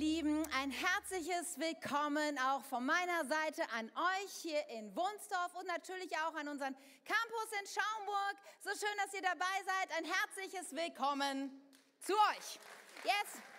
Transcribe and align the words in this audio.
Lieben, 0.00 0.42
ein 0.58 0.70
herzliches 0.70 1.58
Willkommen 1.58 2.38
auch 2.38 2.64
von 2.64 2.86
meiner 2.86 3.22
Seite 3.26 3.70
an 3.76 3.92
euch 3.94 4.32
hier 4.40 4.66
in 4.68 4.96
Wunsdorf 4.96 5.54
und 5.56 5.66
natürlich 5.66 6.10
auch 6.16 6.34
an 6.36 6.48
unseren 6.48 6.74
Campus 7.04 7.48
in 7.60 7.66
Schaumburg. 7.66 8.34
So 8.60 8.70
schön, 8.70 8.96
dass 8.96 9.12
ihr 9.12 9.20
dabei 9.20 9.44
seid. 9.66 9.98
Ein 9.98 10.04
herzliches 10.06 10.74
Willkommen 10.74 11.50
zu 12.00 12.14
euch. 12.14 12.58
Yes. 13.04 13.49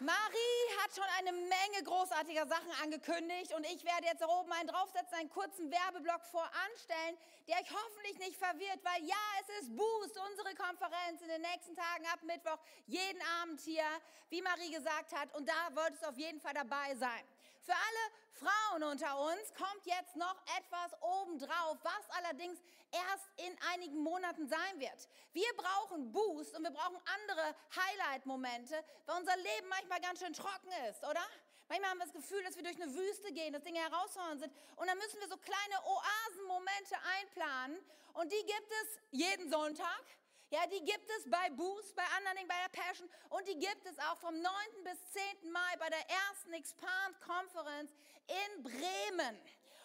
Marie 0.00 0.66
hat 0.82 0.94
schon 0.94 1.04
eine 1.18 1.32
Menge 1.32 1.84
großartiger 1.84 2.46
Sachen 2.46 2.72
angekündigt 2.82 3.52
und 3.54 3.66
ich 3.66 3.84
werde 3.84 4.06
jetzt 4.06 4.24
oben 4.24 4.50
einen 4.50 4.68
draufsetzen, 4.68 5.12
einen 5.18 5.28
kurzen 5.28 5.70
Werbeblock 5.70 6.24
voranstellen, 6.24 7.18
der 7.46 7.56
euch 7.56 7.70
hoffentlich 7.70 8.18
nicht 8.18 8.36
verwirrt, 8.36 8.80
weil 8.82 9.04
ja, 9.04 9.24
es 9.42 9.60
ist 9.60 9.76
Boost, 9.76 10.18
unsere 10.30 10.54
Konferenz 10.54 11.20
in 11.20 11.28
den 11.28 11.42
nächsten 11.42 11.76
Tagen 11.76 12.06
ab 12.06 12.20
Mittwoch, 12.22 12.58
jeden 12.86 13.20
Abend 13.42 13.60
hier, 13.60 13.84
wie 14.30 14.40
Marie 14.40 14.70
gesagt 14.70 15.12
hat 15.12 15.34
und 15.34 15.46
da 15.46 15.68
wolltest 15.74 16.02
du 16.02 16.08
auf 16.08 16.16
jeden 16.16 16.40
Fall 16.40 16.54
dabei 16.54 16.94
sein. 16.94 17.24
Für 17.70 17.76
alle 17.76 18.50
Frauen 18.50 18.82
unter 18.82 19.16
uns 19.20 19.54
kommt 19.54 19.86
jetzt 19.86 20.16
noch 20.16 20.34
etwas 20.58 21.00
obendrauf, 21.00 21.78
was 21.84 22.10
allerdings 22.18 22.58
erst 22.90 23.30
in 23.36 23.56
einigen 23.72 23.98
Monaten 23.98 24.48
sein 24.48 24.80
wird. 24.80 25.08
Wir 25.32 25.46
brauchen 25.56 26.10
Boost 26.10 26.56
und 26.56 26.64
wir 26.64 26.72
brauchen 26.72 26.98
andere 27.14 27.54
Highlight-Momente, 27.76 28.74
weil 29.06 29.16
unser 29.18 29.36
Leben 29.36 29.68
manchmal 29.68 30.00
ganz 30.00 30.18
schön 30.18 30.32
trocken 30.32 30.72
ist, 30.90 31.04
oder? 31.04 31.22
Manchmal 31.68 31.90
haben 31.90 31.98
wir 31.98 32.06
das 32.06 32.12
Gefühl, 32.12 32.42
dass 32.42 32.56
wir 32.56 32.64
durch 32.64 32.82
eine 32.82 32.92
Wüste 32.92 33.32
gehen, 33.32 33.52
dass 33.52 33.62
Dinge 33.62 33.78
herausfordernd 33.78 34.40
sind. 34.40 34.52
Und 34.74 34.88
dann 34.88 34.98
müssen 34.98 35.20
wir 35.20 35.28
so 35.28 35.36
kleine 35.36 35.84
Oasenmomente 35.84 36.96
einplanen. 37.20 37.78
Und 38.14 38.32
die 38.32 38.46
gibt 38.46 38.72
es 38.82 38.98
jeden 39.12 39.48
Sonntag. 39.48 40.02
Ja, 40.50 40.66
die 40.66 40.84
gibt 40.84 41.08
es 41.16 41.30
bei 41.30 41.48
Boost, 41.50 41.94
bei 41.94 42.02
anderen 42.18 42.48
bei 42.48 42.56
der 42.66 42.82
Passion 42.82 43.08
und 43.28 43.46
die 43.46 43.54
gibt 43.54 43.86
es 43.86 43.96
auch 44.00 44.16
vom 44.16 44.34
9. 44.34 44.52
bis 44.82 44.98
10. 45.42 45.52
Mai 45.52 45.76
bei 45.78 45.88
der 45.88 46.04
ersten 46.10 46.52
Expand-Konferenz 46.52 47.92
in 48.26 48.62
Bremen. 48.64 49.38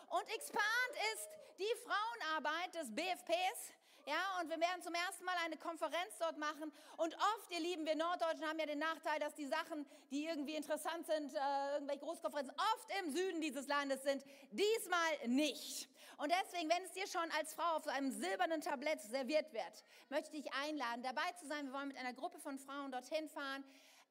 Und 0.10 0.28
Expand 0.34 0.92
ist 1.14 1.30
die 1.60 1.76
Frauenarbeit 1.86 2.74
des 2.74 2.90
BFPs. 2.96 3.74
Ja, 4.08 4.40
und 4.42 4.50
wir 4.50 4.60
werden 4.60 4.82
zum 4.82 4.96
ersten 4.96 5.24
Mal 5.24 5.36
eine 5.46 5.58
Konferenz 5.58 6.18
dort 6.20 6.38
machen. 6.40 6.72
Und 6.98 7.16
oft, 7.16 7.52
ihr 7.52 7.60
Lieben, 7.60 7.86
wir 7.86 7.96
Norddeutschen 7.96 8.48
haben 8.48 8.58
ja 8.58 8.66
den 8.66 8.80
Nachteil, 8.80 9.20
dass 9.20 9.36
die 9.36 9.46
Sachen, 9.46 9.86
die 10.10 10.26
irgendwie 10.26 10.56
interessant 10.56 11.06
sind, 11.06 11.34
äh, 11.34 11.74
irgendwelche 11.74 12.06
Großkonferenzen, 12.06 12.56
oft 12.56 12.88
im 13.02 13.12
Süden 13.16 13.40
dieses 13.40 13.68
Landes 13.68 14.02
sind. 14.02 14.24
Diesmal 14.52 15.28
nicht. 15.28 15.90
Und 16.18 16.32
deswegen, 16.32 16.70
wenn 16.70 16.84
es 16.84 16.92
dir 16.92 17.08
schon 17.08 17.30
als 17.38 17.54
Frau 17.54 17.76
auf 17.76 17.84
so 17.84 17.90
einem 17.90 18.12
silbernen 18.12 18.62
Tablett 18.62 19.02
serviert 19.02 19.52
wird, 19.54 19.84
möchte 20.10 20.36
ich 20.36 20.44
dich 20.44 20.54
einladen, 20.54 21.04
dabei 21.04 21.32
zu 21.40 21.48
sein. 21.48 21.66
Wir 21.68 21.74
wollen 21.74 21.90
mit 21.90 21.98
einer 21.98 22.14
Gruppe 22.14 22.40
von 22.40 22.58
Frauen 22.58 22.92
dorthin 22.92 23.28
fahren. 23.30 23.64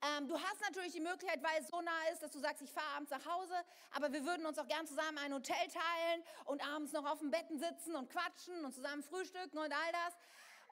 Ähm, 0.03 0.29
du 0.29 0.39
hast 0.39 0.61
natürlich 0.61 0.93
die 0.93 1.01
Möglichkeit, 1.01 1.43
weil 1.43 1.61
es 1.61 1.69
so 1.69 1.81
nah 1.81 2.09
ist, 2.13 2.23
dass 2.23 2.31
du 2.31 2.39
sagst, 2.39 2.61
ich 2.63 2.71
fahre 2.71 2.97
abends 2.97 3.11
nach 3.11 3.25
Hause, 3.25 3.55
aber 3.93 4.13
wir 4.13 4.25
würden 4.27 4.45
uns 4.45 4.59
auch 4.59 4.67
gern 4.67 4.87
zusammen 4.87 5.17
ein 5.19 5.33
Hotel 5.33 5.57
teilen 5.69 6.23
und 6.45 6.63
abends 6.67 6.93
noch 6.93 7.11
auf 7.11 7.21
dem 7.21 7.31
Betten 7.31 7.59
sitzen 7.59 7.97
und 7.97 8.11
quatschen 8.11 8.65
und 8.65 8.75
zusammen 8.75 9.03
frühstücken 9.03 9.57
und 9.57 9.73
all 9.73 9.93
das. 9.93 10.15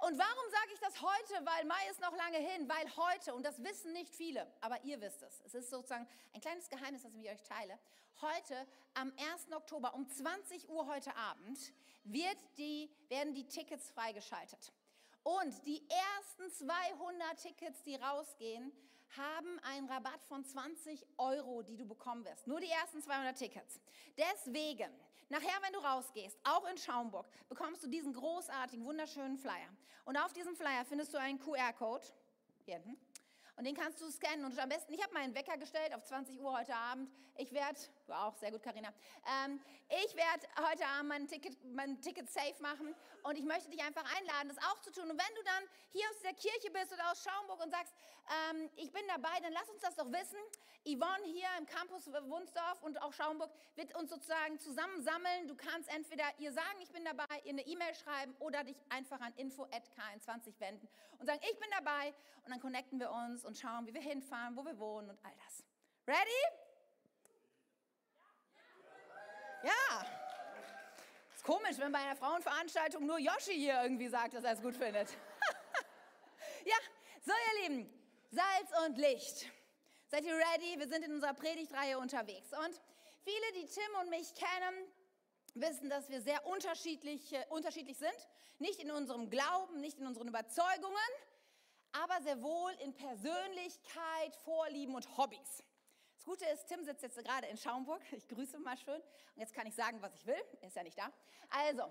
Und 0.03 0.19
warum 0.19 0.51
sage 0.51 0.73
ich 0.75 0.81
das 0.81 1.01
heute? 1.01 1.47
Weil 1.47 1.65
Mai 1.65 1.89
ist 1.89 2.01
noch 2.01 2.17
lange 2.17 2.39
hin, 2.39 2.69
weil 2.69 2.97
heute, 2.97 3.37
und 3.37 3.47
das 3.47 3.63
wissen 3.63 3.93
nicht 3.93 4.13
viele, 4.13 4.53
aber 4.61 4.83
ihr 4.83 5.01
wisst 5.01 5.23
es, 5.23 5.41
es 5.47 5.55
ist 5.55 5.71
sozusagen 5.71 6.09
ein 6.33 6.41
kleines 6.41 6.69
Geheimnis, 6.69 7.03
das 7.03 7.13
ich 7.13 7.19
mit 7.19 7.29
euch 7.29 7.43
teile. 7.45 7.79
Heute, 8.21 8.67
am 8.95 9.13
1. 9.33 9.53
Oktober 9.53 9.95
um 9.95 10.09
20 10.09 10.69
Uhr 10.69 10.89
heute 10.89 11.15
Abend, 11.15 11.73
wird 12.03 12.37
die, 12.59 12.91
werden 13.09 13.33
die 13.33 13.47
Tickets 13.47 13.93
freigeschaltet. 13.93 14.73
Und 15.23 15.65
die 15.67 15.89
ersten 15.89 16.51
200 16.51 17.37
Tickets, 17.41 17.85
die 17.85 17.95
rausgehen, 17.95 18.73
haben 19.17 19.61
einen 19.61 19.89
Rabatt 19.89 20.25
von 20.25 20.45
20 20.45 21.07
Euro, 21.19 21.63
die 21.63 21.77
du 21.77 21.87
bekommen 21.87 22.25
wirst. 22.25 22.49
Nur 22.49 22.59
die 22.59 22.71
ersten 22.71 23.01
200 23.01 23.39
Tickets. 23.39 23.79
Deswegen, 24.19 24.93
nachher, 25.33 25.61
wenn 25.63 25.73
du 25.73 25.81
rausgehst, 25.81 26.39
auch 26.45 26.65
in 26.69 26.79
Schaumburg, 26.79 27.27
bekommst 27.49 27.83
du 27.83 27.89
diesen 27.89 28.13
großartigen, 28.13 28.85
wunderschönen 28.85 29.37
Flyer. 29.39 29.69
Und 30.05 30.17
auf 30.17 30.33
diesem 30.33 30.55
Flyer 30.55 30.85
findest 30.85 31.13
du 31.13 31.19
einen 31.19 31.39
QR-Code. 31.39 32.07
Hier 32.65 32.75
hinten. 32.75 32.97
Und 33.57 33.65
den 33.65 33.75
kannst 33.75 34.01
du 34.01 34.11
scannen. 34.11 34.45
Und 34.45 34.59
am 34.59 34.69
besten, 34.69 34.93
ich 34.93 35.03
habe 35.03 35.13
meinen 35.15 35.35
Wecker 35.35 35.57
gestellt 35.59 35.95
auf 35.95 36.05
20 36.05 36.41
Uhr 36.41 36.57
heute 36.57 36.75
Abend. 36.75 37.11
Ich 37.37 37.53
werde, 37.53 37.79
du 38.07 38.13
auch, 38.13 38.35
sehr 38.37 38.51
gut, 38.51 38.63
Karina. 38.63 38.93
Ähm, 39.45 39.61
ich 39.89 40.15
werde 40.15 40.47
heute 40.69 40.87
Abend 40.87 41.09
mein 41.09 41.29
Ticket, 41.29 41.57
mein 41.75 42.01
Ticket 42.01 42.31
safe 42.31 42.61
machen. 42.61 42.95
Und 43.23 43.39
ich 43.39 43.45
möchte 43.45 43.71
dich 43.71 43.83
einfach 43.83 44.05
einladen, 44.17 44.49
das 44.49 44.59
auch 44.59 44.81
zu 44.81 44.91
tun. 44.91 45.11
Und 45.11 45.19
wenn 45.19 45.35
du 45.35 45.43
dann 45.45 45.65
hier 45.91 46.05
aus 46.11 46.21
der 46.23 46.35
Kirche 46.35 46.71
bist 46.73 46.93
oder 46.93 47.11
aus 47.11 47.23
Schaumburg 47.23 47.63
und 47.63 47.71
sagst, 47.71 47.93
ähm, 48.51 48.71
ich 48.77 48.91
bin 48.93 49.03
dabei, 49.09 49.41
dann 49.43 49.53
lass 49.53 49.69
uns 49.69 49.81
das 49.81 49.95
doch 49.97 50.11
wissen. 50.11 50.39
Yvonne 50.85 51.25
hier 51.25 51.49
im 51.59 51.67
Campus 51.67 52.07
Wunsdorf 52.07 52.83
und 52.83 53.01
auch 53.03 53.13
Schaumburg 53.13 53.51
wird 53.77 53.95
uns 53.95 54.11
sozusagen 54.11 54.59
zusammensammeln. 54.59 55.47
Du 55.47 55.55
kannst 55.55 55.89
entweder 55.89 56.25
ihr 56.39 56.53
sagen, 56.53 56.81
ich 56.81 56.91
bin 56.91 57.05
dabei, 57.05 57.41
ihr 57.45 57.51
eine 57.51 57.65
E-Mail 57.65 57.95
schreiben 57.95 58.35
oder 58.41 58.65
dich 58.65 58.77
einfach 58.89 59.21
an 59.21 59.33
info.k21 59.35 60.59
wenden 60.59 60.89
und 61.19 61.27
sagen, 61.27 61.41
ich 61.49 61.59
bin 61.59 61.69
dabei. 61.71 62.13
Und 62.45 62.51
dann 62.51 62.61
connecten 62.61 62.99
wir 62.99 63.13
uns 63.13 63.45
und 63.45 63.57
schauen, 63.57 63.87
wie 63.87 63.95
wir 63.95 64.01
hinfahren, 64.01 64.57
wo 64.57 64.65
wir 64.65 64.77
wohnen 64.79 65.11
und 65.11 65.25
all 65.25 65.35
das. 65.47 65.65
Ready? 66.09 66.62
Ja. 69.63 70.07
Ist 71.35 71.45
komisch, 71.45 71.79
wenn 71.79 71.93
bei 71.93 72.01
einer 72.01 72.17
Frauenveranstaltung 72.17 73.07
nur 73.07 73.19
Yoshi 73.19 73.55
hier 73.55 73.83
irgendwie 73.83 74.09
sagt, 74.09 74.35
dass 74.35 74.45
er 74.45 74.53
es 74.53 74.63
gut 74.63 74.77
findet. 74.77 75.09
ja, 76.65 76.77
so 77.25 77.33
ihr 77.33 77.69
Lieben, 77.69 77.93
Salz 78.31 78.87
und 78.87 78.99
Licht. 78.99 79.51
Seid 80.09 80.25
ihr 80.25 80.35
ready? 80.35 80.79
Wir 80.79 80.89
sind 80.89 81.05
in 81.05 81.13
unserer 81.13 81.35
Predigtreihe 81.35 81.99
unterwegs. 81.99 82.53
Und 82.53 82.81
viele, 83.25 83.53
die 83.55 83.67
Tim 83.67 84.01
und 84.01 84.11
mich 84.11 84.35
kennen, 84.35 84.93
wissen, 85.55 85.89
dass 85.89 86.09
wir 86.09 86.21
sehr 86.21 86.47
unterschiedlich, 86.47 87.35
unterschiedlich 87.49 87.99
sind. 87.99 88.29
Nicht 88.59 88.81
in 88.81 88.91
unserem 88.91 89.31
Glauben, 89.31 89.81
nicht 89.81 89.99
in 89.99 90.07
unseren 90.07 90.29
Überzeugungen, 90.29 90.97
aber 91.93 92.21
sehr 92.23 92.43
wohl 92.43 92.73
in 92.85 92.95
Persönlichkeit, 92.95 94.37
Vorlieben 94.45 94.95
und 94.95 95.17
Hobbys. 95.17 95.65
Das 96.23 96.39
Gute 96.39 96.45
ist, 96.51 96.69
Tim 96.69 96.85
sitzt 96.85 97.03
jetzt 97.03 97.19
gerade 97.19 97.49
in 97.49 97.57
Schaumburg. 97.57 98.01
Ich 98.13 98.29
grüße 98.29 98.57
mal 98.61 98.77
schön. 98.77 98.95
Und 98.95 99.41
jetzt 99.41 99.53
kann 99.53 99.67
ich 99.67 99.75
sagen, 99.75 100.01
was 100.01 100.15
ich 100.15 100.25
will. 100.25 100.41
Er 100.61 100.69
ist 100.69 100.77
ja 100.77 100.85
nicht 100.85 100.97
da. 100.97 101.13
Also, 101.51 101.83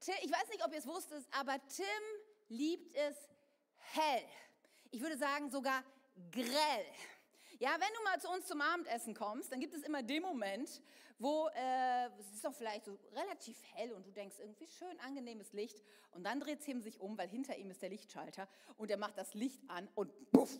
ich 0.00 0.32
weiß 0.32 0.48
nicht, 0.48 0.64
ob 0.66 0.72
ihr 0.72 0.80
es 0.80 0.86
wusstet, 0.88 1.24
aber 1.30 1.56
Tim 1.68 1.84
liebt 2.48 2.96
es 2.96 3.16
hell. 3.76 4.24
Ich 4.90 5.00
würde 5.00 5.16
sagen 5.16 5.50
sogar 5.50 5.84
grell. 6.32 6.84
Ja, 7.60 7.76
wenn 7.78 7.94
du 7.96 8.02
mal 8.02 8.20
zu 8.20 8.28
uns 8.28 8.46
zum 8.48 8.60
Abendessen 8.60 9.14
kommst, 9.14 9.52
dann 9.52 9.60
gibt 9.60 9.72
es 9.72 9.84
immer 9.84 10.02
den 10.02 10.22
Moment, 10.22 10.82
wo 11.20 11.46
äh, 11.54 12.06
es 12.18 12.32
ist 12.32 12.44
doch 12.44 12.52
vielleicht 12.52 12.86
so 12.86 12.98
relativ 13.12 13.56
hell 13.74 13.92
und 13.92 14.04
du 14.04 14.10
denkst 14.10 14.40
irgendwie 14.40 14.66
schön 14.66 14.98
angenehmes 14.98 15.52
Licht 15.52 15.80
und 16.10 16.24
dann 16.24 16.40
dreht 16.40 16.62
Tim 16.62 16.80
sich 16.80 16.98
um, 17.00 17.16
weil 17.16 17.28
hinter 17.28 17.56
ihm 17.56 17.70
ist 17.70 17.82
der 17.82 17.90
Lichtschalter 17.90 18.48
und 18.78 18.90
er 18.90 18.96
macht 18.98 19.16
das 19.16 19.34
Licht 19.34 19.62
an 19.68 19.88
und 19.94 20.10
puff, 20.32 20.50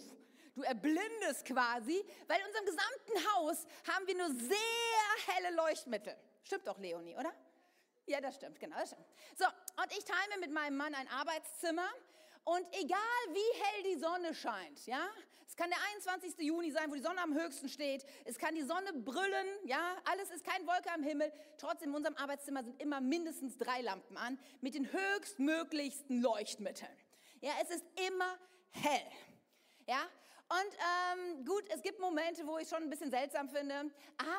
du 0.58 0.64
erblindest 0.64 1.44
quasi, 1.44 2.04
weil 2.26 2.40
in 2.40 2.46
unserem 2.46 2.66
gesamten 2.66 3.32
Haus 3.32 3.66
haben 3.86 4.06
wir 4.06 4.16
nur 4.16 4.30
sehr 4.30 5.34
helle 5.34 5.54
Leuchtmittel. 5.54 6.16
Stimmt 6.42 6.66
doch, 6.66 6.78
Leonie, 6.78 7.14
oder? 7.14 7.32
Ja, 8.06 8.20
das 8.20 8.36
stimmt, 8.36 8.58
genau. 8.58 8.76
Das 8.76 8.88
stimmt. 8.88 9.06
So, 9.36 9.44
und 9.44 9.92
ich 9.92 10.04
teile 10.04 10.40
mit 10.40 10.50
meinem 10.50 10.76
Mann 10.76 10.94
ein 10.94 11.08
Arbeitszimmer 11.08 11.88
und 12.44 12.66
egal 12.72 12.98
wie 13.28 13.62
hell 13.62 13.82
die 13.94 14.00
Sonne 14.00 14.34
scheint, 14.34 14.86
ja, 14.86 15.06
es 15.46 15.54
kann 15.54 15.70
der 15.70 15.78
21. 15.94 16.38
Juni 16.38 16.70
sein, 16.70 16.90
wo 16.90 16.94
die 16.94 17.02
Sonne 17.02 17.20
am 17.20 17.34
höchsten 17.34 17.68
steht, 17.68 18.04
es 18.24 18.38
kann 18.38 18.54
die 18.54 18.62
Sonne 18.62 18.92
brüllen, 18.94 19.46
ja, 19.64 19.96
alles 20.04 20.30
ist 20.30 20.44
kein 20.44 20.66
Wolke 20.66 20.90
am 20.92 21.02
Himmel. 21.02 21.32
Trotzdem 21.58 21.90
in 21.90 21.96
unserem 21.96 22.16
Arbeitszimmer 22.16 22.64
sind 22.64 22.80
immer 22.82 23.00
mindestens 23.00 23.58
drei 23.58 23.82
Lampen 23.82 24.16
an 24.16 24.38
mit 24.60 24.74
den 24.74 24.90
höchstmöglichsten 24.90 26.20
Leuchtmitteln. 26.20 26.90
Ja, 27.40 27.52
es 27.62 27.70
ist 27.70 27.84
immer 28.06 28.38
hell. 28.70 29.10
Ja, 29.86 30.06
und 30.48 30.74
ähm, 30.78 31.44
gut, 31.44 31.64
es 31.68 31.82
gibt 31.82 32.00
Momente, 32.00 32.46
wo 32.46 32.58
ich 32.58 32.68
schon 32.68 32.82
ein 32.82 32.90
bisschen 32.90 33.10
seltsam 33.10 33.48
finde, 33.48 33.90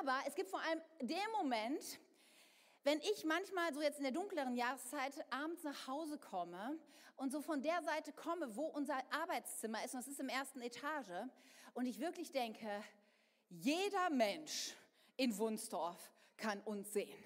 aber 0.02 0.18
es 0.26 0.36
gibt 0.36 0.50
vor 0.50 0.62
allem 0.62 0.82
den 1.02 1.18
Moment, 1.34 2.00
wenn 2.84 3.00
ich 3.02 3.26
manchmal 3.26 3.74
so 3.74 3.82
jetzt 3.82 3.98
in 3.98 4.04
der 4.04 4.12
dunkleren 4.12 4.56
Jahreszeit 4.56 5.14
abends 5.30 5.64
nach 5.64 5.88
Hause 5.88 6.18
komme 6.18 6.80
und 7.16 7.32
so 7.32 7.42
von 7.42 7.62
der 7.62 7.82
Seite 7.84 8.14
komme, 8.14 8.56
wo 8.56 8.66
unser 8.66 8.98
Arbeitszimmer 9.12 9.84
ist, 9.84 9.94
und 9.94 10.00
es 10.00 10.08
ist 10.08 10.20
im 10.20 10.30
ersten 10.30 10.62
Etage, 10.62 11.30
und 11.74 11.86
ich 11.86 12.00
wirklich 12.00 12.32
denke, 12.32 12.68
jeder 13.50 14.10
Mensch 14.10 14.76
in 15.18 15.38
Wunsdorf 15.38 16.12
kann 16.38 16.62
uns 16.62 16.94
sehen. 16.94 17.18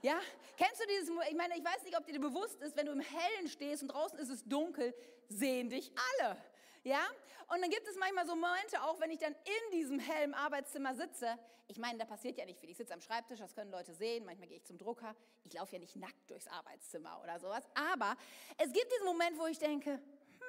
Ja, 0.00 0.18
kennst 0.56 0.80
du 0.80 0.86
dieses, 0.86 1.10
ich 1.28 1.36
meine, 1.36 1.56
ich 1.56 1.64
weiß 1.64 1.82
nicht, 1.84 1.98
ob 1.98 2.06
dir 2.06 2.18
bewusst 2.18 2.60
ist, 2.62 2.76
wenn 2.76 2.86
du 2.86 2.92
im 2.92 3.00
Hellen 3.00 3.48
stehst 3.48 3.82
und 3.82 3.88
draußen 3.88 4.18
ist 4.18 4.30
es 4.30 4.44
dunkel, 4.44 4.94
sehen 5.28 5.70
dich 5.70 5.92
alle. 6.20 6.36
Ja? 6.84 7.00
Und 7.48 7.60
dann 7.60 7.70
gibt 7.70 7.86
es 7.86 7.96
manchmal 7.96 8.26
so 8.26 8.34
Momente, 8.34 8.82
auch 8.82 8.98
wenn 9.00 9.10
ich 9.10 9.18
dann 9.18 9.34
in 9.34 9.72
diesem 9.72 9.98
hellen 9.98 10.34
Arbeitszimmer 10.34 10.94
sitze. 10.94 11.38
Ich 11.68 11.78
meine, 11.78 11.98
da 11.98 12.04
passiert 12.04 12.38
ja 12.38 12.44
nicht 12.44 12.60
viel. 12.60 12.70
Ich 12.70 12.76
sitze 12.76 12.94
am 12.94 13.00
Schreibtisch, 13.00 13.38
das 13.38 13.54
können 13.54 13.70
Leute 13.70 13.94
sehen. 13.94 14.24
Manchmal 14.24 14.48
gehe 14.48 14.56
ich 14.56 14.64
zum 14.64 14.78
Drucker. 14.78 15.14
Ich 15.44 15.52
laufe 15.52 15.72
ja 15.72 15.78
nicht 15.78 15.96
nackt 15.96 16.30
durchs 16.30 16.46
Arbeitszimmer 16.48 17.20
oder 17.22 17.38
sowas. 17.38 17.64
Aber 17.74 18.16
es 18.58 18.72
gibt 18.72 18.90
diesen 18.92 19.04
Moment, 19.04 19.38
wo 19.38 19.46
ich 19.46 19.58
denke, 19.58 20.00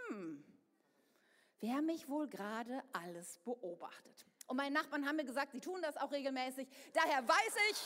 hm, 0.07 0.44
wer 1.59 1.81
mich 1.81 2.09
wohl 2.09 2.27
gerade 2.27 2.83
alles 2.91 3.39
beobachtet. 3.39 4.25
Und 4.48 4.57
meine 4.57 4.74
Nachbarn 4.74 5.07
haben 5.07 5.16
mir 5.16 5.25
gesagt, 5.25 5.51
sie 5.51 5.60
tun 5.60 5.81
das 5.81 5.98
auch 5.98 6.12
regelmäßig. 6.12 6.68
Daher 6.94 7.28
weiß 7.28 7.56
ich, 7.72 7.78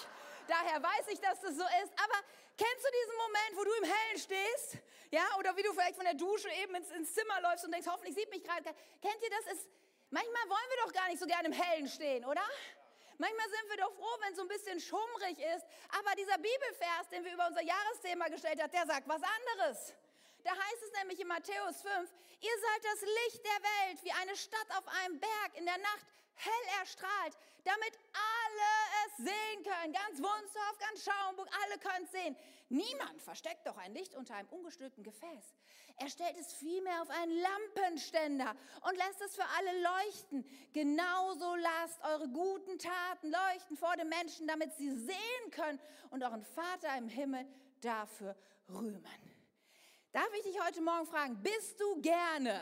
daher 0.48 0.82
weiß 0.82 1.08
ich, 1.10 1.20
dass 1.20 1.40
das 1.42 1.56
so 1.56 1.64
ist. 1.64 1.94
Aber 2.04 2.20
kennst 2.58 2.86
du 2.86 2.90
diesen 3.04 3.18
Moment, 3.18 3.52
wo 3.56 3.64
du 3.64 3.74
im 3.74 3.84
Hellen 3.84 4.20
stehst? 4.20 4.78
Ja, 5.12 5.24
oder 5.40 5.56
wie 5.56 5.64
du 5.64 5.72
vielleicht 5.72 5.96
von 5.96 6.06
der 6.06 6.16
Dusche 6.16 6.50
eben 6.62 6.76
ins, 6.76 6.90
ins 6.92 7.14
Zimmer 7.14 7.40
läufst 7.42 7.66
und 7.66 7.72
denkst, 7.72 7.88
hoffentlich 7.90 8.16
sieht 8.16 8.30
mich 8.30 8.44
gerade. 8.44 8.64
Kennt 8.64 9.22
ihr 9.22 9.30
das? 9.30 9.54
Ist, 9.54 9.70
manchmal 10.10 10.50
wollen 10.50 10.70
wir 10.70 10.86
doch 10.86 10.94
gar 10.94 11.08
nicht 11.08 11.20
so 11.20 11.26
gerne 11.26 11.48
im 11.48 11.54
Hellen 11.54 11.88
stehen, 11.88 12.26
oder? 12.26 12.44
Manchmal 13.18 13.50
sind 13.50 13.70
wir 13.70 13.78
doch 13.78 13.94
froh, 13.94 14.18
wenn 14.22 14.32
es 14.32 14.38
so 14.38 14.44
ein 14.44 14.48
bisschen 14.48 14.80
schummrig 14.80 15.40
ist. 15.40 15.66
Aber 15.90 16.14
dieser 16.16 16.38
Bibelvers, 16.38 17.10
den 17.12 17.26
wir 17.26 17.34
über 17.34 17.48
unser 17.48 17.64
Jahresthema 17.64 18.28
gestellt 18.28 18.62
haben, 18.62 18.72
der 18.72 18.86
sagt 18.86 19.08
was 19.08 19.22
anderes. 19.24 19.94
Da 20.44 20.52
heißt 20.52 20.84
es 20.84 20.92
nämlich 21.00 21.20
in 21.20 21.28
Matthäus 21.28 21.82
5, 21.82 22.14
ihr 22.42 22.58
seid 22.62 22.84
das 22.84 23.02
Licht 23.02 23.44
der 23.44 23.62
Welt, 23.64 24.04
wie 24.04 24.12
eine 24.12 24.36
Stadt 24.36 24.70
auf 24.78 24.88
einem 25.04 25.20
Berg 25.20 25.56
in 25.56 25.66
der 25.66 25.78
Nacht 25.80 26.06
hell 26.38 26.80
erstrahlt, 26.80 27.38
damit 27.64 28.00
alle 28.14 29.06
es 29.06 29.18
sehen 29.18 29.64
können. 29.64 29.94
Ganz 29.94 30.18
Wunstorf, 30.20 30.78
ganz 30.80 31.04
Schaumburg, 31.04 31.50
alle 31.64 31.78
können 31.80 32.06
es 32.06 32.12
sehen. 32.12 32.36
Niemand 32.70 33.22
versteckt 33.22 33.66
doch 33.66 33.78
ein 33.78 33.94
Licht 33.94 34.16
unter 34.16 34.36
einem 34.36 34.50
ungestülpten 34.50 35.04
Gefäß. 35.04 35.56
Er 36.00 36.10
stellt 36.10 36.38
es 36.38 36.54
vielmehr 36.54 37.02
auf 37.02 37.10
einen 37.10 37.40
Lampenständer 37.40 38.56
und 38.88 38.98
lässt 38.98 39.22
es 39.22 39.36
für 39.36 39.46
alle 39.58 39.82
leuchten. 39.82 40.46
Genauso 40.74 41.56
lasst 41.56 42.04
eure 42.04 42.28
guten 42.30 42.78
Taten 42.78 43.32
leuchten 43.32 43.78
vor 43.78 43.96
den 43.96 44.10
Menschen, 44.10 44.48
damit 44.48 44.76
sie 44.76 44.92
sehen 44.92 45.52
können 45.52 45.80
und 46.12 46.24
euren 46.24 46.44
Vater 46.44 46.96
im 46.98 47.10
Himmel 47.10 47.48
dafür 47.82 48.36
rühmen. 48.70 49.04
Darf 50.12 50.30
ich 50.38 50.44
dich 50.44 50.60
heute 50.62 50.82
Morgen 50.82 51.08
fragen, 51.08 51.42
bist 51.42 51.80
du 51.80 52.02
gerne 52.02 52.62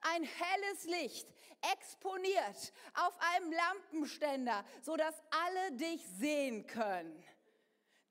ein 0.00 0.22
helles 0.22 0.84
Licht 0.84 1.26
exponiert 1.72 2.72
auf 2.94 3.14
einem 3.34 3.52
Lampenständer, 3.52 4.64
sodass 4.82 5.14
alle 5.30 5.72
dich 5.76 6.06
sehen 6.18 6.66
können? 6.66 7.24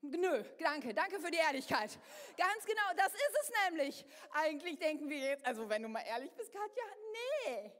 Nö, 0.00 0.44
danke, 0.58 0.94
danke 0.94 1.18
für 1.18 1.30
die 1.30 1.38
Ehrlichkeit. 1.38 1.98
Ganz 2.36 2.64
genau, 2.64 2.88
das 2.96 3.12
ist 3.12 3.36
es 3.42 3.52
nämlich. 3.64 4.04
Eigentlich 4.30 4.78
denken 4.78 5.08
wir 5.08 5.18
jetzt, 5.18 5.44
also 5.44 5.68
wenn 5.68 5.82
du 5.82 5.88
mal 5.88 6.04
ehrlich 6.06 6.30
bist, 6.32 6.52
Katja, 6.52 6.84
nee. 7.12 7.72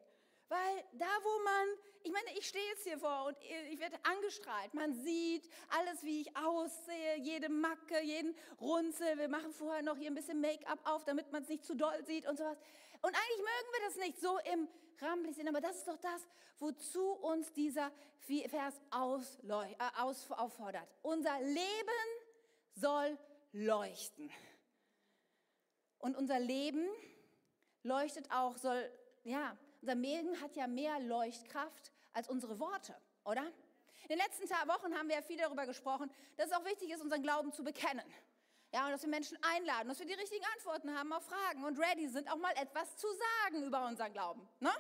Weil 0.49 0.85
da, 0.95 1.07
wo 1.23 1.45
man, 1.45 1.69
ich 2.03 2.11
meine, 2.11 2.37
ich 2.39 2.49
stehe 2.49 2.67
jetzt 2.71 2.83
hier 2.83 2.99
vor 2.99 3.27
und 3.27 3.37
ich 3.71 3.79
werde 3.79 3.99
angestrahlt. 4.03 4.75
Man 4.75 4.95
sieht 4.95 5.49
alles, 5.69 6.03
wie 6.03 6.23
ich 6.23 6.37
aussehe, 6.37 7.19
jede 7.19 7.49
Macke, 7.51 8.01
jeden 8.03 8.35
Runzel. 8.61 9.19
Wir 9.19 9.29
machen 9.29 9.53
vorher 9.53 9.83
noch 9.83 9.97
hier 9.97 10.11
ein 10.11 10.15
bisschen 10.15 10.41
Make-up 10.41 10.81
auf, 10.85 11.05
damit 11.05 11.31
man 11.31 11.43
es 11.43 11.49
nicht 11.49 11.65
zu 11.65 11.77
doll 11.77 12.05
sieht 12.05 12.27
und 12.27 12.37
sowas. 12.39 12.59
Und 13.03 13.15
eigentlich 13.15 13.39
mögen 13.39 13.73
wir 13.73 13.87
das 13.87 13.97
nicht 13.97 14.21
so 14.21 14.39
im 14.53 14.69
Rampenlicht 15.01 15.37
sehen, 15.37 15.49
aber 15.49 15.61
das 15.61 15.77
ist 15.77 15.89
doch 15.89 15.99
das, 15.99 16.27
wozu 16.59 17.13
uns 17.13 17.53
dieser 17.53 17.93
Vers 18.19 18.81
äh, 18.93 20.33
auffordert. 20.33 20.89
Unser 21.03 21.41
Leben 21.41 21.99
soll 22.75 23.19
leuchten. 23.53 24.31
Und 25.99 26.17
unser 26.17 26.39
Leben 26.39 26.89
leuchtet 27.83 28.31
auch, 28.31 28.57
soll, 28.57 28.91
ja, 29.25 29.57
unser 29.81 29.95
Leben 29.95 30.41
hat 30.41 30.57
ja 30.57 30.67
mehr 30.67 30.99
Leuchtkraft 31.01 31.93
als 32.13 32.29
unsere 32.29 32.59
Worte, 32.59 32.97
oder? 33.25 33.47
In 34.03 34.17
den 34.17 34.19
letzten 34.19 34.49
Wochen 34.49 34.95
haben 34.97 35.09
wir 35.09 35.17
ja 35.17 35.23
viel 35.23 35.37
darüber 35.37 35.67
gesprochen, 35.67 36.11
dass 36.37 36.47
es 36.47 36.53
auch 36.53 36.65
wichtig 36.65 36.91
ist, 36.91 37.03
unseren 37.03 37.23
Glauben 37.23 37.53
zu 37.53 37.63
bekennen. 37.63 38.05
Ja, 38.73 38.85
und 38.85 38.93
dass 38.93 39.03
wir 39.03 39.09
Menschen 39.09 39.39
einladen, 39.43 39.89
dass 39.89 39.99
wir 39.99 40.07
die 40.07 40.15
richtigen 40.15 40.45
Antworten 40.57 40.97
haben 40.97 41.13
auf 41.13 41.25
Fragen 41.25 41.65
und 41.65 41.79
ready 41.79 42.07
sind, 42.09 42.31
auch 42.31 42.37
mal 42.37 42.53
etwas 42.57 42.97
zu 42.97 43.07
sagen 43.41 43.65
über 43.65 43.87
unseren 43.87 44.13
Glauben. 44.13 44.47
Ne? 44.61 44.71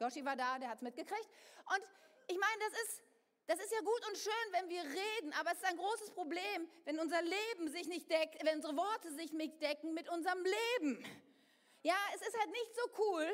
Joshi 0.00 0.24
war 0.24 0.36
da, 0.36 0.58
der 0.58 0.68
hat 0.68 0.76
es 0.76 0.82
mitgekriegt. 0.82 1.28
Und 1.66 1.82
ich 2.28 2.38
meine, 2.38 2.70
das 2.70 2.80
ist, 2.82 3.02
das 3.46 3.58
ist 3.58 3.72
ja 3.72 3.80
gut 3.80 4.08
und 4.08 4.16
schön, 4.16 4.52
wenn 4.52 4.68
wir 4.68 4.82
reden, 4.84 5.32
aber 5.40 5.50
es 5.50 5.56
ist 5.56 5.64
ein 5.64 5.76
großes 5.76 6.12
Problem, 6.12 6.70
wenn 6.84 7.00
unser 7.00 7.20
Leben 7.22 7.68
sich 7.68 7.88
nicht 7.88 8.08
deckt, 8.08 8.44
wenn 8.44 8.56
unsere 8.56 8.76
Worte 8.76 9.12
sich 9.14 9.32
nicht 9.32 9.60
decken 9.60 9.92
mit 9.92 10.08
unserem 10.08 10.44
Leben. 10.44 11.04
Ja, 11.82 11.96
es 12.14 12.22
ist 12.22 12.38
halt 12.38 12.50
nicht 12.50 12.74
so 12.76 13.02
cool, 13.02 13.28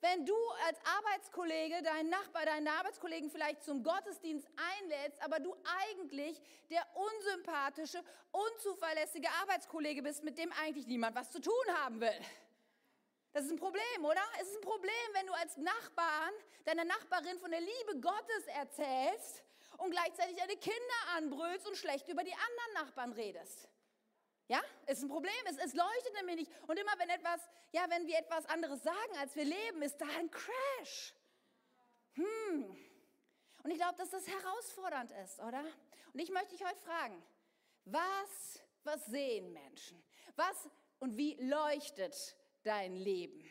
wenn 0.00 0.24
du 0.24 0.34
als 0.66 0.78
Arbeitskollege 0.98 1.82
deinen 1.82 2.10
Nachbar, 2.10 2.46
deinen 2.46 2.68
Arbeitskollegen 2.68 3.30
vielleicht 3.30 3.62
zum 3.62 3.82
Gottesdienst 3.82 4.48
einlädst, 4.56 5.20
aber 5.22 5.40
du 5.40 5.54
eigentlich 5.86 6.40
der 6.70 6.86
unsympathische, 6.94 8.02
unzuverlässige 8.30 9.28
Arbeitskollege 9.42 10.02
bist, 10.02 10.24
mit 10.24 10.38
dem 10.38 10.52
eigentlich 10.52 10.86
niemand 10.86 11.14
was 11.14 11.30
zu 11.30 11.40
tun 11.40 11.52
haben 11.82 12.00
will. 12.00 12.20
Das 13.32 13.44
ist 13.44 13.52
ein 13.52 13.58
Problem, 13.58 14.04
oder? 14.04 14.22
Es 14.40 14.48
ist 14.48 14.56
ein 14.56 14.62
Problem, 14.62 14.92
wenn 15.12 15.26
du 15.26 15.32
als 15.34 15.56
Nachbarn 15.56 16.32
deiner 16.64 16.84
Nachbarin 16.84 17.38
von 17.38 17.50
der 17.50 17.60
Liebe 17.60 18.00
Gottes 18.00 18.46
erzählst 18.46 19.44
und 19.78 19.90
gleichzeitig 19.90 20.36
deine 20.36 20.56
Kinder 20.56 21.16
anbrüllst 21.16 21.66
und 21.68 21.76
schlecht 21.76 22.08
über 22.08 22.24
die 22.24 22.34
anderen 22.34 22.86
Nachbarn 22.86 23.12
redest. 23.12 23.68
Ja, 24.50 24.60
ist 24.88 25.00
ein 25.00 25.08
Problem. 25.08 25.32
Es, 25.48 25.58
es 25.58 25.74
leuchtet 25.74 26.12
nämlich 26.16 26.40
nicht. 26.40 26.52
Und 26.66 26.76
immer 26.76 26.90
wenn 26.98 27.08
etwas, 27.08 27.40
ja, 27.70 27.88
wenn 27.88 28.04
wir 28.08 28.18
etwas 28.18 28.44
anderes 28.46 28.82
sagen, 28.82 29.16
als 29.20 29.36
wir 29.36 29.44
leben, 29.44 29.80
ist 29.80 29.96
da 30.00 30.06
ein 30.18 30.28
Crash. 30.28 31.14
Hm. 32.14 32.76
Und 33.62 33.70
ich 33.70 33.76
glaube, 33.76 33.94
dass 33.96 34.10
das 34.10 34.26
herausfordernd 34.26 35.12
ist, 35.22 35.38
oder? 35.38 35.64
Und 36.12 36.18
ich 36.18 36.30
möchte 36.30 36.56
dich 36.56 36.66
heute 36.66 36.80
fragen, 36.80 37.22
was, 37.84 38.60
was 38.82 39.06
sehen 39.06 39.52
Menschen? 39.52 40.02
Was 40.34 40.68
und 40.98 41.16
wie 41.16 41.34
leuchtet 41.34 42.36
dein 42.64 42.96
Leben? 42.96 43.48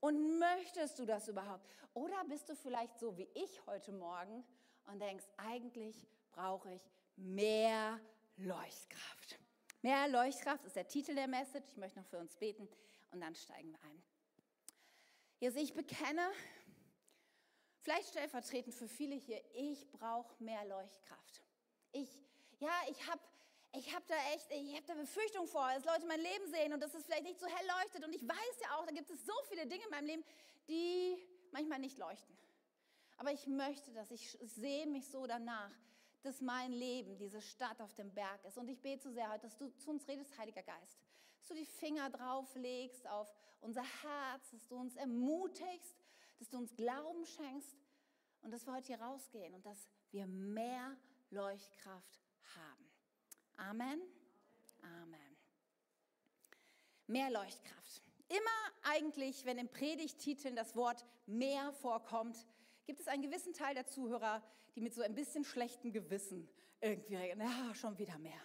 Und 0.00 0.40
möchtest 0.40 0.98
du 0.98 1.04
das 1.04 1.28
überhaupt? 1.28 1.64
Oder 1.94 2.24
bist 2.24 2.48
du 2.48 2.56
vielleicht 2.56 2.98
so 2.98 3.16
wie 3.16 3.28
ich 3.34 3.64
heute 3.66 3.92
Morgen 3.92 4.44
und 4.86 4.98
denkst, 4.98 5.26
eigentlich 5.36 6.08
brauche 6.32 6.72
ich 6.72 6.82
mehr 7.14 8.00
Leuchtkraft? 8.36 9.38
Mehr 9.82 10.08
Leuchtkraft 10.08 10.64
ist 10.64 10.76
der 10.76 10.86
Titel 10.86 11.14
der 11.14 11.26
Message. 11.26 11.66
Ich 11.70 11.76
möchte 11.78 11.98
noch 11.98 12.06
für 12.06 12.18
uns 12.18 12.36
beten 12.36 12.68
und 13.12 13.20
dann 13.20 13.34
steigen 13.34 13.70
wir 13.72 13.82
ein. 13.82 14.02
Jesus, 15.38 15.60
ich 15.62 15.72
bekenne, 15.72 16.30
vielleicht 17.80 18.10
stellvertretend 18.10 18.74
für 18.74 18.88
viele 18.88 19.14
hier, 19.16 19.42
ich 19.54 19.90
brauche 19.90 20.42
mehr 20.42 20.64
Leuchtkraft. 20.66 21.42
Ich, 21.92 22.10
ja, 22.58 22.72
ich 22.90 23.06
habe 23.08 23.20
ich 23.72 23.94
hab 23.94 24.04
da 24.06 24.16
echt, 24.34 24.50
ich 24.50 24.74
habe 24.74 24.86
da 24.86 24.94
Befürchtung 24.94 25.46
vor, 25.46 25.66
dass 25.74 25.84
Leute 25.84 26.04
mein 26.06 26.20
Leben 26.20 26.50
sehen 26.50 26.72
und 26.74 26.80
dass 26.80 26.92
es 26.92 27.04
vielleicht 27.04 27.22
nicht 27.22 27.38
so 27.38 27.46
hell 27.46 27.66
leuchtet. 27.78 28.04
Und 28.04 28.14
ich 28.14 28.26
weiß 28.26 28.60
ja 28.62 28.76
auch, 28.76 28.84
da 28.84 28.92
gibt 28.92 29.08
es 29.10 29.24
so 29.24 29.32
viele 29.48 29.66
Dinge 29.66 29.84
in 29.84 29.90
meinem 29.90 30.06
Leben, 30.06 30.24
die 30.68 31.16
manchmal 31.52 31.78
nicht 31.78 31.96
leuchten. 31.96 32.36
Aber 33.16 33.32
ich 33.32 33.46
möchte 33.46 33.92
das, 33.92 34.10
ich 34.10 34.36
sehe 34.40 34.86
mich 34.86 35.08
so 35.08 35.26
danach, 35.26 35.70
dass 36.22 36.40
mein 36.40 36.72
Leben 36.72 37.16
diese 37.16 37.40
Stadt 37.40 37.80
auf 37.80 37.94
dem 37.94 38.12
Berg 38.12 38.44
ist. 38.44 38.58
Und 38.58 38.68
ich 38.68 38.80
bete 38.80 39.02
so 39.02 39.10
sehr 39.10 39.30
heute, 39.30 39.42
dass 39.42 39.56
du 39.56 39.68
zu 39.76 39.90
uns 39.90 40.06
redest, 40.06 40.36
Heiliger 40.38 40.62
Geist. 40.62 41.00
Dass 41.38 41.48
du 41.48 41.54
die 41.54 41.64
Finger 41.64 42.10
drauf 42.10 42.54
legst 42.56 43.06
auf 43.08 43.28
unser 43.60 43.82
Herz, 43.82 44.50
dass 44.50 44.66
du 44.68 44.76
uns 44.76 44.96
ermutigst, 44.96 45.96
dass 46.38 46.48
du 46.48 46.58
uns 46.58 46.74
Glauben 46.76 47.24
schenkst 47.24 47.76
und 48.42 48.50
dass 48.50 48.66
wir 48.66 48.74
heute 48.74 48.88
hier 48.88 49.00
rausgehen 49.00 49.54
und 49.54 49.64
dass 49.64 49.88
wir 50.10 50.26
mehr 50.26 50.96
Leuchtkraft 51.30 52.20
haben. 52.56 52.90
Amen. 53.56 54.00
Amen. 54.82 55.36
Mehr 57.06 57.30
Leuchtkraft. 57.30 58.02
Immer 58.28 58.92
eigentlich, 58.94 59.44
wenn 59.44 59.58
in 59.58 59.68
Predigtiteln 59.68 60.54
das 60.54 60.76
Wort 60.76 61.04
mehr 61.26 61.72
vorkommt, 61.72 62.46
gibt 62.90 63.02
es 63.02 63.06
einen 63.06 63.22
gewissen 63.22 63.52
Teil 63.52 63.72
der 63.76 63.86
Zuhörer, 63.86 64.42
die 64.74 64.80
mit 64.80 64.92
so 64.92 65.00
ein 65.00 65.14
bisschen 65.14 65.44
schlechtem 65.44 65.92
Gewissen 65.92 66.50
irgendwie 66.80 67.14
reden, 67.14 67.40
ja, 67.40 67.72
schon 67.72 67.96
wieder 67.98 68.18
mehr. 68.18 68.42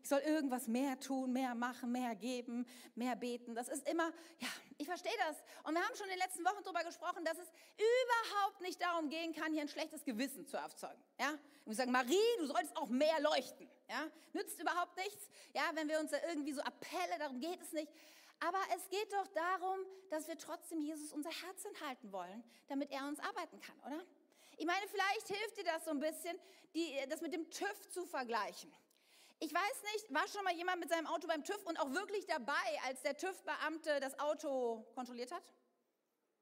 Ich 0.00 0.08
soll 0.08 0.20
irgendwas 0.20 0.66
mehr 0.66 0.98
tun, 0.98 1.30
mehr 1.30 1.54
machen, 1.54 1.92
mehr 1.92 2.14
geben, 2.14 2.64
mehr 2.94 3.14
beten. 3.16 3.54
Das 3.54 3.68
ist 3.68 3.86
immer, 3.86 4.14
ja, 4.38 4.48
ich 4.78 4.86
verstehe 4.86 5.12
das. 5.28 5.36
Und 5.64 5.74
wir 5.74 5.82
haben 5.82 5.94
schon 5.94 6.06
in 6.06 6.12
den 6.12 6.20
letzten 6.20 6.42
Wochen 6.46 6.62
darüber 6.64 6.84
gesprochen, 6.84 7.22
dass 7.26 7.36
es 7.36 7.50
überhaupt 7.76 8.62
nicht 8.62 8.80
darum 8.80 9.10
gehen 9.10 9.34
kann, 9.34 9.52
hier 9.52 9.60
ein 9.60 9.68
schlechtes 9.68 10.04
Gewissen 10.04 10.46
zu 10.46 10.56
erzeugen. 10.56 11.02
Ja? 11.20 11.32
Und 11.32 11.66
wir 11.66 11.74
sagen, 11.74 11.92
Marie, 11.92 12.16
du 12.38 12.46
solltest 12.46 12.74
auch 12.78 12.88
mehr 12.88 13.20
leuchten. 13.20 13.68
Ja? 13.90 14.06
Nützt 14.32 14.58
überhaupt 14.58 14.96
nichts. 14.96 15.28
Ja, 15.52 15.64
wenn 15.74 15.86
wir 15.86 16.00
uns 16.00 16.12
da 16.12 16.18
irgendwie 16.30 16.52
so 16.54 16.62
Appelle, 16.62 17.18
darum 17.18 17.40
geht 17.40 17.60
es 17.60 17.72
nicht. 17.72 17.92
Aber 18.40 18.58
es 18.74 18.88
geht 18.88 19.12
doch 19.12 19.26
darum, 19.28 19.78
dass 20.10 20.28
wir 20.28 20.36
trotzdem 20.36 20.80
Jesus 20.80 21.12
unser 21.12 21.30
Herz 21.30 21.64
halten 21.86 22.12
wollen, 22.12 22.44
damit 22.68 22.90
er 22.90 23.06
uns 23.06 23.18
arbeiten 23.20 23.60
kann, 23.60 23.78
oder? 23.80 24.04
Ich 24.58 24.66
meine, 24.66 24.86
vielleicht 24.88 25.28
hilft 25.28 25.58
dir 25.58 25.64
das 25.64 25.84
so 25.84 25.90
ein 25.90 26.00
bisschen, 26.00 26.38
die, 26.74 26.96
das 27.08 27.20
mit 27.20 27.32
dem 27.32 27.50
TÜV 27.50 27.90
zu 27.90 28.06
vergleichen. 28.06 28.74
Ich 29.38 29.52
weiß 29.52 29.82
nicht, 29.94 30.14
war 30.14 30.26
schon 30.28 30.44
mal 30.44 30.54
jemand 30.54 30.80
mit 30.80 30.88
seinem 30.88 31.06
Auto 31.06 31.26
beim 31.26 31.44
TÜV 31.44 31.62
und 31.66 31.78
auch 31.78 31.90
wirklich 31.90 32.26
dabei, 32.26 32.80
als 32.86 33.02
der 33.02 33.16
TÜV-Beamte 33.16 34.00
das 34.00 34.18
Auto 34.18 34.86
kontrolliert 34.94 35.30
hat? 35.30 35.42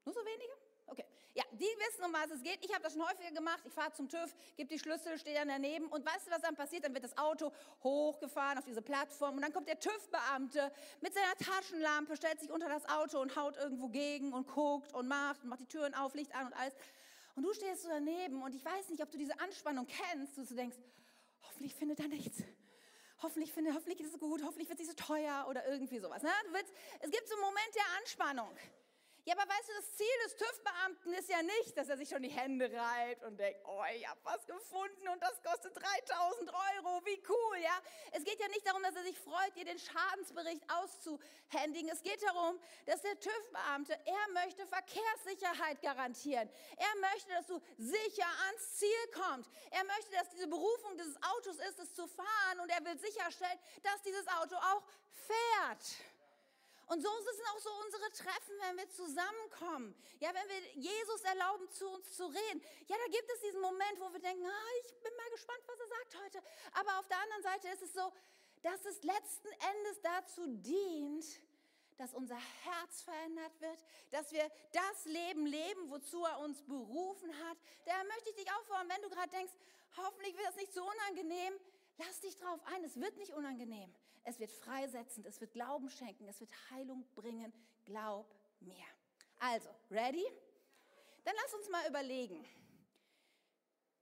Nur 0.05 0.13
so 0.13 0.21
wenige? 0.21 0.64
Okay. 0.87 1.05
Ja, 1.33 1.43
die, 1.51 1.65
wissen, 1.65 2.05
um 2.05 2.13
was 2.13 2.31
es 2.31 2.41
geht. 2.41 2.63
Ich 2.63 2.71
habe 2.73 2.81
das 2.81 2.93
schon 2.93 3.05
häufiger 3.05 3.31
gemacht. 3.31 3.61
Ich 3.65 3.73
fahre 3.73 3.91
zum 3.91 4.07
TÜV, 4.07 4.33
gebe 4.55 4.69
die 4.69 4.79
Schlüssel, 4.79 5.17
stehe 5.17 5.35
dann 5.35 5.49
daneben 5.49 5.87
und 5.87 6.05
weißt 6.05 6.27
du, 6.27 6.31
was 6.31 6.41
dann 6.41 6.55
passiert? 6.55 6.85
Dann 6.85 6.93
wird 6.93 7.03
das 7.03 7.17
Auto 7.17 7.51
hochgefahren 7.83 8.57
auf 8.57 8.63
diese 8.63 8.81
Plattform 8.81 9.35
und 9.35 9.41
dann 9.41 9.51
kommt 9.51 9.67
der 9.67 9.77
TÜV-Beamte 9.77 10.71
mit 11.01 11.13
seiner 11.13 11.35
Taschenlampe, 11.35 12.15
stellt 12.15 12.39
sich 12.39 12.51
unter 12.51 12.69
das 12.69 12.87
Auto 12.87 13.19
und 13.19 13.35
haut 13.35 13.57
irgendwo 13.57 13.89
gegen 13.89 14.31
und 14.31 14.47
guckt 14.47 14.93
und 14.93 15.09
macht 15.09 15.43
und 15.43 15.49
macht 15.49 15.59
die 15.59 15.67
Türen 15.67 15.93
auf, 15.93 16.13
Licht 16.13 16.33
an 16.33 16.47
und 16.47 16.53
alles. 16.53 16.73
Und 17.35 17.43
du 17.43 17.53
stehst 17.53 17.83
so 17.83 17.89
daneben 17.89 18.41
und 18.41 18.55
ich 18.55 18.63
weiß 18.63 18.87
nicht, 18.89 19.03
ob 19.03 19.11
du 19.11 19.17
diese 19.17 19.37
Anspannung 19.41 19.87
kennst, 19.87 20.37
du 20.37 20.55
denkst, 20.55 20.77
hoffentlich 21.41 21.75
findet 21.75 21.99
er 21.99 22.07
nichts 22.07 22.43
hoffentlich 23.21 23.51
finde, 23.51 23.73
hoffentlich 23.73 23.99
ist 23.99 24.13
es 24.13 24.19
gut, 24.19 24.43
hoffentlich 24.43 24.69
wird 24.69 24.79
es 24.79 24.87
nicht 24.87 24.97
so 24.97 25.05
teuer 25.05 25.45
oder 25.49 25.67
irgendwie 25.67 25.99
sowas. 25.99 26.21
Ne? 26.21 26.29
Willst, 26.51 26.73
es 26.99 27.09
gibt 27.09 27.27
so 27.27 27.33
einen 27.33 27.43
Moment 27.43 27.75
der 27.75 27.83
Anspannung. 27.99 28.57
Ja, 29.27 29.33
aber 29.33 29.49
weißt 29.49 29.69
du, 29.69 29.73
das 29.73 29.95
Ziel 29.95 30.17
des 30.23 30.35
TÜV-Beamten 30.35 31.13
ist 31.13 31.29
ja 31.29 31.41
nicht, 31.41 31.75
dass 31.75 31.89
er 31.89 31.97
sich 31.97 32.07
schon 32.07 32.21
die 32.21 32.29
Hände 32.29 32.71
reibt 32.71 33.23
und 33.23 33.37
denkt, 33.39 33.59
oh, 33.65 33.81
ich 33.95 34.07
habe 34.07 34.19
was 34.23 34.45
gefunden 34.45 35.07
und 35.07 35.19
das 35.19 35.41
kostet 35.41 35.75
3000 35.75 36.53
Euro, 36.53 37.03
wie 37.05 37.19
cool, 37.27 37.57
ja. 37.57 37.75
Es 38.11 38.23
geht 38.23 38.39
ja 38.39 38.47
nicht 38.49 38.67
darum, 38.67 38.83
dass 38.83 38.95
er 38.95 39.01
sich 39.01 39.17
freut, 39.17 39.55
dir 39.55 39.65
den 39.65 39.79
Schadensbericht 39.79 40.61
auszuhändigen. 40.69 41.89
Es 41.89 42.03
geht 42.03 42.21
darum, 42.21 42.59
dass 42.85 43.01
der 43.01 43.19
TÜV-Beamte, 43.19 43.99
er 44.05 44.43
möchte 44.43 44.67
Verkehrssicherheit 44.67 45.81
garantieren. 45.81 46.47
Er 46.77 47.11
möchte, 47.11 47.31
dass 47.31 47.47
du 47.47 47.59
sicher 47.79 48.27
ans 48.45 48.75
Ziel 48.77 49.07
kommst. 49.11 49.49
Er 49.71 49.85
möchte, 49.85 50.11
dass 50.11 50.29
diese 50.29 50.47
Berufung 50.47 50.97
dieses 50.99 51.17
Autos 51.23 51.57
ist, 51.67 51.79
es 51.79 51.95
zu 51.95 52.05
fahren 52.05 52.59
und 52.61 52.69
er 52.69 52.85
will 52.85 52.99
sicherstellen, 52.99 53.57
dass 53.81 54.03
dieses 54.03 54.27
Auto 54.27 54.55
auch 54.55 54.83
fährt. 55.09 56.14
Und 56.87 57.01
so 57.01 57.09
sind 57.09 57.47
auch 57.53 57.59
so 57.59 57.69
unsere 57.85 58.11
Treffen, 58.11 58.53
wenn 58.61 58.77
wir 58.77 58.89
zusammenkommen. 58.89 59.95
Ja, 60.19 60.29
wenn 60.33 60.47
wir 60.49 60.61
Jesus 60.75 61.21
erlauben, 61.21 61.69
zu 61.71 61.89
uns 61.89 62.15
zu 62.15 62.27
reden. 62.27 62.61
Ja, 62.87 62.95
da 62.97 63.11
gibt 63.11 63.29
es 63.33 63.41
diesen 63.41 63.61
Moment, 63.61 63.99
wo 63.99 64.11
wir 64.13 64.19
denken, 64.19 64.45
ah, 64.45 64.71
ich 64.85 64.93
bin 65.01 65.15
mal 65.15 65.29
gespannt, 65.31 65.63
was 65.65 65.79
er 65.79 65.87
sagt 65.87 66.17
heute. 66.23 66.43
Aber 66.73 66.99
auf 66.99 67.07
der 67.07 67.17
anderen 67.17 67.43
Seite 67.43 67.67
ist 67.69 67.81
es 67.81 67.93
so, 67.93 68.13
dass 68.61 68.85
es 68.85 69.03
letzten 69.03 69.47
Endes 69.47 70.01
dazu 70.01 70.47
dient, 70.47 71.25
dass 71.97 72.13
unser 72.13 72.35
Herz 72.35 73.01
verändert 73.01 73.59
wird, 73.61 73.83
dass 74.11 74.31
wir 74.31 74.51
das 74.71 75.05
Leben 75.05 75.45
leben, 75.45 75.89
wozu 75.89 76.23
er 76.23 76.39
uns 76.39 76.61
berufen 76.63 77.31
hat. 77.47 77.57
Da 77.85 78.03
möchte 78.03 78.29
ich 78.29 78.35
dich 78.35 78.51
auffordern, 78.51 78.89
wenn 78.89 79.01
du 79.01 79.09
gerade 79.09 79.29
denkst, 79.29 79.53
hoffentlich 79.97 80.35
wird 80.35 80.47
das 80.47 80.55
nicht 80.55 80.73
so 80.73 80.83
unangenehm, 80.83 81.53
lass 81.97 82.19
dich 82.19 82.35
drauf 82.35 82.59
ein, 82.65 82.83
es 82.83 82.99
wird 82.99 83.17
nicht 83.17 83.33
unangenehm. 83.33 83.93
Es 84.25 84.39
wird 84.39 84.51
freisetzend, 84.51 85.25
es 85.27 85.39
wird 85.39 85.53
Glauben 85.53 85.89
schenken, 85.89 86.27
es 86.27 86.39
wird 86.39 86.51
Heilung 86.71 87.05
bringen. 87.13 87.53
Glaub 87.85 88.35
mir. 88.59 88.85
Also, 89.39 89.69
ready? 89.91 90.25
Dann 91.23 91.35
lass 91.43 91.53
uns 91.53 91.69
mal 91.69 91.87
überlegen. 91.87 92.43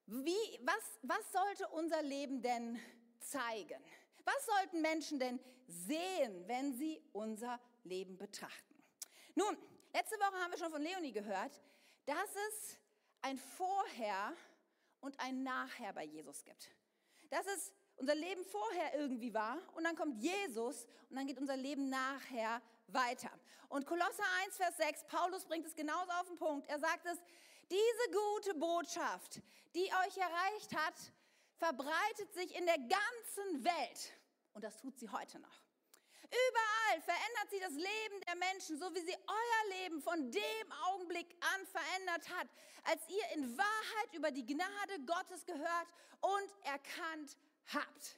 Wie, 0.06 0.60
was, 0.62 1.00
was 1.02 1.32
sollte 1.32 1.68
unser 1.70 2.02
Leben 2.02 2.42
denn 2.42 2.80
zeigen? 3.20 3.84
Was 4.24 4.46
sollten 4.46 4.82
Menschen 4.82 5.20
denn 5.20 5.40
sehen, 5.68 6.48
wenn 6.48 6.74
sie 6.74 7.02
unser 7.12 7.60
Leben 7.84 8.18
betrachten? 8.18 8.82
Nun, 9.36 9.58
letzte 9.94 10.16
Woche 10.18 10.36
haben 10.36 10.52
wir 10.52 10.58
schon 10.58 10.72
von 10.72 10.82
Leonie 10.82 11.12
gehört, 11.12 11.62
dass 12.06 12.30
es 12.50 12.78
ein 13.22 13.38
Vorher 13.38 14.34
und 15.02 15.20
ein 15.20 15.44
Nachher 15.44 15.92
bei 15.94 16.06
Jesus 16.06 16.44
gibt. 16.44 16.70
Dass 17.30 17.46
es 17.48 17.74
unser 18.04 18.16
Leben 18.16 18.44
vorher 18.44 19.00
irgendwie 19.00 19.34
war 19.34 19.58
und 19.76 19.86
dann 19.86 19.96
kommt 19.96 20.22
Jesus 20.22 20.86
und 21.10 21.16
dann 21.16 21.26
geht 21.26 21.38
unser 21.38 21.56
Leben 21.56 21.88
nachher 21.90 22.62
weiter. 22.88 23.32
Und 23.70 23.86
Kolosser 23.86 24.26
1, 24.46 24.58
Vers 24.58 24.76
6, 24.76 25.06
Paulus 25.06 25.46
bringt 25.46 25.66
es 25.66 25.74
genauso 25.74 26.12
auf 26.12 26.28
den 26.28 26.36
Punkt. 26.36 26.68
Er 26.68 26.80
sagt 26.80 27.06
es, 27.06 27.18
diese 27.72 28.12
gute 28.12 28.60
Botschaft, 28.60 29.42
die 29.74 29.86
euch 29.86 30.18
erreicht 30.18 30.76
hat, 30.76 30.96
verbreitet 31.56 32.34
sich 32.34 32.54
in 32.58 32.66
der 32.66 32.78
ganzen 32.78 33.64
Welt. 33.64 34.14
Und 34.54 34.66
das 34.66 34.78
tut 34.82 35.00
sie 35.00 35.08
heute 35.08 35.40
noch. 35.40 35.62
Überall 36.26 37.02
verändert 37.04 37.50
sie 37.52 37.60
das 37.62 37.74
Leben 37.74 38.22
der 38.28 38.36
Menschen, 38.36 38.78
so 38.78 38.94
wie 38.94 39.02
sie 39.02 39.16
euer 39.16 39.80
Leben 39.80 40.02
von 40.02 40.30
dem 40.30 40.72
Augenblick 40.88 41.38
an 41.40 41.66
verändert 41.68 42.28
hat, 42.38 42.50
als 42.84 43.02
ihr 43.08 43.38
in 43.38 43.58
Wahrheit 43.58 44.14
über 44.14 44.30
die 44.30 44.46
Gnade 44.46 45.00
Gottes 45.06 45.46
gehört 45.46 45.88
und 46.20 46.66
erkannt 46.66 47.38
habt. 47.68 48.18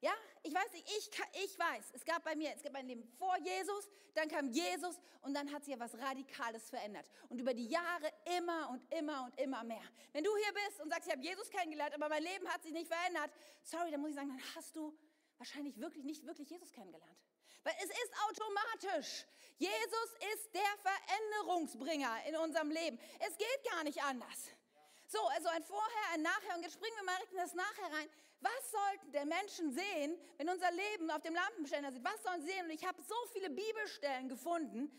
Ja, 0.00 0.12
ich 0.42 0.54
weiß 0.54 0.72
nicht, 0.72 0.86
ich, 0.88 1.10
ich 1.44 1.58
weiß, 1.58 1.92
es 1.94 2.04
gab 2.04 2.22
bei 2.22 2.36
mir, 2.36 2.52
es 2.54 2.62
gab 2.62 2.74
ein 2.74 2.86
Leben 2.86 3.02
vor 3.18 3.36
Jesus, 3.38 3.88
dann 4.14 4.28
kam 4.28 4.50
Jesus 4.50 5.00
und 5.22 5.34
dann 5.34 5.50
hat 5.52 5.64
sich 5.64 5.72
ja 5.72 5.80
was 5.80 5.94
Radikales 5.98 6.68
verändert. 6.68 7.10
Und 7.28 7.38
über 7.38 7.54
die 7.54 7.66
Jahre 7.66 8.12
immer 8.36 8.70
und 8.70 8.92
immer 8.92 9.24
und 9.24 9.40
immer 9.40 9.64
mehr. 9.64 9.82
Wenn 10.12 10.22
du 10.22 10.30
hier 10.36 10.52
bist 10.52 10.80
und 10.80 10.90
sagst, 10.90 11.06
ich 11.06 11.12
habe 11.12 11.22
Jesus 11.22 11.48
kennengelernt, 11.50 11.94
aber 11.94 12.08
mein 12.08 12.22
Leben 12.22 12.46
hat 12.48 12.62
sich 12.62 12.72
nicht 12.72 12.88
verändert, 12.88 13.30
sorry, 13.62 13.90
dann 13.90 14.00
muss 14.00 14.10
ich 14.10 14.16
sagen, 14.16 14.28
dann 14.28 14.54
hast 14.54 14.76
du 14.76 14.96
wahrscheinlich 15.38 15.80
wirklich 15.80 16.04
nicht 16.04 16.26
wirklich 16.26 16.50
Jesus 16.50 16.70
kennengelernt. 16.72 17.18
Weil 17.64 17.74
es 17.78 17.90
ist 17.90 18.12
automatisch. 18.28 19.26
Jesus 19.56 20.10
ist 20.34 20.54
der 20.54 20.62
Veränderungsbringer 20.82 22.26
in 22.28 22.36
unserem 22.36 22.70
Leben. 22.70 22.98
Es 23.18 23.36
geht 23.36 23.72
gar 23.72 23.82
nicht 23.82 24.02
anders. 24.04 24.50
So, 25.08 25.18
also 25.28 25.48
ein 25.48 25.62
Vorher, 25.62 26.12
ein 26.14 26.22
Nachher. 26.22 26.56
Und 26.56 26.62
jetzt 26.62 26.74
springen 26.74 26.96
wir 26.96 27.04
mal 27.04 27.18
in 27.30 27.36
das 27.36 27.54
Nachher 27.54 27.92
rein. 27.92 28.08
Was 28.40 28.70
sollten 28.70 29.12
der 29.12 29.24
Menschen 29.24 29.72
sehen, 29.72 30.18
wenn 30.36 30.48
unser 30.48 30.70
Leben 30.70 31.10
auf 31.10 31.22
dem 31.22 31.34
Lampenständer 31.34 31.92
sieht? 31.92 32.04
Was 32.04 32.22
sollen 32.22 32.42
sie 32.42 32.48
sehen? 32.48 32.64
Und 32.64 32.70
ich 32.70 32.84
habe 32.84 33.00
so 33.02 33.14
viele 33.32 33.50
Bibelstellen 33.50 34.28
gefunden, 34.28 34.92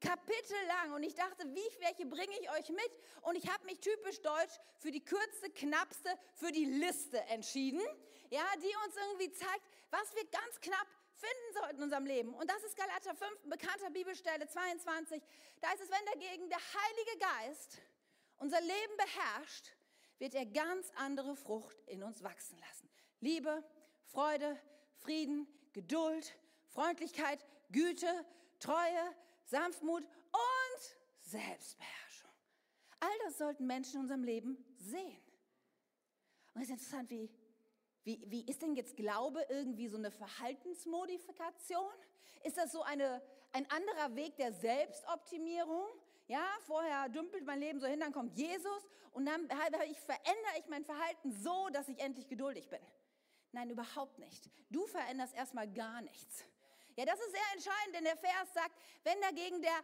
kapitellang. 0.00 0.92
Und 0.92 1.02
ich 1.02 1.14
dachte, 1.14 1.46
wie, 1.54 1.80
welche 1.80 2.06
bringe 2.06 2.38
ich 2.40 2.50
euch 2.50 2.68
mit? 2.68 2.90
Und 3.22 3.36
ich 3.36 3.50
habe 3.50 3.64
mich 3.64 3.80
typisch 3.80 4.20
deutsch 4.20 4.58
für 4.78 4.90
die 4.90 5.04
kürzeste, 5.04 5.50
knappste, 5.50 6.10
für 6.34 6.52
die 6.52 6.64
Liste 6.64 7.20
entschieden. 7.28 7.80
Ja, 8.30 8.44
die 8.56 8.74
uns 8.86 8.96
irgendwie 8.96 9.30
zeigt, 9.32 9.62
was 9.90 10.14
wir 10.14 10.24
ganz 10.24 10.60
knapp 10.60 10.86
finden 11.12 11.54
sollten 11.54 11.76
in 11.76 11.82
unserem 11.84 12.06
Leben. 12.06 12.34
Und 12.34 12.50
das 12.50 12.62
ist 12.64 12.76
Galater 12.76 13.14
5, 13.14 13.30
bekannter 13.44 13.90
Bibelstelle 13.90 14.48
22. 14.48 15.22
Da 15.60 15.72
ist 15.72 15.82
es, 15.82 15.90
wenn 15.90 16.04
dagegen 16.06 16.48
der 16.48 16.58
Heilige 16.58 17.18
Geist 17.18 17.78
unser 18.42 18.60
Leben 18.60 18.96
beherrscht, 18.96 19.72
wird 20.18 20.34
er 20.34 20.46
ganz 20.46 20.90
andere 20.96 21.36
Frucht 21.36 21.80
in 21.86 22.02
uns 22.02 22.22
wachsen 22.24 22.58
lassen. 22.58 22.90
Liebe, 23.20 23.64
Freude, 24.06 24.58
Frieden, 24.96 25.46
Geduld, 25.72 26.34
Freundlichkeit, 26.68 27.44
Güte, 27.70 28.26
Treue, 28.58 29.14
Sanftmut 29.44 30.02
und 30.02 30.96
Selbstbeherrschung. 31.20 32.30
All 32.98 33.18
das 33.24 33.38
sollten 33.38 33.66
Menschen 33.66 33.94
in 33.94 34.00
unserem 34.02 34.24
Leben 34.24 34.56
sehen. 34.76 35.22
Und 36.54 36.62
es 36.62 36.68
ist 36.68 36.74
interessant, 36.74 37.10
wie, 37.10 37.30
wie, 38.04 38.24
wie 38.28 38.44
ist 38.46 38.60
denn 38.60 38.74
jetzt 38.74 38.96
Glaube 38.96 39.46
irgendwie 39.50 39.88
so 39.88 39.96
eine 39.96 40.10
Verhaltensmodifikation? 40.10 41.92
Ist 42.42 42.56
das 42.56 42.72
so 42.72 42.82
eine, 42.82 43.22
ein 43.52 43.70
anderer 43.70 44.16
Weg 44.16 44.36
der 44.36 44.52
Selbstoptimierung? 44.52 45.86
Ja, 46.32 46.48
vorher 46.66 47.10
dümpelt 47.10 47.44
mein 47.44 47.60
Leben 47.60 47.78
so 47.78 47.86
hin, 47.86 48.00
dann 48.00 48.10
kommt 48.10 48.38
Jesus 48.38 48.88
und 49.10 49.26
dann 49.26 49.44
ich, 49.90 50.00
verändere 50.00 50.58
ich 50.58 50.66
mein 50.66 50.82
Verhalten 50.82 51.30
so, 51.30 51.68
dass 51.68 51.88
ich 51.88 52.00
endlich 52.00 52.26
geduldig 52.26 52.70
bin. 52.70 52.80
Nein, 53.52 53.68
überhaupt 53.68 54.18
nicht. 54.18 54.48
Du 54.70 54.86
veränderst 54.86 55.34
erstmal 55.34 55.70
gar 55.70 56.00
nichts. 56.00 56.42
Ja, 56.96 57.04
das 57.04 57.20
ist 57.20 57.32
sehr 57.32 57.52
entscheidend, 57.52 57.96
denn 57.96 58.04
der 58.04 58.16
Vers 58.16 58.54
sagt, 58.54 58.72
wenn 59.04 59.20
dagegen 59.20 59.60
der 59.60 59.78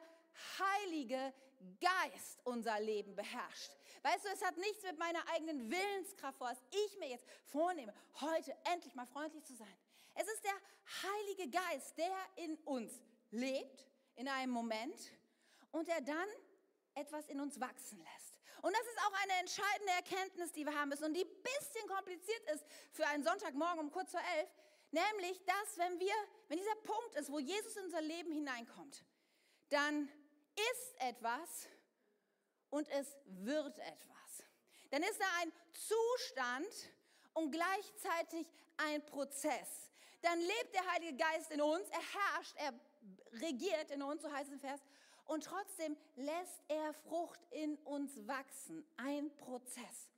Heilige 0.59 1.35
Geist 1.83 2.40
unser 2.45 2.81
Leben 2.81 3.14
beherrscht. 3.14 3.76
Weißt 4.02 4.25
du, 4.25 4.31
es 4.31 4.43
hat 4.43 4.57
nichts 4.57 4.83
mit 4.85 4.99
meiner 4.99 5.28
eigenen 5.28 5.71
Willenskraft 5.71 6.38
vor, 6.38 6.49
was 6.49 6.62
ich 6.71 6.99
mir 6.99 7.11
jetzt 7.11 7.26
vornehme, 7.45 7.93
heute 8.23 8.57
endlich 8.73 8.95
mal 8.95 9.07
freundlich 9.07 9.45
zu 9.45 9.55
sein. 9.55 9.76
Es 10.14 10.26
ist 10.26 10.43
der 10.45 11.11
Heilige 11.11 11.50
Geist, 11.50 11.99
der 11.99 12.17
in 12.37 12.57
uns 12.64 13.02
lebt, 13.33 13.87
in 14.14 14.28
einem 14.28 14.52
Moment 14.52 15.12
und 15.72 15.88
der 15.88 16.00
dann 16.00 16.28
etwas 16.94 17.28
in 17.28 17.40
uns 17.40 17.60
wachsen 17.60 17.98
lässt. 17.98 18.40
Und 18.62 18.72
das 18.72 18.87
ist 18.87 18.98
auch 19.06 19.22
eine 19.22 19.32
entscheidende 19.40 19.92
Erkenntnis, 19.92 20.52
die 20.52 20.66
wir 20.66 20.75
haben 20.75 20.88
müssen 20.88 21.04
und 21.04 21.14
die 21.14 21.25
ein 21.25 21.42
bisschen 21.42 21.88
kompliziert 21.88 22.42
ist 22.54 22.64
für 22.92 23.06
einen 23.06 23.22
Sonntagmorgen 23.22 23.78
um 23.78 23.90
kurz 23.90 24.10
vor 24.10 24.22
elf. 24.37 24.50
Nämlich, 24.90 25.44
dass 25.44 25.78
wenn 25.78 26.00
wir, 26.00 26.14
wenn 26.48 26.58
dieser 26.58 26.75
Punkt 26.76 27.14
ist, 27.14 27.30
wo 27.30 27.38
Jesus 27.38 27.76
in 27.76 27.84
unser 27.84 28.00
Leben 28.00 28.32
hineinkommt, 28.32 29.04
dann 29.68 30.08
ist 30.72 31.00
etwas 31.00 31.68
und 32.70 32.88
es 32.88 33.16
wird 33.26 33.78
etwas. 33.78 34.44
Dann 34.90 35.02
ist 35.02 35.20
da 35.20 35.26
ein 35.42 35.52
Zustand 35.72 36.90
und 37.34 37.52
gleichzeitig 37.52 38.50
ein 38.78 39.04
Prozess. 39.04 39.92
Dann 40.22 40.40
lebt 40.40 40.75
der 40.75 40.90
Heilige 40.92 41.16
Geist 41.16 41.50
in 41.50 41.60
uns, 41.60 41.88
er 41.90 42.00
herrscht, 42.00 42.56
er 42.56 42.75
regiert 43.40 43.90
in 43.90 44.02
uns, 44.02 44.22
so 44.22 44.32
heißt 44.32 44.48
es 44.48 44.54
im 44.54 44.60
Vers, 44.60 44.80
und 45.28 45.44
trotzdem 45.44 45.97
lässt 46.16 46.64
er 46.68 46.94
Frucht 46.94 47.38
in 47.50 47.76
uns 47.85 48.26
wachsen. 48.26 48.85
Ein 48.97 49.30
Prozess. 49.37 50.11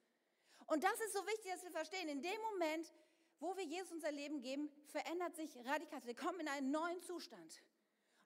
Und 0.66 0.84
das 0.84 1.00
ist 1.00 1.12
so 1.12 1.26
wichtig, 1.26 1.50
dass 1.52 1.64
wir 1.64 1.72
verstehen. 1.72 2.08
In 2.08 2.22
dem 2.22 2.40
Moment, 2.52 2.92
wo 3.40 3.56
wir 3.56 3.64
Jesus 3.64 3.90
unser 3.90 4.12
Leben 4.12 4.40
geben, 4.40 4.70
verändert 4.86 5.34
sich 5.34 5.56
radikal. 5.66 6.00
Wir 6.04 6.14
kommen 6.14 6.38
in 6.38 6.48
einen 6.48 6.70
neuen 6.70 7.02
Zustand. 7.02 7.60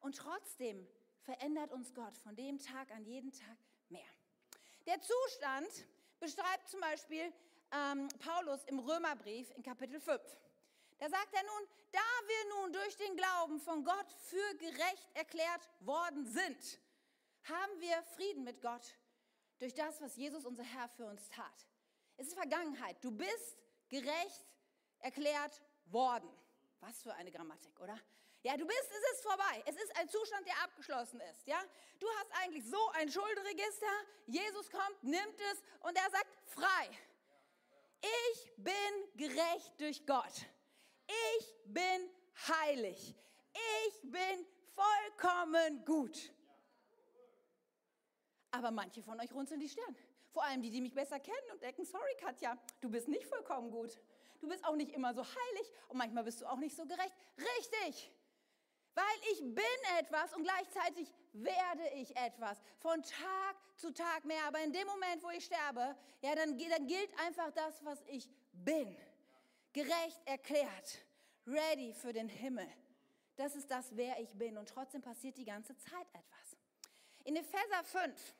Und 0.00 0.16
trotzdem 0.18 0.86
verändert 1.22 1.72
uns 1.72 1.94
Gott 1.94 2.18
von 2.18 2.36
dem 2.36 2.58
Tag 2.58 2.90
an 2.90 3.06
jeden 3.06 3.32
Tag 3.32 3.56
mehr. 3.88 4.02
Der 4.86 5.00
Zustand 5.00 5.86
beschreibt 6.20 6.68
zum 6.68 6.80
Beispiel 6.80 7.32
ähm, 7.72 8.08
Paulus 8.18 8.62
im 8.64 8.78
Römerbrief 8.78 9.50
in 9.56 9.62
Kapitel 9.62 9.98
5. 9.98 10.20
Da 10.98 11.08
sagt 11.08 11.34
er 11.34 11.42
nun, 11.42 11.68
da 11.92 11.98
wir 12.26 12.56
nun 12.56 12.72
durch 12.72 12.96
den 12.96 13.16
Glauben 13.16 13.60
von 13.60 13.84
Gott 13.84 14.12
für 14.18 14.54
gerecht 14.56 15.10
erklärt 15.14 15.68
worden 15.80 16.26
sind, 16.26 16.80
haben 17.44 17.80
wir 17.80 18.02
Frieden 18.14 18.44
mit 18.44 18.60
Gott 18.60 18.96
durch 19.58 19.74
das, 19.74 20.00
was 20.00 20.16
Jesus 20.16 20.44
unser 20.44 20.62
Herr 20.62 20.88
für 20.88 21.06
uns 21.06 21.28
tat. 21.28 21.68
Es 22.16 22.28
ist 22.28 22.34
Vergangenheit. 22.34 22.96
Du 23.02 23.10
bist 23.10 23.58
gerecht 23.88 24.46
erklärt 25.00 25.62
worden. 25.86 26.30
Was 26.80 27.02
für 27.02 27.14
eine 27.14 27.30
Grammatik, 27.30 27.78
oder? 27.80 27.98
Ja, 28.42 28.56
du 28.56 28.66
bist, 28.66 28.90
es 28.90 29.16
ist 29.16 29.22
vorbei. 29.22 29.62
Es 29.66 29.74
ist 29.76 29.96
ein 29.96 30.08
Zustand, 30.08 30.46
der 30.46 30.62
abgeschlossen 30.62 31.20
ist. 31.32 31.46
Ja, 31.46 31.62
du 31.98 32.06
hast 32.18 32.30
eigentlich 32.42 32.64
so 32.68 32.88
ein 32.90 33.10
Schulderegister. 33.10 33.86
Jesus 34.26 34.70
kommt, 34.70 35.02
nimmt 35.02 35.40
es 35.52 35.62
und 35.80 35.96
er 35.96 36.10
sagt 36.10 36.28
frei. 36.46 36.90
Ich 38.32 38.52
bin 38.58 39.16
gerecht 39.16 39.80
durch 39.80 40.06
Gott. 40.06 40.46
Ich 41.06 41.54
bin 41.66 42.11
heilig. 42.49 43.14
Ich 43.87 44.11
bin 44.11 44.46
vollkommen 44.75 45.84
gut. 45.84 46.32
Aber 48.50 48.70
manche 48.70 49.02
von 49.02 49.18
euch 49.20 49.32
runzeln 49.32 49.61
die 49.61 49.68
Stirn. 49.68 49.96
Vor 50.30 50.44
allem 50.44 50.62
die, 50.62 50.70
die 50.70 50.80
mich 50.80 50.94
besser 50.94 51.20
kennen 51.20 51.50
und 51.52 51.62
denken, 51.62 51.84
sorry 51.84 52.14
Katja, 52.18 52.58
du 52.80 52.90
bist 52.90 53.08
nicht 53.08 53.26
vollkommen 53.26 53.70
gut. 53.70 54.00
Du 54.40 54.49
bist 54.49 54.64
auch 54.64 54.76
nicht 54.76 54.92
immer 54.92 55.14
so 55.14 55.23
heilig 55.25 55.70
und 55.88 55.96
manchmal 55.96 56.25
bist 56.25 56.40
du 56.40 56.46
auch 56.46 56.58
nicht 56.58 56.76
so 56.76 56.84
gerecht. 56.84 57.14
Richtig. 57.38 58.12
Weil 58.94 59.32
ich 59.32 59.40
bin 59.40 59.99
etwas 59.99 60.34
und 60.34 60.44
gleichzeitig 60.44 61.12
werde 61.32 61.88
ich 61.94 62.16
etwas. 62.16 62.61
Von 62.78 63.02
Tag 63.02 63.56
zu 63.76 63.92
Tag 63.92 64.25
mehr. 64.25 64.44
Aber 64.46 64.61
in 64.61 64.73
dem 64.73 64.87
Moment, 64.87 65.23
wo 65.23 65.30
ich 65.30 65.44
sterbe, 65.44 65.96
ja, 66.20 66.34
dann, 66.34 66.56
dann 66.58 66.87
gilt 66.87 67.11
einfach 67.20 67.50
das, 67.52 67.84
was 67.84 68.02
ich 68.06 68.28
bin. 68.52 68.96
Gerecht 69.74 70.20
erklärt. 70.24 71.04
Ready 71.46 71.92
für 71.92 72.12
den 72.12 72.28
Himmel. 72.28 72.66
Das 73.36 73.56
ist 73.56 73.70
das, 73.70 73.96
wer 73.96 74.20
ich 74.20 74.32
bin. 74.34 74.56
Und 74.56 74.68
trotzdem 74.68 75.02
passiert 75.02 75.36
die 75.36 75.44
ganze 75.44 75.76
Zeit 75.76 76.06
etwas. 76.12 76.56
In 77.24 77.34
Epheser 77.34 77.82
5 77.82 78.34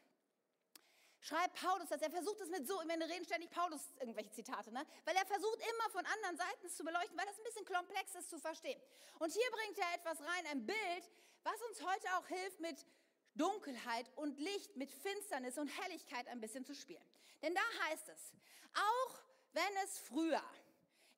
schreibt 1.21 1.61
Paulus 1.61 1.89
das. 1.89 2.01
Er 2.01 2.11
versucht 2.11 2.41
es 2.41 2.49
mit 2.51 2.69
so, 2.69 2.81
wenn 2.87 3.01
wir 3.01 3.09
reden 3.09 3.25
ständig 3.25 3.51
Paulus 3.51 3.81
irgendwelche 3.99 4.31
Zitate, 4.31 4.71
ne? 4.71 4.87
weil 5.05 5.17
er 5.17 5.27
versucht 5.27 5.59
immer 5.59 5.91
von 5.91 6.07
anderen 6.07 6.37
Seiten 6.37 6.71
zu 6.71 6.85
beleuchten, 6.85 7.19
weil 7.19 7.27
das 7.27 7.39
ein 7.39 7.45
bisschen 7.45 7.67
komplex 7.67 8.15
ist 8.15 8.31
zu 8.31 8.39
verstehen. 8.39 8.81
Und 9.19 9.33
hier 9.33 9.51
bringt 9.51 9.79
er 9.79 9.95
etwas 9.97 10.21
rein, 10.21 10.47
ein 10.53 10.65
Bild, 10.65 11.11
was 11.43 11.61
uns 11.69 11.83
heute 11.83 12.07
auch 12.17 12.29
hilft, 12.29 12.61
mit 12.61 12.87
Dunkelheit 13.35 14.09
und 14.15 14.39
Licht, 14.39 14.77
mit 14.77 14.93
Finsternis 14.93 15.59
und 15.59 15.67
Helligkeit 15.83 16.29
ein 16.29 16.41
bisschen 16.41 16.65
zu 16.65 16.77
spielen. 16.77 17.05
Denn 17.43 17.55
da 17.55 17.87
heißt 17.89 18.09
es, 18.09 18.33
auch 18.75 19.19
wenn 19.53 19.77
es 19.85 19.99
früher 19.99 20.43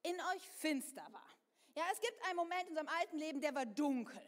in 0.07 0.21
euch 0.21 0.43
finster 0.59 1.07
war. 1.11 1.29
Ja, 1.75 1.85
es 1.93 2.01
gibt 2.01 2.23
einen 2.27 2.37
Moment 2.37 2.63
in 2.63 2.69
unserem 2.69 2.89
alten 2.89 3.19
Leben, 3.19 3.41
der 3.41 3.55
war 3.55 3.67
dunkel. 3.67 4.23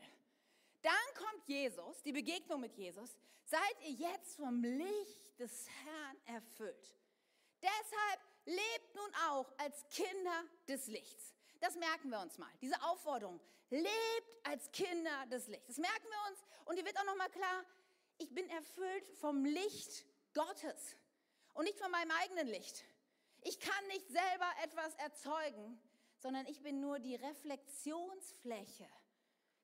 Dann 0.82 1.14
kommt 1.14 1.46
Jesus, 1.46 2.02
die 2.02 2.12
Begegnung 2.12 2.60
mit 2.60 2.76
Jesus. 2.76 3.16
Seid 3.44 3.76
ihr 3.82 3.92
jetzt 3.92 4.36
vom 4.36 4.62
Licht 4.62 5.38
des 5.38 5.66
Herrn 5.84 6.16
erfüllt. 6.26 6.94
Deshalb 7.62 8.20
lebt 8.44 8.94
nun 8.94 9.14
auch 9.30 9.50
als 9.58 9.86
Kinder 9.88 10.44
des 10.68 10.86
Lichts. 10.88 11.32
Das 11.60 11.74
merken 11.76 12.10
wir 12.10 12.20
uns 12.20 12.38
mal. 12.38 12.50
Diese 12.60 12.80
Aufforderung, 12.82 13.40
lebt 13.70 14.38
als 14.44 14.70
Kinder 14.72 15.26
des 15.26 15.48
Lichts. 15.48 15.66
Das 15.66 15.78
merken 15.78 16.06
wir 16.08 16.30
uns 16.30 16.38
und 16.66 16.78
die 16.78 16.84
wird 16.84 16.98
auch 16.98 17.04
noch 17.04 17.16
mal 17.16 17.30
klar. 17.30 17.64
Ich 18.18 18.34
bin 18.34 18.48
erfüllt 18.50 19.06
vom 19.20 19.44
Licht 19.44 20.04
Gottes 20.34 20.96
und 21.54 21.64
nicht 21.64 21.78
von 21.78 21.90
meinem 21.90 22.10
eigenen 22.10 22.48
Licht. 22.48 22.84
Ich 23.42 23.60
kann 23.60 23.86
nicht 23.88 24.08
selber 24.08 24.50
etwas 24.62 24.94
erzeugen, 24.96 25.80
sondern 26.18 26.46
ich 26.46 26.62
bin 26.62 26.80
nur 26.80 26.98
die 26.98 27.14
Reflexionsfläche 27.14 28.88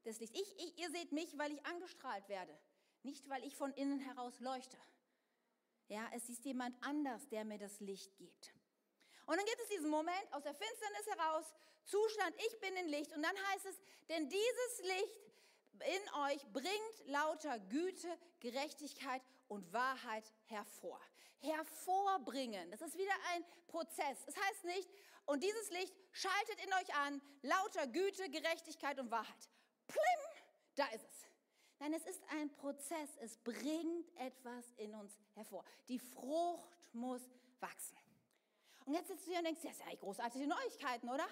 des 0.05 0.21
Lichts. 0.21 0.39
Ich, 0.39 0.59
ich, 0.59 0.79
ihr 0.79 0.91
seht 0.91 1.13
mich, 1.13 1.37
weil 1.39 1.53
ich 1.53 1.67
angestrahlt 1.67 2.29
werde, 2.29 2.57
nicht 3.03 3.29
weil 3.29 3.45
ich 3.45 3.57
von 3.57 3.73
innen 3.73 3.99
heraus 3.99 4.41
leuchte. 4.41 4.79
Ja, 5.89 6.09
es 6.15 6.29
ist 6.29 6.45
jemand 6.45 6.77
anders, 6.83 7.29
der 7.29 7.45
mir 7.45 7.59
das 7.59 7.81
Licht 7.81 8.17
gibt. 8.17 8.55
Und 9.27 9.37
dann 9.37 9.47
gibt 9.47 9.61
es 9.63 9.69
diesen 9.69 9.91
Moment 9.91 10.33
aus 10.33 10.43
der 10.43 10.55
Finsternis 10.55 11.07
heraus, 11.17 11.55
Zustand, 11.85 12.35
ich 12.39 12.61
bin 12.61 12.75
in 12.77 12.89
Licht. 12.89 13.15
Und 13.15 13.23
dann 13.23 13.37
heißt 13.53 13.67
es, 13.67 13.81
denn 14.09 14.29
dieses 14.29 14.83
Licht 14.83 15.21
in 15.81 16.15
euch 16.23 16.47
bringt 16.53 17.07
lauter 17.07 17.59
Güte, 17.59 18.19
Gerechtigkeit 18.41 19.23
und 19.49 19.71
Wahrheit 19.73 20.33
hervor. 20.47 21.01
Hervorbringen, 21.45 22.71
das 22.71 22.81
ist 22.81 22.97
wieder 22.97 23.15
ein 23.33 23.45
Prozess. 23.69 24.19
Es 24.27 24.35
das 24.35 24.37
heißt 24.37 24.65
nicht, 24.65 24.89
und 25.27 25.43
dieses 25.43 25.71
Licht 25.71 25.95
schaltet 26.13 26.65
in 26.65 26.73
euch 26.75 26.95
an, 26.97 27.23
lauter 27.43 27.87
Güte, 27.87 28.29
Gerechtigkeit 28.31 28.99
und 28.99 29.11
Wahrheit. 29.11 29.49
Plim, 29.87 30.45
da 30.75 30.87
ist 30.89 31.05
es. 31.05 31.25
Nein, 31.79 31.95
es 31.95 32.07
ist 32.07 32.23
ein 32.31 32.51
Prozess. 32.55 33.11
Es 33.21 33.37
bringt 33.39 34.15
etwas 34.17 34.73
in 34.77 34.95
uns 34.95 35.19
hervor. 35.35 35.65
Die 35.89 35.99
Frucht 35.99 36.77
muss 36.93 37.23
wachsen. 37.61 37.99
Und 38.87 38.95
jetzt 38.95 39.09
sitzt 39.09 39.27
du 39.27 39.31
hier 39.31 39.39
und 39.39 39.47
denkst, 39.47 39.63
das 39.63 39.77
sind 39.79 39.91
ja 39.91 39.97
großartige 39.97 40.47
Neuigkeiten, 40.47 41.09
oder? 41.09 41.27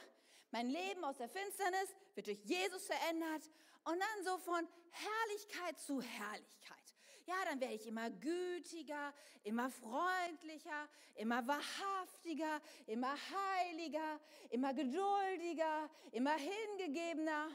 Mein 0.50 0.68
Leben 0.68 1.04
aus 1.04 1.16
der 1.16 1.28
Finsternis 1.28 1.94
wird 2.14 2.26
durch 2.26 2.42
Jesus 2.44 2.86
verändert 2.86 3.48
und 3.84 3.98
dann 3.98 4.24
so 4.24 4.38
von 4.38 4.66
Herrlichkeit 4.90 5.78
zu 5.80 6.00
Herrlichkeit. 6.00 6.81
Ja, 7.26 7.34
dann 7.44 7.60
werde 7.60 7.74
ich 7.74 7.86
immer 7.86 8.10
gütiger, 8.10 9.14
immer 9.44 9.70
freundlicher, 9.70 10.88
immer 11.14 11.46
wahrhaftiger, 11.46 12.60
immer 12.86 13.14
heiliger, 13.14 14.20
immer 14.50 14.74
geduldiger, 14.74 15.88
immer 16.10 16.34
hingegebener. 16.34 17.48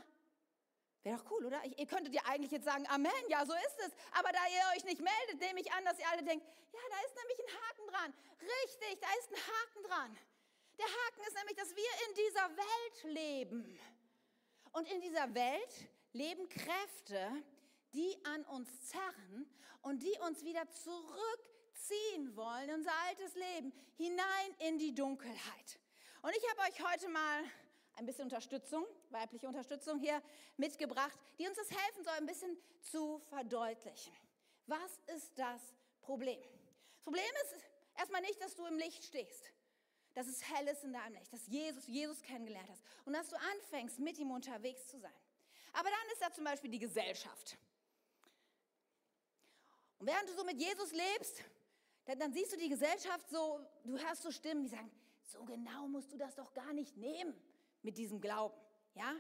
Wäre 1.04 1.18
doch 1.18 1.32
cool, 1.32 1.46
oder? 1.46 1.64
ihr 1.64 1.86
könntet 1.86 2.14
ja 2.14 2.22
eigentlich 2.26 2.52
jetzt 2.52 2.66
sagen, 2.66 2.86
Amen, 2.88 3.12
ja, 3.30 3.46
so 3.46 3.54
ist 3.54 3.80
es. 3.86 3.92
Aber 4.12 4.30
da 4.32 4.40
ihr 4.50 4.78
euch 4.78 4.84
nicht 4.84 5.02
meldet, 5.02 5.40
nehme 5.40 5.62
ich 5.62 5.72
an, 5.72 5.86
dass 5.86 6.00
ihr 6.00 6.10
alle 6.10 6.24
denkt, 6.24 6.46
ja, 6.74 6.80
da 6.90 6.98
ist 7.06 7.16
nämlich 7.16 7.40
ein 7.40 7.62
Haken 7.62 7.88
dran. 7.88 8.14
Richtig, 8.42 9.00
da 9.00 9.08
ist 9.20 9.32
ein 9.32 9.38
Haken 9.38 9.84
dran. 9.84 10.18
Der 10.78 10.86
Haken 10.86 11.22
ist 11.28 11.36
nämlich, 11.36 11.56
dass 11.56 11.76
wir 11.76 11.90
in 12.08 12.16
dieser 12.16 12.58
Welt 12.58 13.16
leben. 13.16 13.80
Und 14.74 14.92
in 14.92 15.02
dieser 15.02 15.34
Welt 15.34 15.90
leben 16.14 16.48
Kräfte, 16.50 17.32
die 17.94 18.18
an 18.26 18.44
uns 18.46 18.70
zerren 18.90 19.50
und 19.82 20.04
die 20.04 20.20
uns 20.28 20.44
wieder 20.44 20.70
zurückziehen 20.72 22.36
wollen, 22.36 22.72
unser 22.72 22.94
altes 23.08 23.36
Leben, 23.36 23.74
hinein 23.96 24.56
in 24.68 24.78
die 24.78 24.94
Dunkelheit. 24.94 25.80
Und 26.22 26.36
ich 26.36 26.50
habe 26.52 26.70
euch 26.70 26.92
heute 26.92 27.10
mal 27.10 27.44
ein 27.96 28.06
bisschen 28.06 28.26
Unterstützung, 28.26 28.86
weibliche 29.10 29.48
Unterstützung 29.48 30.00
hier 30.00 30.22
mitgebracht, 30.58 31.18
die 31.40 31.48
uns 31.48 31.58
das 31.58 31.72
helfen 31.72 32.04
soll, 32.04 32.14
ein 32.14 32.26
bisschen 32.26 32.58
zu 32.82 33.20
verdeutlichen. 33.30 34.14
Was 34.68 35.00
ist 35.16 35.38
das 35.38 35.62
Problem? 36.02 36.42
Das 36.96 37.04
Problem 37.04 37.24
ist 37.44 37.56
erstmal 37.98 38.22
nicht, 38.22 38.42
dass 38.42 38.56
du 38.56 38.66
im 38.66 38.78
Licht 38.78 39.04
stehst, 39.04 39.52
dass 40.14 40.28
es 40.28 40.44
hell 40.44 40.68
ist 40.68 40.84
in 40.84 40.94
deinem 40.94 41.14
Licht, 41.14 41.32
dass 41.32 41.48
Jesus, 41.48 41.88
Jesus 41.88 42.22
kennengelernt 42.22 42.70
hast 42.70 42.84
und 43.06 43.14
dass 43.14 43.30
du 43.30 43.36
anfängst, 43.36 44.00
mit 44.00 44.18
ihm 44.20 44.32
unterwegs 44.32 44.88
zu 44.88 45.00
sein. 45.00 45.14
Aber 45.74 45.90
dann 45.90 46.14
ist 46.14 46.22
da 46.22 46.32
zum 46.32 46.44
Beispiel 46.44 46.72
die 46.72 46.80
Gesellschaft. 46.80 47.58
Und 50.00 50.08
während 50.08 50.30
du 50.30 50.34
so 50.34 50.44
mit 50.44 50.60
Jesus 50.60 50.92
lebst, 50.92 51.44
dann, 52.06 52.20
dann 52.20 52.34
siehst 52.34 52.54
du 52.54 52.58
die 52.58 52.70
Gesellschaft 52.70 53.30
so, 53.30 53.60
du 53.84 53.98
hörst 53.98 54.24
so 54.24 54.32
Stimmen, 54.32 54.64
die 54.64 54.70
sagen, 54.70 54.92
so 55.24 55.44
genau 55.44 55.88
musst 55.88 56.12
du 56.14 56.18
das 56.18 56.36
doch 56.36 56.54
gar 56.54 56.74
nicht 56.74 56.96
nehmen 56.98 57.34
mit 57.82 57.98
diesem 57.98 58.22
Glauben. 58.22 58.56
Ja? 58.94 59.16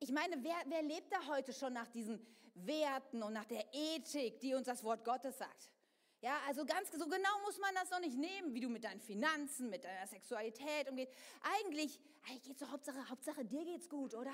Ich 0.00 0.10
meine, 0.10 0.42
wer, 0.42 0.56
wer 0.66 0.82
lebt 0.82 1.12
da 1.12 1.26
heute 1.26 1.52
schon 1.52 1.72
nach 1.72 1.88
diesen 1.88 2.24
Werten 2.54 3.22
und 3.22 3.32
nach 3.32 3.44
der 3.44 3.64
Ethik, 3.72 4.40
die 4.40 4.54
uns 4.54 4.66
das 4.66 4.82
Wort 4.82 5.04
Gottes 5.04 5.38
sagt? 5.38 5.70
Ja, 6.20 6.38
also 6.46 6.64
ganz 6.64 6.90
so 6.92 7.04
genau 7.06 7.40
muss 7.44 7.58
man 7.58 7.74
das 7.74 7.90
doch 7.90 7.98
nicht 7.98 8.16
nehmen, 8.16 8.54
wie 8.54 8.60
du 8.60 8.68
mit 8.68 8.84
deinen 8.84 9.00
Finanzen, 9.00 9.70
mit 9.70 9.82
deiner 9.82 10.06
Sexualität 10.06 10.88
umgehst. 10.88 11.12
Eigentlich, 11.58 11.98
eigentlich 12.28 12.42
geht's 12.44 12.60
doch 12.60 12.70
Hauptsache, 12.70 13.08
Hauptsache 13.08 13.44
dir 13.44 13.64
geht's 13.64 13.88
gut, 13.88 14.14
oder? 14.14 14.32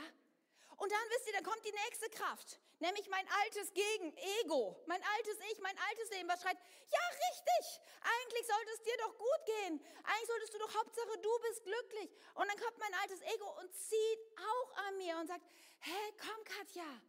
Und 0.79 0.93
dann 0.93 1.11
wisst 1.11 1.27
ihr, 1.27 1.33
dann 1.33 1.45
kommt 1.45 1.65
die 1.65 1.73
nächste 1.73 2.09
Kraft, 2.11 2.61
nämlich 2.79 3.09
mein 3.09 3.27
altes 3.43 3.75
Gegen, 3.75 4.17
Ego, 4.43 4.81
mein 4.87 5.03
altes 5.17 5.37
Ich, 5.51 5.61
mein 5.61 5.77
altes 5.91 6.11
Leben, 6.11 6.29
was 6.29 6.41
schreit, 6.41 6.57
ja 6.57 7.01
richtig, 7.29 7.81
eigentlich 8.01 8.47
sollte 8.47 8.71
es 8.75 8.83
dir 8.83 8.97
doch 8.99 9.19
gut 9.19 9.45
gehen, 9.45 9.85
eigentlich 10.05 10.29
solltest 10.29 10.55
du 10.55 10.59
doch, 10.59 10.75
Hauptsache 10.75 11.19
du 11.19 11.39
bist 11.49 11.65
glücklich. 11.65 12.11
Und 12.35 12.47
dann 12.49 12.57
kommt 12.59 12.79
mein 12.79 12.95
altes 13.03 13.21
Ego 13.23 13.59
und 13.59 13.75
zieht 13.75 14.21
auch 14.39 14.77
an 14.87 14.97
mir 14.99 15.19
und 15.19 15.27
sagt, 15.27 15.45
hey, 15.81 16.15
komm 16.17 16.45
Katja, 16.45 17.03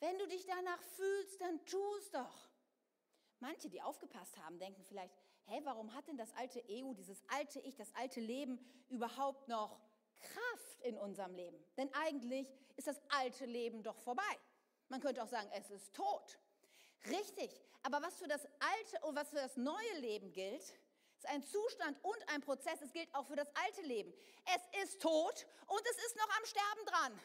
wenn 0.00 0.18
du 0.18 0.28
dich 0.28 0.44
danach 0.44 0.82
fühlst, 0.96 1.40
dann 1.40 1.64
tu 1.64 1.94
es 1.96 2.10
doch. 2.10 2.50
Manche, 3.40 3.70
die 3.70 3.80
aufgepasst 3.80 4.36
haben, 4.36 4.58
denken 4.58 4.84
vielleicht, 4.84 5.14
hey, 5.46 5.60
warum 5.64 5.94
hat 5.94 6.08
denn 6.08 6.18
das 6.18 6.32
alte 6.34 6.62
Ego, 6.68 6.92
dieses 6.92 7.22
alte 7.28 7.58
Ich, 7.60 7.74
das 7.74 7.94
alte 7.94 8.20
Leben 8.20 8.58
überhaupt 8.88 9.48
noch 9.48 9.80
Kraft 10.22 10.80
in 10.80 10.98
unserem 10.98 11.34
Leben. 11.34 11.62
Denn 11.76 11.92
eigentlich 11.94 12.48
ist 12.76 12.86
das 12.86 13.00
alte 13.08 13.44
Leben 13.44 13.82
doch 13.82 13.98
vorbei. 13.98 14.22
Man 14.88 15.00
könnte 15.00 15.22
auch 15.22 15.28
sagen, 15.28 15.48
es 15.54 15.70
ist 15.70 15.94
tot. 15.94 16.38
Richtig, 17.08 17.60
aber 17.82 18.00
was 18.02 18.14
für 18.16 18.28
das 18.28 18.44
alte 18.44 19.06
und 19.06 19.16
was 19.16 19.30
für 19.30 19.36
das 19.36 19.56
neue 19.56 19.98
Leben 19.98 20.32
gilt, 20.32 20.62
ist 21.22 21.26
ein 21.26 21.42
Zustand 21.42 21.98
und 22.02 22.28
ein 22.28 22.40
Prozess. 22.40 22.80
Es 22.80 22.92
gilt 22.92 23.12
auch 23.14 23.26
für 23.26 23.36
das 23.36 23.48
alte 23.54 23.82
Leben. 23.82 24.12
Es 24.44 24.82
ist 24.82 25.02
tot 25.02 25.46
und 25.66 25.82
es 25.90 26.04
ist 26.06 26.16
noch 26.16 26.28
am 26.36 26.44
Sterben 26.44 26.86
dran. 26.86 27.20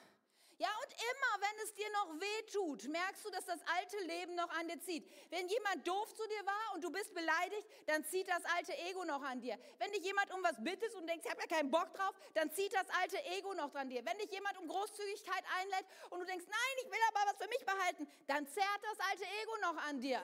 Ja, 0.60 0.70
und 0.84 0.92
immer, 0.92 1.48
wenn 1.48 1.64
es 1.64 1.74
dir 1.76 1.90
noch 1.92 2.20
weh 2.20 2.42
tut, 2.52 2.88
merkst 2.88 3.24
du, 3.24 3.30
dass 3.30 3.46
das 3.46 3.60
alte 3.78 4.00
Leben 4.06 4.34
noch 4.34 4.50
an 4.50 4.68
dir 4.68 4.82
zieht. 4.82 5.08
Wenn 5.30 5.48
jemand 5.48 5.88
doof 5.88 6.12
zu 6.16 6.28
dir 6.28 6.46
war 6.48 6.74
und 6.74 6.84
du 6.84 6.92
bist 6.92 7.14
beleidigt, 7.14 7.68
dann 7.86 8.04
zieht 8.06 8.28
das 8.28 8.44
alte 8.46 8.76
Ego 8.90 9.06
noch 9.06 9.22
an 9.22 9.40
dir. 9.40 9.60
Wenn 9.78 9.92
dich 9.92 10.04
jemand 10.04 10.34
um 10.34 10.42
was 10.42 10.56
bittest 10.64 10.96
und 10.96 11.06
denkst, 11.06 11.26
ich 11.26 11.32
habe 11.32 11.42
ja 11.42 11.58
keinen 11.58 11.70
Bock 11.70 11.94
drauf, 11.94 12.16
dann 12.34 12.52
zieht 12.52 12.74
das 12.74 12.90
alte 13.02 13.24
Ego 13.26 13.54
noch 13.54 13.74
an 13.76 13.88
dir. 13.90 14.04
Wenn 14.04 14.18
dich 14.18 14.32
jemand 14.32 14.58
um 14.58 14.68
Großzügigkeit 14.68 15.44
einlädt 15.60 15.86
und 16.10 16.22
du 16.22 16.26
denkst, 16.26 16.46
nein, 16.48 16.84
ich 16.84 16.90
will 16.90 17.00
aber 17.10 17.32
was 17.32 17.38
für 17.38 17.50
mich 17.50 17.64
behalten, 17.64 18.08
dann 18.26 18.48
zerrt 18.48 18.82
das 18.82 19.00
alte 19.12 19.26
Ego 19.44 19.58
noch 19.62 19.78
an 19.84 20.02
dir. 20.02 20.22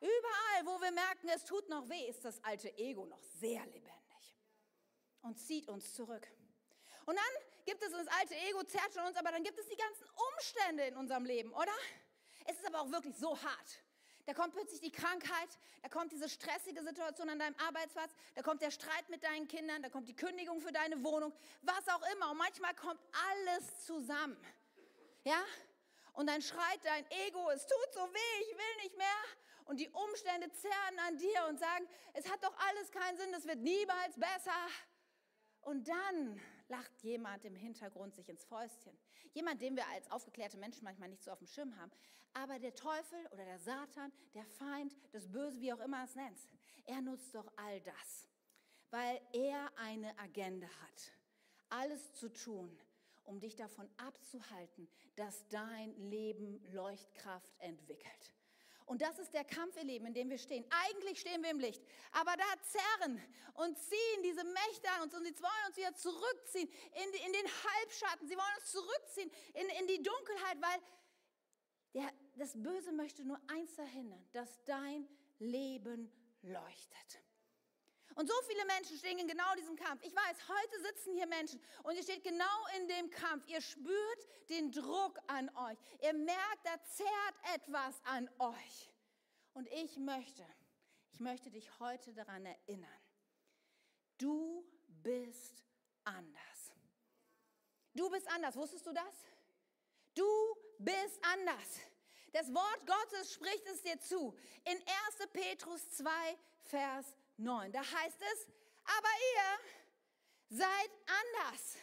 Überall, 0.00 0.64
wo 0.64 0.80
wir 0.80 0.92
merken, 0.92 1.28
es 1.28 1.44
tut 1.44 1.68
noch 1.68 1.86
weh, 1.90 2.08
ist 2.08 2.24
das 2.24 2.42
alte 2.44 2.74
Ego 2.78 3.04
noch 3.04 3.22
sehr 3.22 3.60
lebendig 3.66 3.90
und 5.20 5.38
zieht 5.38 5.68
uns 5.68 5.92
zurück. 5.92 6.26
Und 7.10 7.16
dann 7.16 7.64
gibt 7.64 7.82
es 7.82 7.90
das 7.90 8.06
alte 8.06 8.36
Ego, 8.36 8.62
zerrt 8.62 8.94
schon 8.94 9.04
uns, 9.04 9.16
aber 9.16 9.32
dann 9.32 9.42
gibt 9.42 9.58
es 9.58 9.66
die 9.66 9.74
ganzen 9.74 10.06
Umstände 10.30 10.84
in 10.84 10.96
unserem 10.96 11.24
Leben, 11.24 11.52
oder? 11.52 11.72
Es 12.44 12.56
ist 12.56 12.64
aber 12.64 12.82
auch 12.82 12.92
wirklich 12.92 13.16
so 13.16 13.36
hart. 13.42 13.82
Da 14.26 14.32
kommt 14.32 14.54
plötzlich 14.54 14.80
die 14.80 14.92
Krankheit, 14.92 15.48
da 15.82 15.88
kommt 15.88 16.12
diese 16.12 16.28
stressige 16.28 16.84
Situation 16.84 17.28
an 17.28 17.40
deinem 17.40 17.56
Arbeitsplatz, 17.66 18.12
da 18.36 18.42
kommt 18.42 18.62
der 18.62 18.70
Streit 18.70 19.08
mit 19.08 19.24
deinen 19.24 19.48
Kindern, 19.48 19.82
da 19.82 19.88
kommt 19.88 20.08
die 20.08 20.14
Kündigung 20.14 20.60
für 20.60 20.70
deine 20.70 21.02
Wohnung, 21.02 21.32
was 21.62 21.88
auch 21.88 22.02
immer. 22.14 22.30
Und 22.30 22.38
manchmal 22.38 22.76
kommt 22.76 23.00
alles 23.28 23.84
zusammen. 23.84 24.36
Ja? 25.24 25.42
Und 26.12 26.28
dann 26.28 26.40
schreit 26.40 26.78
dein 26.84 27.10
Ego, 27.26 27.50
es 27.50 27.66
tut 27.66 27.92
so 27.92 28.02
weh, 28.02 28.42
ich 28.42 28.56
will 28.56 28.84
nicht 28.84 28.96
mehr. 28.96 29.20
Und 29.64 29.80
die 29.80 29.88
Umstände 29.88 30.48
zerren 30.52 30.98
an 31.08 31.16
dir 31.16 31.46
und 31.48 31.58
sagen, 31.58 31.88
es 32.12 32.30
hat 32.30 32.44
doch 32.44 32.56
alles 32.68 32.92
keinen 32.92 33.18
Sinn, 33.18 33.34
es 33.34 33.48
wird 33.48 33.58
niemals 33.58 34.14
besser. 34.14 34.68
Und 35.62 35.88
dann 35.88 36.40
lacht 36.70 37.02
jemand 37.02 37.44
im 37.44 37.54
Hintergrund 37.54 38.14
sich 38.14 38.28
ins 38.28 38.44
Fäustchen. 38.44 38.96
Jemand, 39.34 39.60
den 39.60 39.76
wir 39.76 39.86
als 39.88 40.10
aufgeklärte 40.10 40.56
Menschen 40.56 40.84
manchmal 40.84 41.08
nicht 41.08 41.22
so 41.22 41.30
auf 41.30 41.38
dem 41.38 41.46
Schirm 41.46 41.76
haben. 41.76 41.92
Aber 42.32 42.58
der 42.58 42.74
Teufel 42.74 43.18
oder 43.32 43.44
der 43.44 43.58
Satan, 43.58 44.12
der 44.34 44.46
Feind, 44.46 44.96
das 45.12 45.30
Böse, 45.30 45.60
wie 45.60 45.72
auch 45.72 45.80
immer 45.80 46.04
es 46.04 46.14
nennt, 46.14 46.38
er 46.86 47.02
nutzt 47.02 47.34
doch 47.34 47.50
all 47.56 47.80
das, 47.80 48.28
weil 48.90 49.20
er 49.32 49.70
eine 49.76 50.16
Agenda 50.18 50.68
hat. 50.68 51.12
Alles 51.68 52.12
zu 52.14 52.32
tun, 52.32 52.76
um 53.24 53.40
dich 53.40 53.56
davon 53.56 53.88
abzuhalten, 53.96 54.88
dass 55.16 55.46
dein 55.48 55.94
Leben 55.96 56.60
Leuchtkraft 56.72 57.52
entwickelt. 57.58 58.34
Und 58.90 59.02
das 59.02 59.20
ist 59.20 59.32
der 59.32 59.44
Kampf, 59.44 59.76
ihr 59.76 59.84
Leben, 59.84 60.06
in 60.06 60.14
dem 60.14 60.30
wir 60.30 60.36
stehen. 60.36 60.64
Eigentlich 60.84 61.20
stehen 61.20 61.44
wir 61.44 61.50
im 61.50 61.60
Licht, 61.60 61.80
aber 62.10 62.32
da 62.36 62.44
zerren 62.64 63.22
und 63.54 63.78
ziehen 63.78 64.22
diese 64.24 64.42
Mächte 64.42 64.90
an 64.96 65.02
uns 65.02 65.14
und 65.14 65.24
sie 65.24 65.32
wollen 65.40 65.66
uns 65.68 65.76
wieder 65.76 65.94
zurückziehen 65.94 66.68
in, 66.68 67.26
in 67.26 67.32
den 67.32 67.46
Halbschatten. 67.46 68.26
Sie 68.26 68.34
wollen 68.34 68.56
uns 68.58 68.72
zurückziehen 68.72 69.30
in, 69.54 69.68
in 69.78 69.86
die 69.86 70.02
Dunkelheit, 70.02 70.60
weil 70.60 70.80
der, 71.94 72.12
das 72.34 72.60
Böse 72.60 72.90
möchte 72.90 73.24
nur 73.24 73.38
eins 73.46 73.72
verhindern, 73.72 74.26
dass 74.32 74.60
dein 74.64 75.06
Leben 75.38 76.10
leuchtet. 76.42 77.22
Und 78.20 78.26
so 78.26 78.34
viele 78.46 78.66
Menschen 78.66 78.98
stehen 78.98 79.18
in 79.18 79.26
genau 79.26 79.54
diesem 79.56 79.76
Kampf. 79.76 80.02
Ich 80.04 80.14
weiß, 80.14 80.36
heute 80.46 80.82
sitzen 80.82 81.14
hier 81.14 81.26
Menschen 81.26 81.58
und 81.84 81.96
ihr 81.96 82.02
steht 82.02 82.22
genau 82.22 82.66
in 82.76 82.86
dem 82.86 83.08
Kampf. 83.08 83.48
Ihr 83.48 83.62
spürt 83.62 84.28
den 84.50 84.70
Druck 84.70 85.18
an 85.26 85.48
euch. 85.56 85.78
Ihr 86.02 86.12
merkt, 86.12 86.58
da 86.64 86.78
zerrt 86.84 87.54
etwas 87.54 87.98
an 88.04 88.28
euch. 88.38 88.90
Und 89.54 89.66
ich 89.68 89.96
möchte, 89.96 90.46
ich 91.14 91.20
möchte 91.20 91.50
dich 91.50 91.66
heute 91.78 92.12
daran 92.12 92.44
erinnern. 92.44 93.00
Du 94.18 94.66
bist 95.02 95.64
anders. 96.04 96.72
Du 97.94 98.10
bist 98.10 98.30
anders. 98.30 98.54
Wusstest 98.54 98.86
du 98.86 98.92
das? 98.92 99.14
Du 100.14 100.28
bist 100.78 101.18
anders. 101.22 101.80
Das 102.32 102.52
Wort 102.52 102.86
Gottes 102.86 103.32
spricht 103.32 103.66
es 103.68 103.80
dir 103.80 103.98
zu. 103.98 104.36
In 104.66 104.76
1. 104.76 104.86
Petrus 105.32 105.88
2, 105.92 106.10
Vers 106.64 107.16
9. 107.40 107.72
Da 107.72 107.80
heißt 107.80 108.20
es, 108.32 108.46
aber 108.84 109.08
ihr 109.34 110.58
seid 110.58 110.90
anders. 111.06 111.76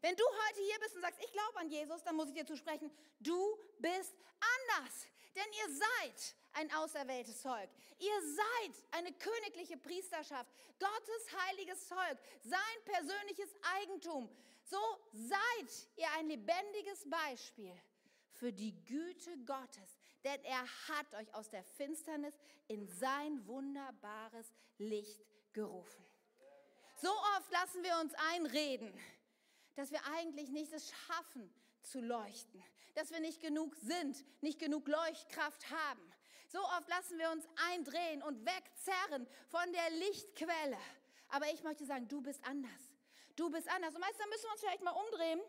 Wenn 0.00 0.16
du 0.16 0.24
heute 0.46 0.60
hier 0.62 0.78
bist 0.80 0.96
und 0.96 1.02
sagst, 1.02 1.20
ich 1.22 1.32
glaube 1.32 1.58
an 1.60 1.68
Jesus, 1.68 2.02
dann 2.02 2.16
muss 2.16 2.28
ich 2.28 2.34
dir 2.34 2.46
zusprechen, 2.46 2.90
du 3.20 3.56
bist 3.78 4.14
anders. 4.58 5.06
Denn 5.34 5.46
ihr 5.52 5.74
seid 5.74 6.34
ein 6.54 6.72
auserwähltes 6.74 7.40
Volk. 7.40 7.70
Ihr 7.98 8.20
seid 8.34 8.72
eine 8.90 9.12
königliche 9.12 9.76
Priesterschaft, 9.78 10.50
Gottes 10.78 11.46
heiliges 11.46 11.86
Volk, 11.86 12.18
sein 12.42 12.84
persönliches 12.84 13.54
Eigentum. 13.76 14.28
So 14.64 14.80
seid 15.12 15.88
ihr 15.96 16.10
ein 16.18 16.28
lebendiges 16.28 17.08
Beispiel 17.08 17.74
für 18.32 18.52
die 18.52 18.74
Güte 18.84 19.38
Gottes, 19.44 20.01
denn 20.24 20.42
er 20.44 20.64
hat 20.88 21.14
euch 21.14 21.34
aus 21.34 21.50
der 21.50 21.64
Finsternis 21.64 22.38
in 22.68 22.86
sein 22.88 23.46
wunderbares 23.46 24.52
Licht 24.78 25.24
gerufen. 25.52 26.04
So 26.96 27.10
oft 27.36 27.50
lassen 27.50 27.82
wir 27.82 27.98
uns 28.00 28.14
einreden, 28.32 28.92
dass 29.74 29.90
wir 29.90 30.00
eigentlich 30.14 30.50
nicht 30.50 30.72
es 30.72 30.90
schaffen 30.90 31.52
zu 31.82 32.00
leuchten, 32.00 32.62
dass 32.94 33.10
wir 33.10 33.20
nicht 33.20 33.40
genug 33.40 33.74
sind, 33.76 34.24
nicht 34.42 34.58
genug 34.58 34.86
Leuchtkraft 34.86 35.70
haben. 35.70 36.12
So 36.48 36.60
oft 36.60 36.88
lassen 36.88 37.18
wir 37.18 37.30
uns 37.30 37.48
eindrehen 37.70 38.22
und 38.22 38.44
wegzerren 38.44 39.26
von 39.48 39.72
der 39.72 39.90
Lichtquelle. 39.98 40.78
Aber 41.28 41.50
ich 41.50 41.62
möchte 41.62 41.86
sagen, 41.86 42.08
du 42.08 42.20
bist 42.20 42.44
anders. 42.44 42.92
Du 43.36 43.50
bist 43.50 43.68
anders. 43.68 43.94
Und 43.94 44.00
meistens 44.02 44.26
müssen 44.26 44.44
wir 44.44 44.52
uns 44.52 44.60
vielleicht 44.60 44.84
mal 44.84 44.90
umdrehen 44.90 45.40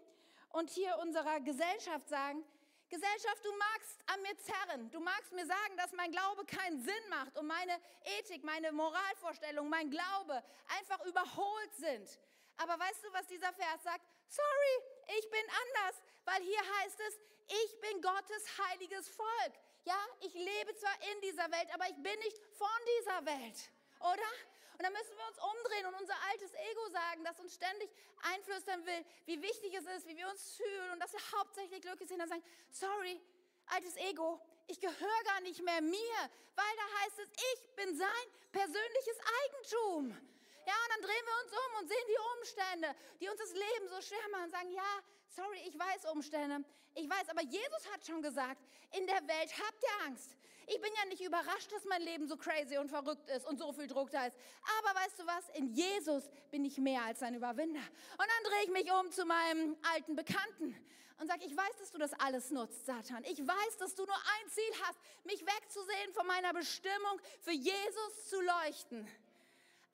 und 0.53 0.69
hier 0.69 0.97
unserer 0.99 1.41
Gesellschaft 1.41 2.07
sagen, 2.07 2.43
Gesellschaft, 2.89 3.43
du 3.43 3.51
magst 3.57 3.99
an 4.07 4.21
mir 4.21 4.37
zerren. 4.37 4.91
Du 4.91 4.99
magst 4.99 5.31
mir 5.31 5.45
sagen, 5.45 5.77
dass 5.77 5.91
mein 5.93 6.11
Glaube 6.11 6.45
keinen 6.45 6.79
Sinn 6.83 7.09
macht 7.09 7.37
und 7.37 7.47
meine 7.47 7.79
Ethik, 8.19 8.43
meine 8.43 8.71
Moralvorstellungen, 8.71 9.69
mein 9.69 9.89
Glaube 9.89 10.43
einfach 10.67 11.03
überholt 11.05 11.75
sind. 11.75 12.19
Aber 12.57 12.77
weißt 12.77 13.03
du, 13.03 13.13
was 13.13 13.27
dieser 13.27 13.51
Vers 13.53 13.83
sagt? 13.83 14.05
Sorry, 14.27 14.83
ich 15.17 15.29
bin 15.29 15.43
anders, 15.49 16.01
weil 16.25 16.41
hier 16.43 16.61
heißt 16.79 16.99
es, 16.99 17.19
ich 17.47 17.81
bin 17.81 18.01
Gottes 18.01 18.45
heiliges 18.69 19.09
Volk. 19.09 19.53
Ja, 19.85 19.97
ich 20.21 20.33
lebe 20.33 20.75
zwar 20.75 20.95
in 21.11 21.21
dieser 21.21 21.51
Welt, 21.51 21.73
aber 21.73 21.85
ich 21.89 21.95
bin 21.95 22.17
nicht 22.19 22.39
von 22.57 22.67
dieser 22.99 23.25
Welt. 23.25 23.69
Oder? 23.99 24.29
Und 24.73 24.83
dann 24.83 24.93
müssen 24.93 25.15
wir 25.15 25.27
uns 25.27 25.37
umdrehen 25.37 25.85
und 25.85 25.95
unser 26.01 26.15
altes 26.31 26.53
Ego 26.53 26.89
sagen, 26.89 27.23
das 27.23 27.39
uns 27.39 27.53
ständig 27.53 27.89
einflüstern 28.21 28.85
will, 28.85 29.05
wie 29.25 29.41
wichtig 29.41 29.73
es 29.73 29.85
ist, 29.85 30.07
wie 30.07 30.17
wir 30.17 30.27
uns 30.29 30.55
fühlen 30.55 30.91
und 30.91 30.99
dass 30.99 31.13
wir 31.13 31.21
hauptsächlich 31.37 31.81
glücklich 31.81 32.09
sind. 32.09 32.19
Dann 32.19 32.29
sagen, 32.29 32.43
sorry, 32.71 33.21
altes 33.67 33.95
Ego, 33.97 34.41
ich 34.67 34.79
gehöre 34.79 35.23
gar 35.25 35.41
nicht 35.41 35.61
mehr 35.63 35.81
mir, 35.81 36.17
weil 36.55 36.75
da 36.75 37.03
heißt 37.03 37.19
es, 37.19 37.29
ich 37.53 37.75
bin 37.75 37.95
sein 37.97 38.25
persönliches 38.51 39.17
Eigentum. 39.43 40.09
Ja, 40.65 40.73
und 40.73 40.89
dann 40.95 41.01
drehen 41.01 41.25
wir 41.25 41.43
uns 41.43 41.51
um 41.51 41.81
und 41.81 41.87
sehen 41.87 42.07
die 42.07 42.39
Umstände, 42.39 42.95
die 43.19 43.29
uns 43.29 43.39
das 43.39 43.51
Leben 43.51 43.87
so 43.89 44.01
schwer 44.01 44.29
machen 44.31 44.45
und 44.45 44.51
sagen, 44.51 44.71
ja, 44.71 45.03
sorry, 45.27 45.59
ich 45.67 45.77
weiß 45.77 46.05
Umstände. 46.11 46.63
Ich 46.95 47.09
weiß, 47.09 47.29
aber 47.29 47.41
Jesus 47.41 47.91
hat 47.91 48.05
schon 48.05 48.21
gesagt, 48.21 48.61
in 48.91 49.05
der 49.07 49.27
Welt 49.27 49.51
habt 49.57 49.83
ihr 49.83 50.05
Angst. 50.05 50.37
Ich 50.67 50.81
bin 50.81 50.91
ja 50.95 51.05
nicht 51.05 51.21
überrascht, 51.21 51.71
dass 51.71 51.85
mein 51.85 52.01
Leben 52.01 52.27
so 52.27 52.37
crazy 52.37 52.77
und 52.77 52.89
verrückt 52.89 53.29
ist 53.29 53.45
und 53.45 53.57
so 53.57 53.71
viel 53.73 53.87
Druck 53.87 54.09
da 54.11 54.25
ist. 54.27 54.37
Aber 54.79 54.99
weißt 54.99 55.19
du 55.19 55.25
was? 55.25 55.49
In 55.57 55.73
Jesus 55.73 56.29
bin 56.51 56.63
ich 56.65 56.77
mehr 56.77 57.03
als 57.03 57.21
ein 57.21 57.35
Überwinder. 57.35 57.79
Und 57.79 58.19
dann 58.19 58.51
drehe 58.51 58.63
ich 58.63 58.71
mich 58.71 58.91
um 58.91 59.11
zu 59.11 59.25
meinem 59.25 59.75
alten 59.93 60.15
Bekannten 60.15 60.75
und 61.19 61.27
sage, 61.27 61.45
ich 61.45 61.55
weiß, 61.55 61.77
dass 61.79 61.91
du 61.91 61.97
das 61.97 62.13
alles 62.13 62.51
nutzt, 62.51 62.85
Satan. 62.85 63.23
Ich 63.25 63.39
weiß, 63.39 63.77
dass 63.77 63.95
du 63.95 64.05
nur 64.05 64.15
ein 64.15 64.49
Ziel 64.49 64.81
hast, 64.83 64.99
mich 65.23 65.41
wegzusehen 65.41 66.13
von 66.13 66.27
meiner 66.27 66.53
Bestimmung, 66.53 67.19
für 67.41 67.51
Jesus 67.51 68.29
zu 68.29 68.41
leuchten. 68.41 69.07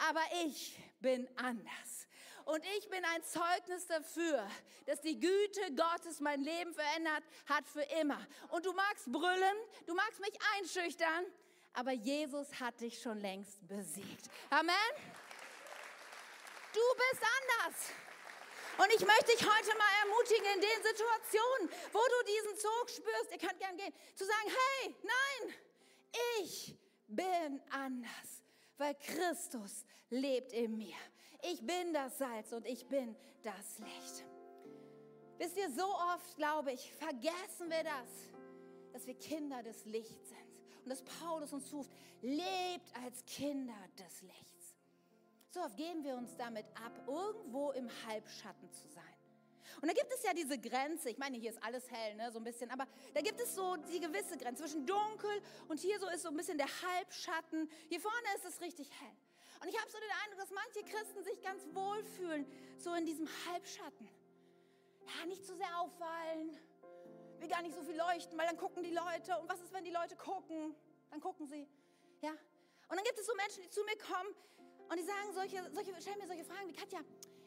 Aber 0.09 0.21
ich 0.45 0.79
bin 1.01 1.27
anders. 1.35 1.98
Und 2.49 2.65
ich 2.77 2.89
bin 2.89 3.05
ein 3.05 3.23
Zeugnis 3.23 3.85
dafür, 3.85 4.43
dass 4.87 4.99
die 5.01 5.19
Güte 5.19 5.71
Gottes 5.75 6.19
mein 6.19 6.41
Leben 6.41 6.73
verändert 6.73 7.23
hat 7.45 7.69
für 7.69 7.83
immer. 8.01 8.25
Und 8.49 8.65
du 8.65 8.73
magst 8.73 9.05
brüllen, 9.05 9.55
du 9.85 9.93
magst 9.93 10.19
mich 10.19 10.33
einschüchtern, 10.57 11.25
aber 11.73 11.91
Jesus 11.91 12.47
hat 12.59 12.81
dich 12.81 12.99
schon 12.99 13.19
längst 13.19 13.67
besiegt. 13.67 14.31
Amen. 14.49 14.73
Du 16.73 16.79
bist 16.97 17.21
anders. 17.21 17.75
Und 18.79 18.95
ich 18.95 19.05
möchte 19.05 19.25
dich 19.25 19.41
heute 19.41 19.77
mal 19.77 19.93
ermutigen, 20.01 20.45
in 20.55 20.61
den 20.61 20.83
Situationen, 20.83 21.69
wo 21.93 21.99
du 21.99 22.31
diesen 22.33 22.57
Zug 22.57 22.89
spürst, 22.89 23.31
ihr 23.31 23.47
könnt 23.47 23.59
gern 23.59 23.77
gehen, 23.77 23.93
zu 24.15 24.25
sagen, 24.25 24.47
hey, 24.47 24.95
nein, 25.03 25.55
ich 26.41 26.75
bin 27.05 27.61
anders, 27.69 28.41
weil 28.79 28.95
Christus 28.95 29.85
lebt 30.09 30.51
in 30.53 30.75
mir. 30.75 30.97
Ich 31.41 31.65
bin 31.65 31.93
das 31.93 32.17
Salz 32.17 32.51
und 32.51 32.65
ich 32.65 32.85
bin 32.87 33.15
das 33.43 33.79
Licht. 33.79 34.25
Wisst 35.37 35.57
ihr, 35.57 35.69
so 35.71 35.85
oft, 35.85 36.35
glaube 36.35 36.73
ich, 36.73 36.91
vergessen 36.93 37.69
wir 37.69 37.83
das, 37.83 38.09
dass 38.91 39.07
wir 39.07 39.13
Kinder 39.13 39.63
des 39.63 39.85
Lichts 39.85 40.29
sind. 40.29 40.39
Und 40.83 40.89
dass 40.89 41.01
Paulus 41.03 41.53
uns 41.53 41.71
ruft, 41.71 41.91
lebt 42.21 42.93
als 43.03 43.23
Kinder 43.25 43.77
des 43.97 44.21
Lichts. 44.21 44.75
So 45.49 45.61
oft 45.61 45.77
geben 45.77 46.03
wir 46.03 46.15
uns 46.15 46.35
damit 46.35 46.65
ab, 46.75 46.91
irgendwo 47.07 47.71
im 47.71 47.89
Halbschatten 48.05 48.71
zu 48.71 48.87
sein. 48.89 49.03
Und 49.81 49.87
da 49.87 49.93
gibt 49.93 50.11
es 50.13 50.23
ja 50.23 50.33
diese 50.33 50.57
Grenze, 50.59 51.09
ich 51.09 51.17
meine, 51.17 51.37
hier 51.37 51.51
ist 51.51 51.63
alles 51.63 51.89
hell, 51.89 52.15
ne, 52.15 52.31
so 52.31 52.39
ein 52.39 52.43
bisschen, 52.43 52.69
aber 52.69 52.85
da 53.13 53.21
gibt 53.21 53.39
es 53.39 53.55
so 53.55 53.77
die 53.77 53.99
gewisse 53.99 54.37
Grenze 54.37 54.63
zwischen 54.63 54.85
dunkel 54.85 55.41
und 55.69 55.79
hier 55.79 55.99
so 55.99 56.07
ist 56.09 56.23
so 56.23 56.29
ein 56.29 56.35
bisschen 56.35 56.57
der 56.57 56.67
Halbschatten. 56.67 57.69
Hier 57.87 58.01
vorne 58.01 58.27
ist 58.35 58.45
es 58.45 58.61
richtig 58.61 58.89
hell. 58.99 59.15
Und 59.61 59.67
ich 59.67 59.79
habe 59.79 59.89
so 59.91 59.97
den 59.99 60.09
Eindruck, 60.23 60.39
dass 60.39 60.51
manche 60.51 60.83
Christen 60.83 61.23
sich 61.23 61.41
ganz 61.41 61.63
wohl 61.73 62.03
fühlen, 62.03 62.45
so 62.77 62.93
in 62.93 63.05
diesem 63.05 63.27
Halbschatten. 63.45 64.09
Ja, 65.05 65.25
nicht 65.25 65.45
zu 65.45 65.55
sehr 65.55 65.79
auffallen, 65.79 66.57
will 67.39 67.47
gar 67.47 67.61
nicht 67.61 67.75
so 67.75 67.83
viel 67.83 67.97
leuchten, 67.97 68.37
weil 68.37 68.47
dann 68.47 68.57
gucken 68.57 68.83
die 68.83 68.93
Leute. 68.93 69.37
Und 69.39 69.49
was 69.49 69.59
ist, 69.61 69.73
wenn 69.73 69.83
die 69.83 69.91
Leute 69.91 70.15
gucken? 70.15 70.75
Dann 71.09 71.19
gucken 71.19 71.47
sie. 71.47 71.67
Ja. 72.21 72.31
Und 72.31 72.95
dann 72.95 73.03
gibt 73.03 73.19
es 73.19 73.25
so 73.25 73.33
Menschen, 73.35 73.63
die 73.63 73.69
zu 73.69 73.83
mir 73.83 73.97
kommen 73.97 74.29
und 74.89 74.97
die 74.97 75.03
sagen 75.03 75.33
solche, 75.33 75.71
solche 75.71 76.01
stellen 76.01 76.19
mir 76.19 76.27
solche 76.27 76.45
Fragen 76.45 76.67
wie 76.67 76.73
Katja, 76.73 76.99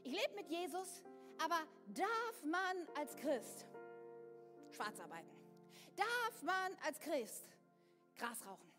ich 0.04 0.12
lebe 0.12 0.34
mit 0.34 0.48
Jesus, 0.48 1.02
aber 1.42 1.66
darf 1.88 2.44
man 2.44 2.88
als 2.96 3.16
Christ 3.16 3.66
schwarz 4.70 5.00
arbeiten? 5.00 5.30
Darf 5.96 6.42
man 6.42 6.76
als 6.86 6.98
Christ 7.00 7.48
Gras 8.16 8.38
rauchen? 8.46 8.72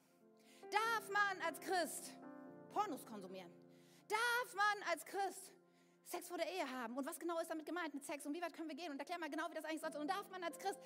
Darf 0.71 1.09
man 1.09 1.41
als 1.41 1.59
Christ 1.59 2.13
Pornos 2.73 3.05
konsumieren? 3.05 3.51
Darf 4.07 4.49
man 4.55 4.89
als 4.89 5.05
Christ 5.05 5.51
Sex 6.05 6.27
vor 6.27 6.37
der 6.37 6.49
Ehe 6.51 6.69
haben? 6.69 6.97
Und 6.97 7.05
was 7.05 7.19
genau 7.19 7.39
ist 7.39 7.49
damit 7.49 7.65
gemeint 7.65 7.93
mit 7.93 8.03
Sex? 8.03 8.25
Und 8.25 8.33
wie 8.33 8.41
weit 8.41 8.53
können 8.53 8.67
wir 8.67 8.75
gehen? 8.75 8.91
Und 8.91 8.99
erklär 8.99 9.19
mal 9.19 9.29
genau, 9.29 9.49
wie 9.49 9.55
das 9.55 9.65
eigentlich 9.65 9.81
sollte. 9.81 9.99
Und 9.99 10.09
darf 10.09 10.27
man 10.29 10.43
als 10.43 10.57
Christ 10.57 10.79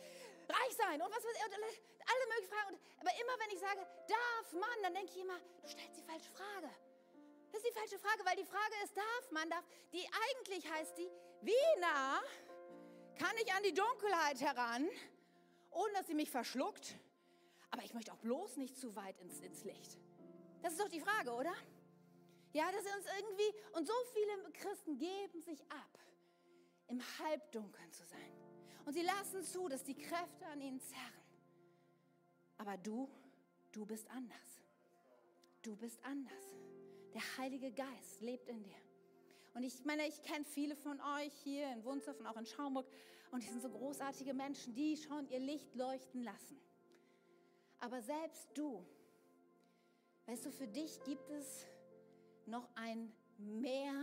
reich 0.48 0.74
sein? 0.76 1.02
Und 1.02 1.10
was? 1.10 1.24
Und 1.24 1.36
alle 1.44 2.26
möglichen 2.30 2.54
Fragen. 2.54 2.78
aber 3.00 3.12
immer 3.22 3.36
wenn 3.40 3.56
ich 3.56 3.60
sage, 3.60 3.82
darf 4.08 4.54
man, 4.54 4.78
dann 4.84 4.94
denke 4.94 5.12
ich 5.12 5.22
immer, 5.22 5.40
du 5.62 5.68
stellst 5.68 5.98
die 5.98 6.04
falsche 6.04 6.30
Frage. 6.32 6.70
Das 7.52 7.64
ist 7.64 7.68
die 7.70 7.80
falsche 7.80 8.00
Frage, 8.00 8.26
weil 8.26 8.36
die 8.36 8.46
Frage 8.46 8.76
ist, 8.84 8.96
darf 8.96 9.32
man, 9.32 9.50
darf, 9.50 9.66
die 9.94 10.06
eigentlich 10.30 10.70
heißt 10.70 10.98
die, 10.98 11.10
wie 11.42 11.80
nah 11.80 12.22
kann 13.18 13.36
ich 13.42 13.52
an 13.54 13.64
die 13.64 13.74
Dunkelheit 13.74 14.40
heran, 14.42 14.88
ohne 15.72 15.94
dass 15.94 16.08
sie 16.08 16.14
mich 16.14 16.30
verschluckt? 16.30 16.96
Aber 17.72 17.84
ich 17.84 17.94
möchte 17.94 18.14
auch 18.14 18.18
bloß 18.18 18.58
nicht 18.58 18.78
zu 18.78 18.96
weit 18.96 19.20
ins, 19.20 19.40
ins 19.40 19.64
Licht. 19.64 19.98
Das 20.62 20.74
ist 20.74 20.82
doch 20.82 20.90
die 20.90 21.00
Frage, 21.00 21.32
oder? 21.32 21.54
Ja, 22.54 22.72
dass 22.72 22.82
uns 22.82 23.06
irgendwie, 23.18 23.78
und 23.78 23.88
so 23.88 23.94
viele 24.14 24.52
Christen 24.54 24.98
geben 24.98 25.42
sich 25.42 25.62
ab, 25.70 26.00
im 26.88 27.02
Halbdunkeln 27.20 27.92
zu 27.92 28.06
sein. 28.06 28.32
Und 28.86 28.94
sie 28.94 29.02
lassen 29.02 29.44
zu, 29.44 29.68
dass 29.68 29.84
die 29.84 29.96
Kräfte 29.96 30.46
an 30.46 30.62
ihnen 30.62 30.80
zerren. 30.80 31.28
Aber 32.58 32.78
du, 32.78 33.10
du 33.72 33.86
bist 33.86 34.10
anders. 34.10 34.64
Du 35.62 35.76
bist 35.76 36.04
anders. 36.06 36.56
Der 37.14 37.22
Heilige 37.38 37.72
Geist 37.72 38.22
lebt 38.22 38.48
in 38.48 38.64
dir. 38.64 38.78
Und 39.54 39.64
ich 39.64 39.84
meine, 39.86 40.08
ich 40.08 40.22
kenne 40.22 40.46
viele 40.46 40.76
von 40.76 41.02
euch 41.02 41.34
hier 41.44 41.72
in 41.74 41.84
Wunsdorf 41.84 42.20
und 42.20 42.28
auch 42.28 42.38
in 42.38 42.46
Schaumburg. 42.46 42.88
Und 43.32 43.44
die 43.44 43.48
sind 43.48 43.62
so 43.62 43.70
großartige 43.70 44.34
Menschen, 44.34 44.74
die 44.74 44.96
schon 44.96 45.28
ihr 45.30 45.40
Licht 45.40 45.76
leuchten 45.76 46.24
lassen. 46.24 46.60
Aber 47.80 48.02
selbst 48.02 48.48
du, 48.54 48.86
weißt 50.28 50.46
du, 50.46 50.52
für 50.52 50.68
dich 50.68 51.04
gibt 51.04 51.30
es 51.30 51.66
noch 52.48 52.68
ein 52.76 53.12
Mehr 53.38 53.94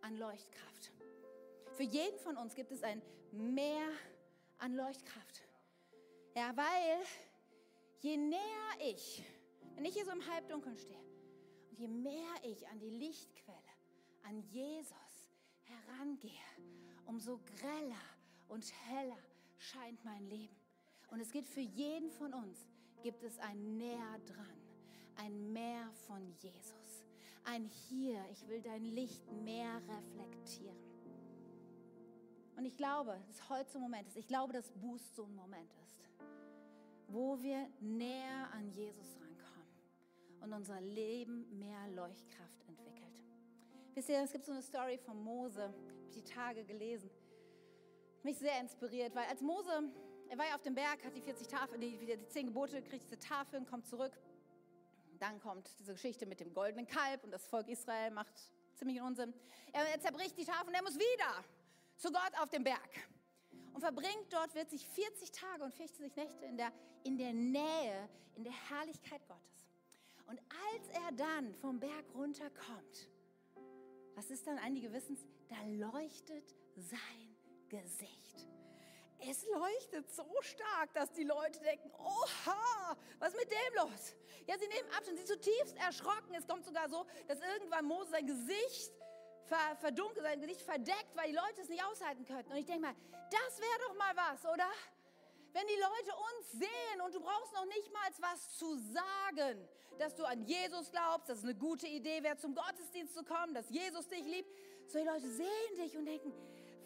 an 0.00 0.16
Leuchtkraft. 0.16 0.92
Für 1.72 1.82
jeden 1.82 2.18
von 2.20 2.36
uns 2.36 2.54
gibt 2.54 2.72
es 2.72 2.82
ein 2.82 3.02
Mehr 3.32 3.88
an 4.58 4.74
Leuchtkraft. 4.74 5.42
Ja, 6.34 6.56
weil 6.56 7.04
je 8.00 8.16
näher 8.16 8.40
ich, 8.80 9.24
wenn 9.74 9.84
ich 9.84 9.94
hier 9.94 10.04
so 10.04 10.12
im 10.12 10.26
Halbdunkeln 10.26 10.76
stehe, 10.78 11.02
und 11.70 11.78
je 11.78 11.88
mehr 11.88 12.34
ich 12.42 12.66
an 12.68 12.78
die 12.78 12.90
Lichtquelle, 12.90 13.58
an 14.22 14.42
Jesus 14.50 15.30
herangehe, 15.64 16.30
umso 17.06 17.38
greller 17.60 18.02
und 18.48 18.64
heller 18.88 19.18
scheint 19.58 20.04
mein 20.04 20.28
Leben. 20.28 20.56
Und 21.10 21.20
es 21.20 21.30
gibt 21.30 21.48
für 21.48 21.60
jeden 21.60 22.10
von 22.10 22.32
uns, 22.32 22.66
gibt 23.02 23.22
es 23.22 23.38
ein 23.38 23.76
Näher 23.76 24.18
dran, 24.26 24.62
ein 25.16 25.52
Mehr 25.52 25.90
von 26.06 26.34
Jesus. 26.40 26.81
Ein 27.44 27.64
Hier, 27.64 28.24
ich 28.30 28.46
will 28.48 28.62
dein 28.62 28.84
Licht 28.84 29.30
mehr 29.44 29.80
reflektieren. 29.88 30.76
Und 32.56 32.64
ich 32.64 32.76
glaube, 32.76 33.20
dass 33.26 33.48
heute 33.48 33.70
so 33.70 33.78
ein 33.78 33.82
Moment 33.82 34.06
ist. 34.06 34.16
Ich 34.16 34.28
glaube, 34.28 34.52
dass 34.52 34.70
Boost 34.70 35.16
so 35.16 35.24
ein 35.24 35.34
Moment 35.34 35.72
ist, 35.82 36.08
wo 37.08 37.42
wir 37.42 37.68
näher 37.80 38.48
an 38.52 38.68
Jesus 38.70 39.16
rankommen 39.16 39.72
und 40.40 40.52
unser 40.52 40.80
Leben 40.80 41.58
mehr 41.58 41.88
Leuchtkraft 41.88 42.62
entwickelt. 42.68 43.24
Wisst 43.94 44.08
ihr, 44.08 44.22
es 44.22 44.32
gibt 44.32 44.44
so 44.44 44.52
eine 44.52 44.62
Story 44.62 44.96
von 44.98 45.22
Mose, 45.22 45.74
die 46.14 46.22
Tage 46.22 46.64
gelesen. 46.64 47.10
Mich 48.22 48.38
sehr 48.38 48.60
inspiriert, 48.60 49.14
weil 49.16 49.26
als 49.26 49.40
Mose, 49.40 49.92
er 50.28 50.38
war 50.38 50.46
ja 50.46 50.54
auf 50.54 50.62
dem 50.62 50.74
Berg, 50.74 51.04
hat 51.04 51.16
die 51.16 51.20
40 51.20 51.48
Tafeln, 51.48 51.80
die, 51.80 51.98
die 51.98 52.28
10 52.28 52.46
Gebote, 52.46 52.80
kriegt 52.82 53.02
diese 53.04 53.18
Tafeln, 53.18 53.66
kommt 53.66 53.86
zurück. 53.86 54.12
Dann 55.22 55.38
kommt 55.38 55.70
diese 55.78 55.92
Geschichte 55.92 56.26
mit 56.26 56.40
dem 56.40 56.52
goldenen 56.52 56.84
Kalb 56.84 57.22
und 57.22 57.30
das 57.30 57.46
Volk 57.46 57.68
Israel 57.68 58.10
macht 58.10 58.32
ziemlich 58.74 59.00
Unsinn. 59.00 59.32
Er, 59.72 59.88
er 59.88 60.00
zerbricht 60.00 60.36
die 60.36 60.44
Tafeln, 60.44 60.74
er 60.74 60.82
muss 60.82 60.96
wieder 60.96 61.44
zu 61.96 62.10
Gott 62.10 62.32
auf 62.40 62.48
dem 62.48 62.64
Berg 62.64 62.90
und 63.72 63.80
verbringt 63.80 64.32
dort, 64.32 64.52
wird 64.56 64.68
sich 64.68 64.84
40 64.84 65.30
Tage 65.30 65.62
und 65.62 65.72
40 65.76 66.16
Nächte 66.16 66.44
in 66.44 66.56
der, 66.56 66.72
in 67.04 67.16
der 67.18 67.32
Nähe, 67.32 68.08
in 68.34 68.42
der 68.42 68.52
Herrlichkeit 68.68 69.24
Gottes. 69.28 69.70
Und 70.26 70.40
als 70.40 70.88
er 70.88 71.12
dann 71.12 71.54
vom 71.54 71.78
Berg 71.78 72.04
runterkommt, 72.16 73.08
was 74.16 74.28
ist 74.28 74.44
dann? 74.48 74.58
Einige 74.58 74.92
wissen 74.92 75.16
da 75.48 75.62
leuchtet 75.68 76.52
sein 76.74 77.36
Gesicht. 77.68 78.51
Es 79.28 79.46
leuchtet 79.46 80.10
so 80.10 80.26
stark, 80.40 80.92
dass 80.94 81.12
die 81.12 81.24
Leute 81.24 81.60
denken, 81.60 81.90
oha, 81.98 82.96
was 83.18 83.32
ist 83.32 83.38
mit 83.38 83.50
dem 83.50 83.74
los? 83.76 84.14
Ja, 84.46 84.58
sie 84.58 84.66
nehmen 84.66 84.88
Abstand, 84.90 85.18
sie 85.18 85.26
sind 85.26 85.42
zutiefst 85.42 85.76
erschrocken. 85.76 86.34
Es 86.34 86.46
kommt 86.46 86.64
sogar 86.64 86.88
so, 86.88 87.06
dass 87.28 87.38
irgendwann 87.40 87.84
Mose 87.84 88.10
sein 88.10 88.26
Gesicht 88.26 88.92
verdunkelt, 89.80 90.24
sein 90.24 90.40
Gesicht 90.40 90.62
verdeckt, 90.62 91.14
weil 91.14 91.28
die 91.28 91.36
Leute 91.36 91.60
es 91.60 91.68
nicht 91.68 91.84
aushalten 91.84 92.24
könnten. 92.24 92.50
Und 92.50 92.58
ich 92.58 92.66
denke 92.66 92.82
mal, 92.82 92.94
das 93.30 93.58
wäre 93.58 93.78
doch 93.86 93.94
mal 93.96 94.16
was, 94.16 94.44
oder? 94.52 94.68
Wenn 95.52 95.66
die 95.66 95.74
Leute 95.74 96.16
uns 96.16 96.52
sehen 96.52 97.00
und 97.04 97.14
du 97.14 97.20
brauchst 97.20 97.52
noch 97.52 97.66
nicht 97.66 97.92
mal 97.92 98.08
was 98.20 98.56
zu 98.56 98.76
sagen, 98.76 99.68
dass 99.98 100.14
du 100.14 100.24
an 100.24 100.42
Jesus 100.42 100.90
glaubst, 100.90 101.28
dass 101.28 101.38
es 101.38 101.44
eine 101.44 101.54
gute 101.54 101.86
Idee 101.86 102.22
wäre, 102.22 102.38
zum 102.38 102.54
Gottesdienst 102.54 103.14
zu 103.14 103.22
kommen, 103.22 103.52
dass 103.52 103.68
Jesus 103.68 104.08
dich 104.08 104.24
liebt. 104.24 104.50
So 104.86 104.98
die 104.98 105.04
Leute 105.04 105.28
sehen 105.28 105.76
dich 105.76 105.96
und 105.96 106.06
denken, 106.06 106.32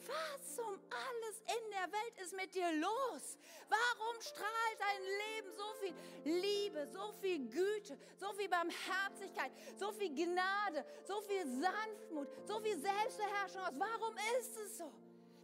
was 0.08 0.58
um 0.58 0.74
alles 0.74 1.40
in 1.40 1.70
der 1.70 1.92
Welt 1.92 2.18
ist 2.22 2.36
mit 2.36 2.54
dir 2.54 2.72
los? 2.72 3.38
Warum 3.68 4.20
strahlt 4.20 4.78
dein 4.78 5.02
Leben 5.02 5.52
so 5.52 5.74
viel 5.80 5.94
Liebe, 6.24 6.86
so 6.86 7.12
viel 7.20 7.48
Güte, 7.48 7.98
so 8.16 8.32
viel 8.34 8.48
Barmherzigkeit, 8.48 9.52
so 9.76 9.92
viel 9.92 10.14
Gnade, 10.14 10.84
so 11.04 11.20
viel 11.22 11.46
Sanftmut, 11.60 12.28
so 12.46 12.60
viel 12.60 12.78
Selbstbeherrschung 12.78 13.62
aus? 13.62 13.74
Warum 13.74 14.14
ist 14.38 14.56
es 14.56 14.78
so? 14.78 14.92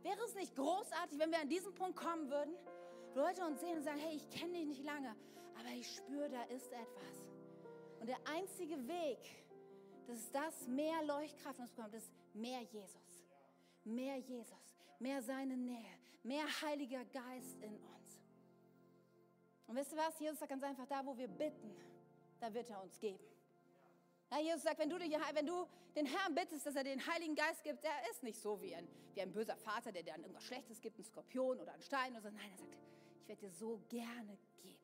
Wäre 0.02 0.20
es 0.24 0.34
nicht 0.34 0.54
großartig, 0.56 1.18
wenn 1.18 1.30
wir 1.30 1.40
an 1.40 1.48
diesen 1.48 1.74
Punkt 1.74 1.96
kommen 1.96 2.28
würden? 2.30 2.54
Leute 3.14 3.44
uns 3.44 3.60
sehen 3.60 3.78
und 3.78 3.84
sagen, 3.84 3.98
hey, 3.98 4.16
ich 4.16 4.28
kenne 4.30 4.52
dich 4.52 4.66
nicht 4.66 4.84
lange, 4.84 5.14
aber 5.58 5.68
ich 5.76 5.86
spüre, 5.94 6.28
da 6.30 6.42
ist 6.44 6.72
etwas. 6.72 7.22
Und 8.00 8.08
der 8.08 8.18
einzige 8.24 8.76
Weg, 8.88 9.18
dass 10.06 10.30
das 10.32 10.66
mehr 10.66 11.04
Leuchtkraft 11.04 11.60
uns 11.60 11.70
bekommt, 11.70 11.94
ist 11.94 12.10
mehr 12.34 12.62
Jesus. 12.62 13.11
Mehr 13.84 14.16
Jesus, 14.18 14.76
mehr 14.98 15.22
seine 15.22 15.56
Nähe, 15.56 15.98
mehr 16.22 16.44
Heiliger 16.62 17.04
Geist 17.06 17.60
in 17.60 17.74
uns. 17.74 18.20
Und 19.66 19.76
wisst 19.76 19.92
ihr 19.92 19.98
was? 19.98 20.18
Jesus 20.18 20.38
sagt 20.38 20.50
ganz 20.50 20.62
einfach, 20.62 20.86
da 20.86 21.04
wo 21.04 21.16
wir 21.16 21.28
bitten, 21.28 21.74
da 22.40 22.52
wird 22.52 22.70
er 22.70 22.82
uns 22.82 22.98
geben. 22.98 23.24
Ja, 24.30 24.40
Jesus 24.40 24.62
sagt, 24.62 24.78
wenn 24.78 24.88
du, 24.88 24.98
wenn 24.98 25.46
du, 25.46 25.66
den 25.94 26.06
Herrn 26.06 26.34
bittest, 26.34 26.64
dass 26.64 26.74
er 26.74 26.84
den 26.84 27.06
Heiligen 27.06 27.34
Geist 27.34 27.62
gibt, 27.62 27.84
der 27.84 27.92
ist 28.10 28.22
nicht 28.22 28.40
so 28.40 28.60
wie 28.62 28.74
ein, 28.74 28.88
wie 29.14 29.20
ein 29.20 29.32
böser 29.32 29.56
Vater, 29.56 29.92
der 29.92 30.02
dir 30.02 30.16
irgendwas 30.16 30.44
Schlechtes 30.44 30.80
gibt, 30.80 30.96
einen 30.96 31.04
Skorpion 31.04 31.60
oder 31.60 31.72
einen 31.72 31.82
Stein 31.82 32.12
oder 32.12 32.22
so. 32.22 32.30
Nein, 32.30 32.50
er 32.50 32.58
sagt, 32.58 32.76
ich 33.20 33.28
werde 33.28 33.40
dir 33.42 33.50
so 33.50 33.80
gerne 33.88 34.38
geben. 34.62 34.78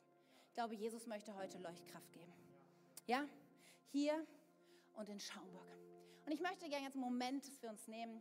Ich 0.49 0.55
glaube, 0.55 0.75
Jesus 0.75 1.07
möchte 1.07 1.35
heute 1.35 1.59
Leuchtkraft 1.59 2.13
geben. 2.13 2.33
Ja, 3.07 3.27
hier 3.91 4.27
und 4.97 5.09
in 5.09 5.19
Schaumburg. 5.19 5.67
Und 6.27 6.33
ich 6.33 6.41
möchte 6.41 6.69
gerne 6.69 6.85
jetzt 6.85 6.95
einen 6.95 7.05
Moment 7.05 7.47
für 7.61 7.71
uns 7.71 7.89
nehmen. 7.89 8.21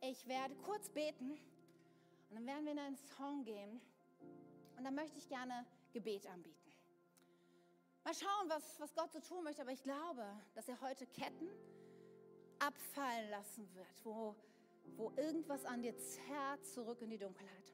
Ich 0.00 0.26
werde 0.26 0.54
kurz 0.56 0.88
beten 0.90 1.32
und 2.30 2.36
dann 2.36 2.46
werden 2.46 2.64
wir 2.64 2.72
in 2.72 2.78
einen 2.78 2.96
Song 3.16 3.44
gehen. 3.44 3.80
Und 4.76 4.84
dann 4.84 4.94
möchte 4.94 5.18
ich 5.18 5.28
gerne 5.28 5.64
Gebet 5.92 6.26
anbieten. 6.26 6.72
Mal 8.04 8.14
schauen, 8.14 8.48
was, 8.48 8.78
was 8.80 8.94
Gott 8.94 9.12
so 9.12 9.20
tun 9.20 9.44
möchte, 9.44 9.62
aber 9.62 9.72
ich 9.72 9.82
glaube, 9.82 10.26
dass 10.54 10.68
er 10.68 10.80
heute 10.80 11.06
Ketten 11.06 11.48
abfallen 12.58 13.30
lassen 13.30 13.72
wird, 13.74 14.04
wo, 14.04 14.34
wo 14.96 15.12
irgendwas 15.16 15.64
an 15.64 15.80
dir 15.80 15.96
zerrt 15.96 16.66
zurück 16.66 17.00
in 17.00 17.10
die 17.10 17.18
Dunkelheit. 17.18 17.72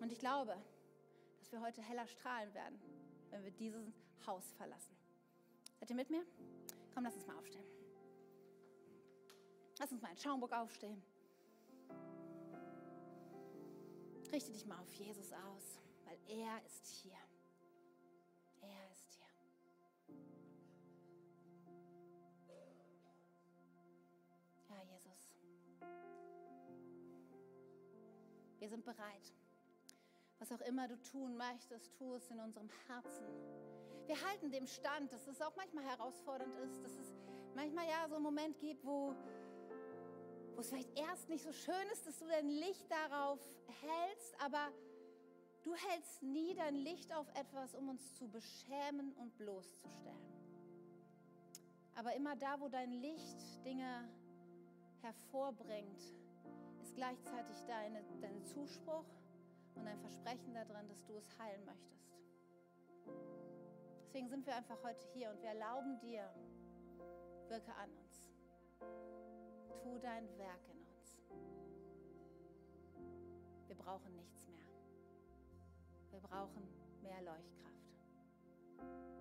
Und 0.00 0.10
ich 0.12 0.18
glaube, 0.18 0.56
dass 1.38 1.52
wir 1.52 1.60
heute 1.60 1.82
heller 1.82 2.06
strahlen 2.06 2.52
werden, 2.54 2.80
wenn 3.30 3.44
wir 3.44 3.50
diesen 3.50 3.92
Haus 4.26 4.52
verlassen. 4.52 4.96
Seid 5.78 5.90
ihr 5.90 5.96
mit 5.96 6.10
mir? 6.10 6.24
Komm, 6.94 7.04
lass 7.04 7.14
uns 7.14 7.26
mal 7.26 7.36
aufstehen. 7.36 7.69
Lass 9.80 9.90
uns 9.92 10.02
mal 10.02 10.10
in 10.10 10.18
Schaumburg 10.18 10.52
aufstehen. 10.52 11.02
Richte 14.30 14.52
dich 14.52 14.66
mal 14.66 14.78
auf 14.78 14.92
Jesus 14.92 15.32
aus, 15.32 15.80
weil 16.04 16.18
er 16.28 16.62
ist 16.66 16.86
hier. 16.86 17.16
Er 18.60 18.90
ist 18.92 19.10
hier. 19.14 19.24
Ja, 24.68 24.82
Jesus. 24.82 25.34
Wir 28.58 28.68
sind 28.68 28.84
bereit. 28.84 29.32
Was 30.40 30.52
auch 30.52 30.60
immer 30.60 30.88
du 30.88 31.00
tun 31.00 31.38
möchtest, 31.38 31.94
tu 31.96 32.12
es 32.12 32.30
in 32.30 32.38
unserem 32.38 32.68
Herzen. 32.86 33.24
Wir 34.06 34.20
halten 34.28 34.50
dem 34.50 34.66
Stand, 34.66 35.10
dass 35.10 35.26
es 35.26 35.40
auch 35.40 35.56
manchmal 35.56 35.84
herausfordernd 35.84 36.54
ist, 36.58 36.84
dass 36.84 36.92
es 36.98 37.14
manchmal 37.54 37.86
ja 37.88 38.06
so 38.08 38.16
einen 38.16 38.24
Moment 38.24 38.58
gibt, 38.58 38.84
wo, 38.84 39.14
wo 40.60 40.62
es 40.62 40.68
vielleicht 40.68 40.98
erst 40.98 41.26
nicht 41.30 41.42
so 41.42 41.52
schön 41.52 41.88
ist, 41.90 42.06
dass 42.06 42.18
du 42.18 42.26
dein 42.26 42.46
Licht 42.46 42.84
darauf 42.90 43.40
hältst, 43.80 44.38
aber 44.42 44.68
du 45.62 45.74
hältst 45.74 46.22
nie 46.22 46.52
dein 46.52 46.74
Licht 46.74 47.14
auf 47.14 47.26
etwas, 47.30 47.74
um 47.74 47.88
uns 47.88 48.14
zu 48.16 48.28
beschämen 48.28 49.14
und 49.14 49.34
bloßzustellen. 49.38 50.20
Aber 51.94 52.14
immer 52.14 52.36
da, 52.36 52.60
wo 52.60 52.68
dein 52.68 52.92
Licht 52.92 53.64
Dinge 53.64 54.06
hervorbringt, 55.00 56.02
ist 56.82 56.94
gleichzeitig 56.94 57.56
deine, 57.66 58.04
dein 58.20 58.44
Zuspruch 58.44 59.06
und 59.76 59.86
ein 59.86 59.98
Versprechen 59.98 60.52
darin, 60.52 60.86
dass 60.90 61.02
du 61.06 61.16
es 61.16 61.38
heilen 61.38 61.64
möchtest. 61.64 62.12
Deswegen 64.04 64.28
sind 64.28 64.44
wir 64.44 64.56
einfach 64.56 64.82
heute 64.82 65.06
hier 65.14 65.30
und 65.30 65.40
wir 65.40 65.48
erlauben 65.48 65.98
dir, 66.00 66.30
wirke 67.48 67.74
an 67.76 67.90
uns. 67.92 69.19
Tu 69.78 69.98
dein 69.98 70.26
Werk 70.38 70.60
in 70.68 70.78
uns. 70.78 71.18
Wir 73.66 73.76
brauchen 73.76 74.14
nichts 74.16 74.46
mehr. 74.48 74.66
Wir 76.10 76.20
brauchen 76.20 76.68
mehr 77.02 77.22
Leuchtkraft. 77.22 77.70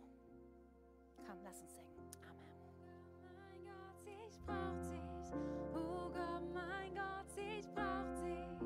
Komm, 1.26 1.38
lass 1.44 1.62
uns 1.62 1.76
singen. 1.76 1.98
Amen. 2.22 3.04
Mein 3.36 3.66
Gott, 3.66 4.06
ich 4.06 4.40
brauch 4.46 4.80
dich. 4.90 5.34
Oh 5.74 6.10
Gott, 6.10 6.54
mein 6.54 6.96
Gott, 6.96 7.38
ich 7.38 7.68
brauch 7.74 8.14
dich. 8.22 8.60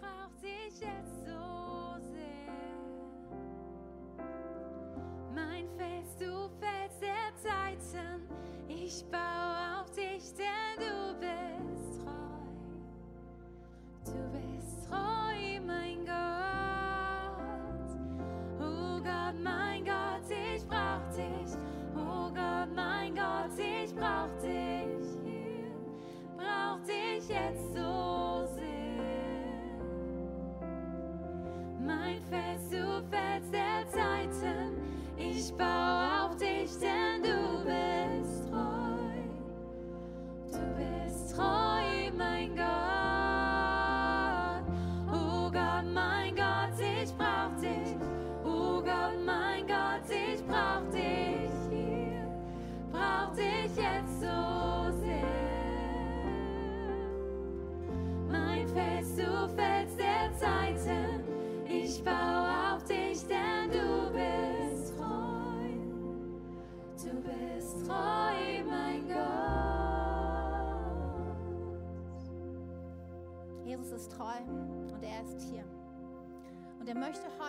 Brauch 0.00 0.34
dich 0.40 0.80
jetzt 0.80 1.27
Zeiten. 7.92 8.28
Ich 8.68 9.04
baue 9.10 9.80
auf 9.80 9.90
dich, 9.92 10.34
denn 10.36 10.76
du 10.76 11.14
bist 11.18 12.02
treu. 12.04 12.44
Du 14.04 14.12
bist 14.30 14.88
treu, 14.88 15.60
mein 15.66 16.04
Gott. 16.04 17.38
Oh 18.60 19.00
Gott, 19.00 19.42
mein 19.42 19.84
Gott, 19.84 20.28
ich 20.28 20.66
brauch 20.66 21.08
dich. 21.16 21.56
Oh 21.94 22.30
Gott, 22.30 22.74
mein 22.74 23.14
Gott, 23.14 23.58
ich 23.58 23.94
brauch 23.94 24.36
dich 24.42 25.08
hier. 25.24 25.72
Brauch 26.36 26.80
dich 26.86 27.26
jetzt 27.28 27.72
so 27.74 28.46
sehr. 28.54 28.98
Mein 31.80 32.22
Fels, 32.24 32.68
du 32.70 33.02
Fels 33.10 33.50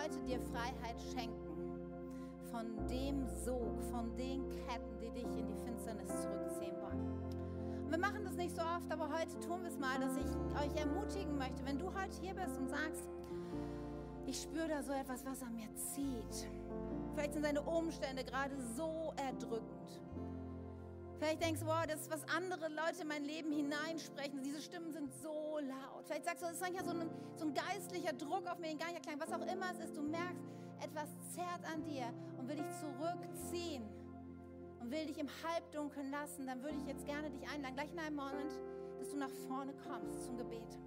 heute 0.02 0.20
dir 0.22 0.40
Freiheit 0.40 0.96
schenken 1.14 1.50
von 2.52 2.88
dem 2.88 3.28
Sog, 3.28 3.82
von 3.92 4.16
den 4.16 4.50
Ketten, 4.50 5.00
die 5.02 5.12
dich 5.12 5.38
in 5.38 5.48
die 5.48 5.56
Finsternis 5.66 6.10
zurückziehen 6.22 6.76
wollen. 6.82 7.84
Und 7.84 7.92
wir 7.92 7.98
machen 7.98 8.24
das 8.24 8.36
nicht 8.36 8.56
so 8.56 8.62
oft, 8.62 8.92
aber 8.92 9.10
heute 9.10 9.40
tun 9.40 9.62
wir 9.62 9.70
es 9.70 9.78
mal, 9.78 10.00
dass 10.00 10.16
ich 10.16 10.26
euch 10.58 10.80
ermutigen 10.80 11.38
möchte, 11.38 11.66
wenn 11.66 11.78
du 11.78 11.88
heute 11.88 12.16
hier 12.22 12.34
bist 12.34 12.58
und 12.58 12.70
sagst, 12.70 13.10
ich 14.26 14.42
spüre 14.42 14.68
da 14.68 14.84
so 14.84 14.94
etwas, 14.94 15.26
was 15.26 15.42
an 15.42 15.56
mir 15.56 15.74
zieht. 15.76 16.48
Vielleicht 17.14 17.34
sind 17.34 17.44
deine 17.44 17.62
Umstände 17.62 18.24
gerade 18.24 18.56
so 18.78 19.14
erdrückend. 19.18 20.02
Vielleicht 21.20 21.44
denkst 21.44 21.60
du, 21.60 21.68
wow, 21.68 21.86
das 21.86 22.00
ist, 22.02 22.10
was 22.10 22.24
andere 22.34 22.70
Leute 22.70 23.02
in 23.02 23.08
mein 23.10 23.26
Leben 23.26 23.52
hineinsprechen. 23.52 24.42
Diese 24.42 24.62
Stimmen 24.62 24.94
sind 24.94 25.14
so 25.22 25.60
laut. 25.60 26.06
Vielleicht 26.06 26.24
sagst 26.24 26.42
du, 26.42 26.48
es 26.48 26.54
ist 26.54 26.62
manchmal 26.62 26.86
so 26.86 26.92
ein, 26.92 27.10
so 27.36 27.46
ein 27.46 27.54
geistlicher 27.54 28.14
Druck 28.14 28.48
auf 28.48 28.58
mir, 28.60 28.68
ein 28.68 28.78
geiler 28.78 29.02
Klang, 29.02 29.20
was 29.20 29.34
auch 29.34 29.46
immer 29.46 29.70
es 29.74 29.86
ist. 29.86 29.98
Du 29.98 30.02
merkst, 30.02 30.42
etwas 30.82 31.10
zerrt 31.36 31.66
an 31.66 31.84
dir 31.84 32.06
und 32.38 32.48
will 32.48 32.56
dich 32.56 32.72
zurückziehen 32.80 33.84
und 34.80 34.92
will 34.92 35.08
dich 35.08 35.18
im 35.18 35.28
Halbdunkeln 35.44 36.10
lassen. 36.10 36.48
Dann 36.48 36.64
würde 36.64 36.78
ich 36.78 36.88
jetzt 36.88 37.06
gerne 37.06 37.30
dich 37.30 37.46
einladen, 37.50 37.76
gleich 37.76 37.92
in 37.92 38.00
einem 38.00 38.16
Moment, 38.16 38.54
dass 38.98 39.10
du 39.10 39.18
nach 39.18 39.32
vorne 39.46 39.74
kommst 39.90 40.24
zum 40.24 40.38
Gebet. 40.38 40.80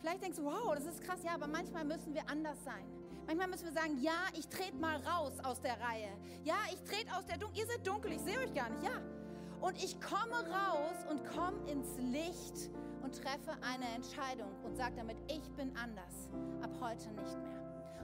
Vielleicht 0.00 0.24
denkst 0.24 0.38
du, 0.38 0.44
wow, 0.44 0.74
das 0.74 0.86
ist 0.86 1.02
krass, 1.02 1.22
ja, 1.22 1.34
aber 1.34 1.46
manchmal 1.46 1.84
müssen 1.84 2.14
wir 2.14 2.28
anders 2.28 2.64
sein. 2.64 2.84
Manchmal 3.26 3.46
müssen 3.46 3.66
wir 3.66 3.72
sagen, 3.72 3.96
ja, 4.00 4.26
ich 4.36 4.48
trete 4.48 4.76
mal 4.76 4.96
raus 4.96 5.34
aus 5.44 5.60
der 5.60 5.78
Reihe. 5.78 6.08
Ja, 6.42 6.56
ich 6.72 6.82
trete 6.82 7.14
aus 7.16 7.26
der 7.26 7.36
Dunkel. 7.36 7.60
Ihr 7.60 7.66
seid 7.66 7.86
dunkel, 7.86 8.12
ich 8.12 8.22
sehe 8.22 8.38
euch 8.40 8.52
gar 8.52 8.70
nicht, 8.70 8.82
ja. 8.82 9.19
Und 9.60 9.76
ich 9.82 10.00
komme 10.00 10.36
raus 10.48 10.96
und 11.10 11.24
komme 11.26 11.58
ins 11.70 11.96
Licht 11.98 12.70
und 13.02 13.14
treffe 13.14 13.52
eine 13.62 13.86
Entscheidung 13.94 14.48
und 14.64 14.76
sage 14.76 14.96
damit, 14.96 15.18
ich 15.28 15.52
bin 15.52 15.76
anders. 15.76 16.30
Ab 16.62 16.70
heute 16.80 17.10
nicht 17.10 17.38
mehr. 17.42 17.60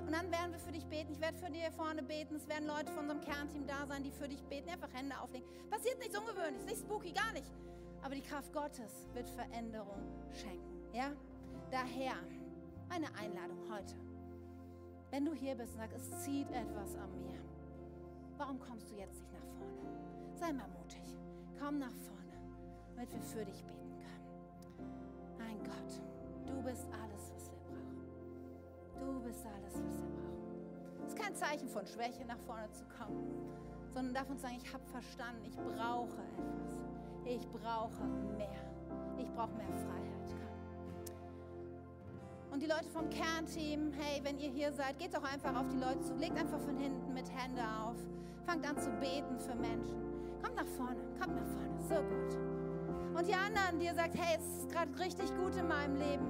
Und 0.07 0.13
dann 0.13 0.31
werden 0.31 0.53
wir 0.53 0.61
für 0.61 0.73
dich 0.73 0.87
beten. 0.87 1.13
Ich 1.13 1.21
werde 1.21 1.37
für 1.39 1.51
dich 1.51 1.61
hier 1.63 1.73
vorne 1.73 2.03
beten. 2.03 2.37
Es 2.37 2.47
werden 2.47 2.67
Leute 2.67 2.93
von 2.93 3.01
unserem 3.01 3.21
Kernteam 3.23 3.67
da 3.67 3.87
sein, 3.87 4.05
die 4.05 4.13
für 4.13 4.29
dich 4.29 4.43
beten. 4.45 4.69
Einfach 4.69 4.93
Hände 4.93 5.19
auflegen. 5.19 5.49
Passiert 5.69 5.99
nichts 5.99 6.17
Ungewöhnliches, 6.17 6.65
nicht 6.65 6.79
spooky, 6.79 7.13
gar 7.13 7.33
nicht. 7.33 7.51
Aber 8.03 8.15
die 8.15 8.23
Kraft 8.23 8.53
Gottes 8.53 9.09
wird 9.15 9.29
Veränderung 9.31 10.01
schenken. 10.33 10.95
Ja? 10.95 11.11
Daher 11.71 12.15
eine 12.89 13.13
Einladung 13.17 13.59
heute. 13.69 13.97
Wenn 15.11 15.25
du 15.25 15.33
hier 15.33 15.55
bist 15.55 15.73
und 15.75 15.81
sagst, 15.81 15.97
es 15.97 16.25
zieht 16.25 16.51
etwas 16.51 16.95
an 16.97 17.11
mir, 17.23 17.41
warum 18.37 18.61
kommst 18.61 18.91
du 18.91 18.97
jetzt 18.97 19.21
nicht 19.21 19.33
nach 19.33 19.41
vorne? 19.59 20.37
Sei 20.37 20.53
mal 20.53 20.69
mutig. 20.69 21.06
Komm 21.59 21.79
nach 21.79 21.95
vorne, 22.07 22.37
damit 22.95 23.13
wir 23.13 23.21
für 23.21 23.45
dich 23.45 23.63
beten 23.65 23.97
können. 24.01 25.39
Mein 25.39 25.59
Gott, 25.65 26.01
du 26.47 26.63
bist 26.63 26.87
alles, 26.93 27.33
was 27.35 27.51
wir 27.51 27.59
brauchen. 27.67 28.05
Du 29.01 29.21
bist 29.21 29.47
alles, 29.47 29.75
was 29.75 30.03
wir 30.03 30.09
brauchen. 30.09 31.07
Es 31.07 31.15
ist 31.15 31.19
kein 31.19 31.35
Zeichen 31.35 31.69
von 31.69 31.87
Schwäche, 31.87 32.25
nach 32.27 32.39
vorne 32.41 32.71
zu 32.73 32.85
kommen, 32.99 33.25
sondern 33.93 34.15
davon 34.15 34.37
zu 34.37 34.43
sagen, 34.43 34.59
ich 34.63 34.73
habe 34.73 34.85
verstanden, 34.87 35.45
ich 35.45 35.57
brauche 35.57 36.21
etwas. 36.39 36.77
Ich 37.25 37.49
brauche 37.49 38.05
mehr. 38.37 38.63
Ich 39.19 39.31
brauche 39.33 39.53
mehr 39.55 39.67
Freiheit. 39.67 40.07
Und 42.53 42.63
die 42.63 42.67
Leute 42.67 42.89
vom 42.89 43.11
Kernteam, 43.11 43.93
hey, 43.93 44.21
wenn 44.23 44.39
ihr 44.39 44.49
hier 44.49 44.73
seid, 44.73 44.99
geht 44.99 45.15
doch 45.15 45.25
einfach 45.25 45.55
auf 45.59 45.69
die 45.69 45.79
Leute 45.79 46.01
zu. 46.01 46.15
Legt 46.15 46.39
einfach 46.39 46.61
von 46.61 46.77
hinten 46.79 47.13
mit 47.13 47.31
Hände 47.31 47.63
auf. 47.83 47.97
Fangt 48.47 48.67
an 48.67 48.79
zu 48.79 48.91
beten 48.93 49.39
für 49.39 49.55
Menschen. 49.55 50.06
Kommt 50.43 50.57
nach 50.57 50.67
vorne, 50.67 51.01
kommt 51.21 51.35
nach 51.37 51.47
vorne. 51.47 51.67
So 51.89 51.95
gut. 51.95 53.19
Und 53.19 53.27
die 53.27 53.35
anderen, 53.35 53.79
die 53.81 53.87
ihr 53.87 53.95
sagt, 53.95 54.15
hey, 54.17 54.37
es 54.39 54.63
ist 54.63 54.71
gerade 54.71 54.91
richtig 54.99 55.35
gut 55.37 55.57
in 55.57 55.69
meinem 55.69 55.97
Leben. 55.97 56.27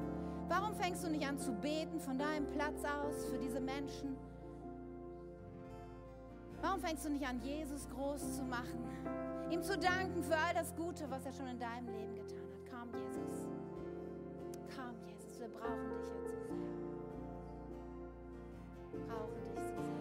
Warum 0.48 0.74
fängst 0.74 1.04
du 1.04 1.11
nicht 1.11 1.26
an 1.26 1.38
zu 1.38 1.52
beten 1.52 1.98
von 1.98 2.16
deinem 2.16 2.46
Platz 2.46 2.84
aus 2.84 3.24
für 3.26 3.38
diese 3.38 3.61
Menschen? 3.61 4.16
Warum 6.62 6.80
fängst 6.80 7.04
du 7.04 7.11
nicht 7.11 7.26
an, 7.26 7.40
Jesus 7.42 7.88
groß 7.90 8.36
zu 8.36 8.44
machen? 8.44 8.84
Ihm 9.50 9.62
zu 9.62 9.76
danken 9.78 10.22
für 10.22 10.36
all 10.36 10.54
das 10.54 10.74
Gute, 10.74 11.11
was 11.11 11.24
er 11.26 11.32
schon 11.32 11.48
in 11.48 11.59
deinem 11.59 11.86
Leben 11.88 12.14
getan 12.14 12.38
hat. 12.38 12.70
Komm, 12.70 12.88
Jesus. 13.00 13.48
Komm, 14.74 14.94
Jesus. 15.07 15.40
Wir 15.40 15.48
brauchen 15.48 15.90
dich 15.90 16.09
jetzt 16.09 16.28
so 16.28 16.36
sehr. 16.36 16.57
Brauchen 19.07 19.54
dich 19.54 19.64
so 19.64 19.82
sehr. 19.82 19.95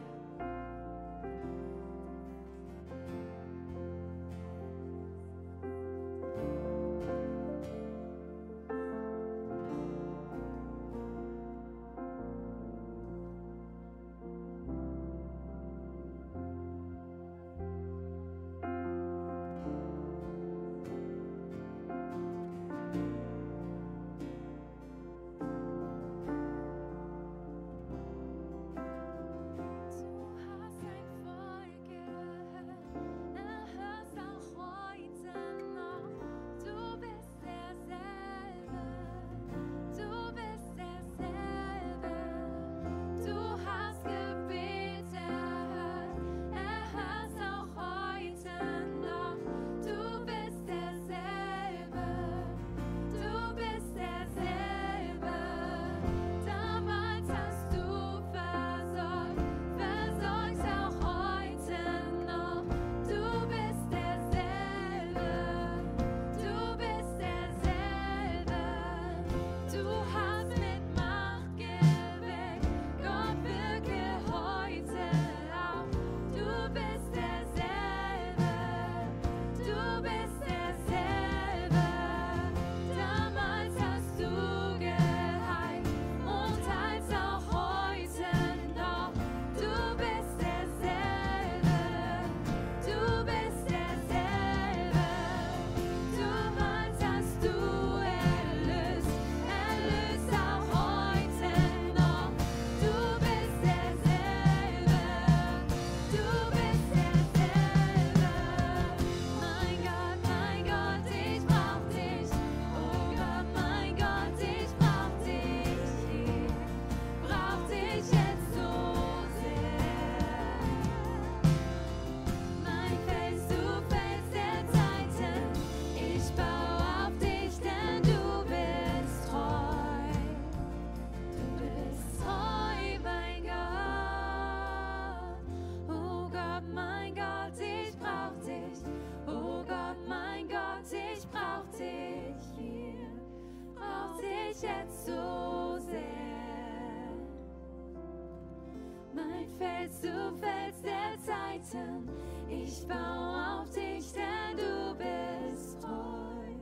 Fels, 149.58 150.02
du 150.02 150.38
Fels 150.40 150.82
der 150.82 151.18
Zeiten. 151.24 152.10
Ich 152.50 152.88
baue 152.88 153.62
auf 153.62 153.70
dich, 153.70 154.12
denn 154.12 154.58
du 154.58 154.96
bist 154.96 155.82
treu. 155.82 156.56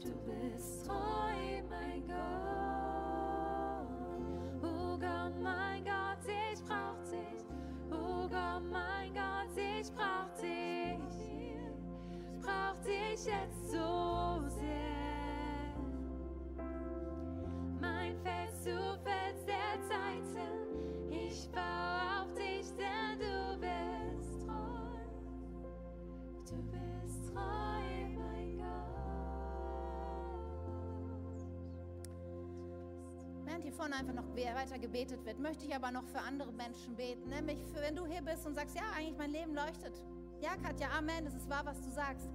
Du 0.00 0.10
bist 0.24 0.86
treu, 0.86 1.62
mein 1.68 2.06
Gott. 2.06 3.88
Oh 4.62 4.96
Gott, 4.98 5.40
mein 5.42 5.84
Gott, 5.84 6.24
ich 6.52 6.62
brauch 6.64 7.02
dich. 7.10 7.44
Oh 7.90 8.28
Gott, 8.28 8.62
mein 8.70 9.12
Gott, 9.12 9.56
ich 9.56 9.90
brauch 9.92 10.32
dich. 10.40 10.98
Ich 11.16 12.40
brauch 12.40 12.78
dich 12.84 13.26
jetzt 13.26 13.63
vorne 33.74 33.96
einfach 33.96 34.14
noch 34.14 34.34
we- 34.34 34.54
weiter 34.54 34.78
gebetet 34.78 35.24
wird, 35.24 35.38
möchte 35.38 35.66
ich 35.66 35.74
aber 35.74 35.90
noch 35.90 36.04
für 36.06 36.20
andere 36.20 36.52
Menschen 36.52 36.96
beten. 36.96 37.28
Nämlich, 37.28 37.58
für, 37.66 37.80
wenn 37.80 37.96
du 37.96 38.06
hier 38.06 38.22
bist 38.22 38.46
und 38.46 38.54
sagst, 38.54 38.74
ja, 38.76 38.82
eigentlich 38.96 39.18
mein 39.18 39.30
Leben 39.30 39.54
leuchtet. 39.54 40.00
Ja, 40.40 40.56
Katja, 40.56 40.88
Amen, 40.96 41.26
es 41.26 41.34
ist 41.34 41.48
wahr, 41.48 41.64
was 41.64 41.80
du 41.80 41.90
sagst. 41.90 42.28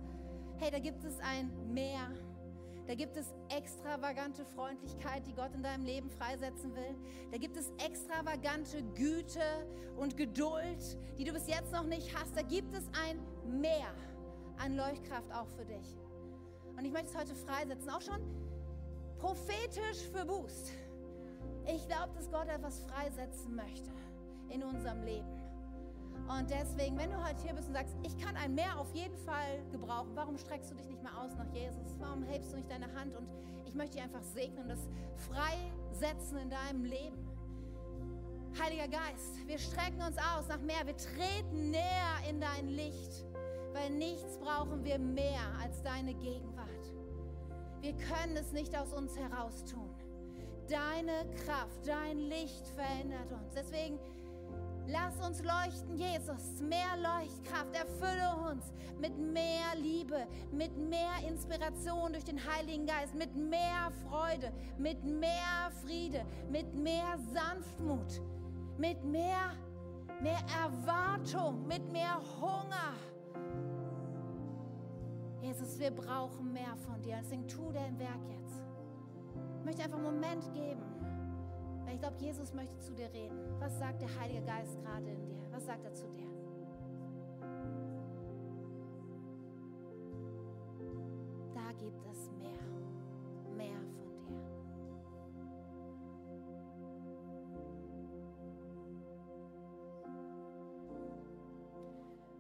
Hey, 0.58 0.72
da 0.72 0.80
gibt 0.80 1.04
es 1.04 1.20
ein 1.20 1.52
Meer. 1.74 2.12
Da 2.88 2.96
gibt 2.96 3.16
es 3.18 3.36
extravagante 3.56 4.44
Freundlichkeit, 4.44 5.26
die 5.28 5.34
Gott 5.34 5.54
in 5.54 5.62
deinem 5.62 5.86
Leben 5.86 6.10
freisetzen 6.10 6.76
will. 6.76 6.96
Da 7.32 7.38
gibt 7.38 7.56
es 7.56 7.72
extravagante 7.86 8.82
Güte 8.96 9.44
und 9.98 10.18
Geduld, 10.18 10.98
die 11.18 11.24
du 11.24 11.32
bis 11.32 11.48
jetzt 11.48 11.72
noch 11.72 11.84
nicht 11.84 12.18
hast. 12.18 12.36
Da 12.36 12.42
gibt 12.42 12.74
es 12.74 12.84
ein 13.06 13.20
Meer 13.62 13.94
an 14.58 14.76
Leuchtkraft 14.76 15.32
auch 15.32 15.48
für 15.50 15.66
dich. 15.66 15.98
Und 16.76 16.84
ich 16.84 16.92
möchte 16.92 17.10
es 17.10 17.16
heute 17.16 17.36
freisetzen, 17.36 17.90
auch 17.92 18.02
schon 18.02 18.22
prophetisch 19.20 20.08
für 20.12 20.26
Boost. 20.26 20.72
Ich 21.68 21.88
glaube, 21.88 22.14
dass 22.16 22.30
Gott 22.32 22.48
etwas 22.48 22.82
freisetzen 22.82 23.56
möchte 23.56 23.92
in 24.50 24.64
unserem 24.64 25.04
Leben. 25.04 25.28
Und 26.28 26.50
deswegen, 26.50 26.98
wenn 26.98 27.10
du 27.10 27.18
heute 27.24 27.42
hier 27.42 27.54
bist 27.54 27.70
und 27.70 27.74
sagst, 27.74 27.96
ich 28.04 28.18
kann 28.20 28.36
ein 28.36 28.54
Meer 28.54 28.78
auf 28.78 28.94
jeden 28.94 29.18
Fall 29.18 29.64
gebrauchen, 29.72 30.12
warum 30.14 30.38
streckst 30.38 30.72
du 30.72 30.76
dich 30.76 30.88
nicht 30.88 31.02
mehr 31.02 31.18
aus 31.20 31.36
nach 31.36 31.52
Jesus? 31.54 31.96
Warum 32.00 32.24
hebst 32.24 32.52
du 32.52 32.58
nicht 32.58 32.70
deine 32.70 32.94
Hand? 32.94 33.16
Und 33.16 33.28
ich 33.66 33.74
möchte 33.74 33.98
dich 33.98 34.04
einfach 34.04 34.22
segnen 34.22 34.62
und 34.64 34.70
das 34.70 34.88
freisetzen 35.28 36.38
in 36.38 36.50
deinem 36.50 36.86
Leben. 36.86 37.18
Heiliger 38.60 38.88
Geist, 38.88 39.48
wir 39.48 39.58
strecken 39.58 40.02
uns 40.02 40.18
aus 40.18 40.48
nach 40.48 40.60
mehr. 40.60 40.86
Wir 40.86 40.98
treten 40.98 41.72
näher 41.72 42.18
in 42.30 42.42
dein 42.42 42.68
Licht, 42.68 43.26
weil 43.74 43.90
nichts 43.92 44.38
brauchen 44.38 44.84
wir 44.84 45.00
mehr 45.00 45.42
als 45.62 45.82
deine 45.82 46.14
Gegenwart. 46.14 46.68
Wir 47.82 47.94
können 47.94 48.36
es 48.36 48.52
nicht 48.52 48.76
aus 48.78 48.94
uns 48.94 49.18
heraus 49.18 49.64
tun. 49.66 49.89
Deine 50.70 51.26
Kraft, 51.46 51.88
dein 51.88 52.20
Licht 52.20 52.68
verändert 52.76 53.32
uns. 53.32 53.54
Deswegen 53.56 53.98
lass 54.88 55.20
uns 55.26 55.44
leuchten, 55.44 55.96
Jesus. 55.96 56.62
Mehr 56.62 56.96
Leuchtkraft. 56.98 57.74
Erfülle 57.74 58.52
uns 58.52 58.72
mit 59.00 59.18
mehr 59.18 59.76
Liebe, 59.78 60.28
mit 60.52 60.78
mehr 60.78 61.28
Inspiration 61.28 62.14
durch 62.14 62.26
den 62.26 62.40
Heiligen 62.46 62.86
Geist, 62.86 63.16
mit 63.16 63.36
mehr 63.36 63.92
Freude, 64.08 64.52
mit 64.78 65.04
mehr 65.04 65.72
Friede, 65.84 66.24
mit 66.52 66.74
mehr 66.76 67.18
Sanftmut, 67.34 68.22
mit 68.78 69.04
mehr, 69.04 69.52
mehr 70.22 70.44
Erwartung, 70.62 71.66
mit 71.68 71.92
mehr 71.92 72.22
Hunger. 72.40 72.94
Jesus, 75.42 75.80
wir 75.80 75.92
brauchen 75.92 76.54
mehr 76.54 76.76
von 76.86 77.02
dir. 77.02 77.18
Deswegen 77.22 77.48
tu 77.48 77.72
dein 77.72 77.98
Werk 77.98 78.22
jetzt. 78.30 78.39
Ich 79.60 79.66
möchte 79.66 79.84
einfach 79.84 79.98
einen 79.98 80.06
Moment 80.06 80.54
geben. 80.54 80.82
Weil 81.84 81.96
ich 81.96 82.00
glaube, 82.00 82.18
Jesus 82.18 82.54
möchte 82.54 82.80
zu 82.80 82.94
dir 82.94 83.12
reden. 83.12 83.38
Was 83.60 83.78
sagt 83.78 84.02
der 84.02 84.20
Heilige 84.20 84.42
Geist 84.44 84.80
gerade 84.82 85.10
in 85.10 85.26
dir? 85.26 85.52
Was 85.52 85.66
sagt 85.66 85.84
er 85.84 85.94
zu 85.94 86.08
dir? 86.08 86.28
Da 91.54 91.72
gibt 91.78 92.06
es 92.10 92.32
mehr. 92.32 92.62
Mehr 93.58 93.82
von 93.82 94.18
dir. 94.28 94.40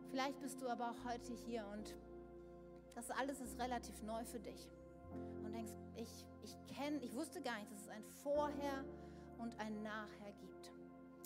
Vielleicht 0.09 0.39
bist 0.39 0.61
du 0.61 0.69
aber 0.69 0.91
auch 0.91 1.11
heute 1.11 1.33
hier 1.33 1.65
und 1.73 1.95
das 2.95 3.11
alles 3.11 3.39
ist 3.41 3.59
relativ 3.59 4.01
neu 4.03 4.23
für 4.25 4.39
dich 4.39 4.69
und 5.43 5.53
denkst, 5.53 5.73
ich, 5.95 6.25
ich 6.43 6.68
kenne, 6.79 6.97
ich 7.01 7.13
wusste 7.13 7.41
gar 7.41 7.57
nicht, 7.59 7.71
dass 7.71 7.81
es 7.81 7.89
ein 7.89 8.03
Vorher 8.23 8.83
und 9.37 9.57
ein 9.59 9.81
Nachher 9.83 10.31
gibt. 10.39 10.71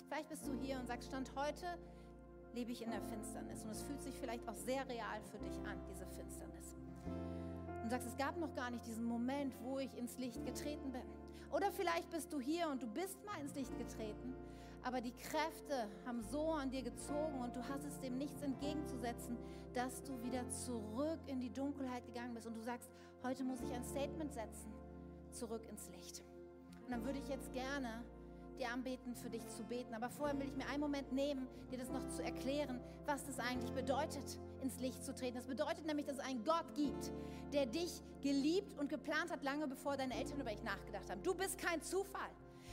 Vielleicht 0.07 0.29
bist 0.29 0.45
du 0.47 0.53
hier 0.53 0.79
und 0.79 0.87
sagst, 0.87 1.07
Stand 1.07 1.31
heute 1.35 1.77
lebe 2.53 2.71
ich 2.71 2.83
in 2.83 2.91
der 2.91 3.01
Finsternis. 3.01 3.63
Und 3.63 3.71
es 3.71 3.81
fühlt 3.81 4.01
sich 4.01 4.15
vielleicht 4.19 4.47
auch 4.47 4.55
sehr 4.55 4.87
real 4.87 5.21
für 5.31 5.39
dich 5.39 5.55
an, 5.65 5.79
diese 5.89 6.05
Finsternis. 6.07 6.75
Und 7.83 7.89
sagst, 7.89 8.07
es 8.07 8.17
gab 8.17 8.37
noch 8.37 8.53
gar 8.55 8.69
nicht 8.69 8.85
diesen 8.85 9.03
Moment, 9.03 9.55
wo 9.63 9.79
ich 9.79 9.95
ins 9.97 10.17
Licht 10.17 10.43
getreten 10.45 10.91
bin. 10.91 11.03
Oder 11.51 11.71
vielleicht 11.71 12.09
bist 12.09 12.31
du 12.33 12.39
hier 12.39 12.69
und 12.69 12.81
du 12.81 12.87
bist 12.87 13.23
mal 13.25 13.39
ins 13.39 13.53
Licht 13.53 13.77
getreten, 13.77 14.33
aber 14.81 15.01
die 15.01 15.13
Kräfte 15.13 15.87
haben 16.05 16.23
so 16.23 16.51
an 16.51 16.71
dir 16.71 16.81
gezogen 16.81 17.39
und 17.41 17.55
du 17.55 17.61
hast 17.69 17.85
es 17.85 17.99
dem 17.99 18.17
nichts 18.17 18.41
entgegenzusetzen, 18.41 19.37
dass 19.73 20.01
du 20.01 20.21
wieder 20.23 20.49
zurück 20.49 21.19
in 21.27 21.39
die 21.39 21.51
Dunkelheit 21.51 22.05
gegangen 22.07 22.33
bist 22.33 22.47
und 22.47 22.57
du 22.57 22.61
sagst, 22.61 22.89
heute 23.23 23.43
muss 23.43 23.61
ich 23.61 23.71
ein 23.71 23.83
Statement 23.83 24.33
setzen, 24.33 24.73
zurück 25.33 25.61
ins 25.69 25.89
Licht. 25.89 26.23
Und 26.85 26.91
dann 26.91 27.03
würde 27.05 27.19
ich 27.19 27.27
jetzt 27.27 27.53
gerne 27.53 28.03
dir 28.59 28.69
anbeten, 28.69 29.15
für 29.15 29.29
dich 29.29 29.47
zu 29.49 29.63
beten. 29.63 29.93
Aber 29.93 30.09
vorher 30.09 30.37
will 30.39 30.47
ich 30.47 30.55
mir 30.55 30.67
einen 30.67 30.79
Moment 30.79 31.11
nehmen, 31.11 31.47
dir 31.71 31.77
das 31.77 31.89
noch 31.89 32.07
zu 32.09 32.23
erklären, 32.23 32.79
was 33.05 33.25
das 33.25 33.39
eigentlich 33.39 33.71
bedeutet, 33.71 34.39
ins 34.61 34.79
Licht 34.79 35.03
zu 35.03 35.13
treten. 35.13 35.35
Das 35.35 35.47
bedeutet 35.47 35.85
nämlich, 35.85 36.05
dass 36.05 36.17
es 36.17 36.23
einen 36.23 36.43
Gott 36.43 36.73
gibt, 36.75 37.11
der 37.51 37.65
dich 37.65 38.01
geliebt 38.21 38.77
und 38.79 38.89
geplant 38.89 39.31
hat, 39.31 39.43
lange 39.43 39.67
bevor 39.67 39.97
deine 39.97 40.15
Eltern 40.15 40.39
über 40.39 40.51
dich 40.51 40.63
nachgedacht 40.63 41.09
haben. 41.09 41.23
Du 41.23 41.33
bist 41.33 41.57
kein 41.57 41.81
Zufall. 41.81 42.29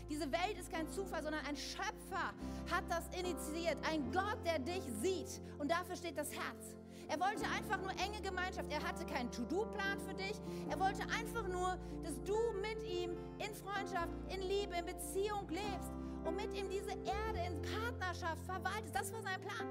Diese 0.09 0.31
Welt 0.33 0.59
ist 0.59 0.73
kein 0.73 0.89
Zufall, 0.89 1.23
sondern 1.23 1.45
ein 1.47 1.57
Schöpfer 1.57 2.35
hat 2.71 2.85
das 2.89 3.07
initiiert. 3.17 3.79
Ein 3.89 4.11
Gott, 4.13 4.39
der 4.45 4.59
dich 4.59 4.83
sieht. 5.01 5.41
Und 5.59 5.71
dafür 5.71 5.95
steht 5.95 6.19
das 6.19 6.33
Herz. 6.33 6.77
Er 7.11 7.19
wollte 7.19 7.43
einfach 7.51 7.83
nur 7.83 7.91
enge 7.91 8.23
Gemeinschaft. 8.23 8.71
Er 8.71 8.81
hatte 8.87 9.05
keinen 9.05 9.33
To-Do-Plan 9.33 9.99
für 10.07 10.15
dich. 10.15 10.41
Er 10.71 10.79
wollte 10.79 11.03
einfach 11.11 11.47
nur, 11.49 11.77
dass 12.05 12.15
du 12.23 12.37
mit 12.63 12.81
ihm 12.89 13.17
in 13.39 13.53
Freundschaft, 13.53 14.15
in 14.29 14.41
Liebe, 14.43 14.77
in 14.77 14.87
Beziehung 14.87 15.49
lebst 15.49 15.91
und 16.25 16.37
mit 16.37 16.55
ihm 16.55 16.71
diese 16.71 16.91
Erde 16.91 17.41
in 17.49 17.61
Partnerschaft 17.63 18.45
verwaltest. 18.47 18.95
Das 18.95 19.13
war 19.13 19.23
sein 19.23 19.41
Plan. 19.41 19.67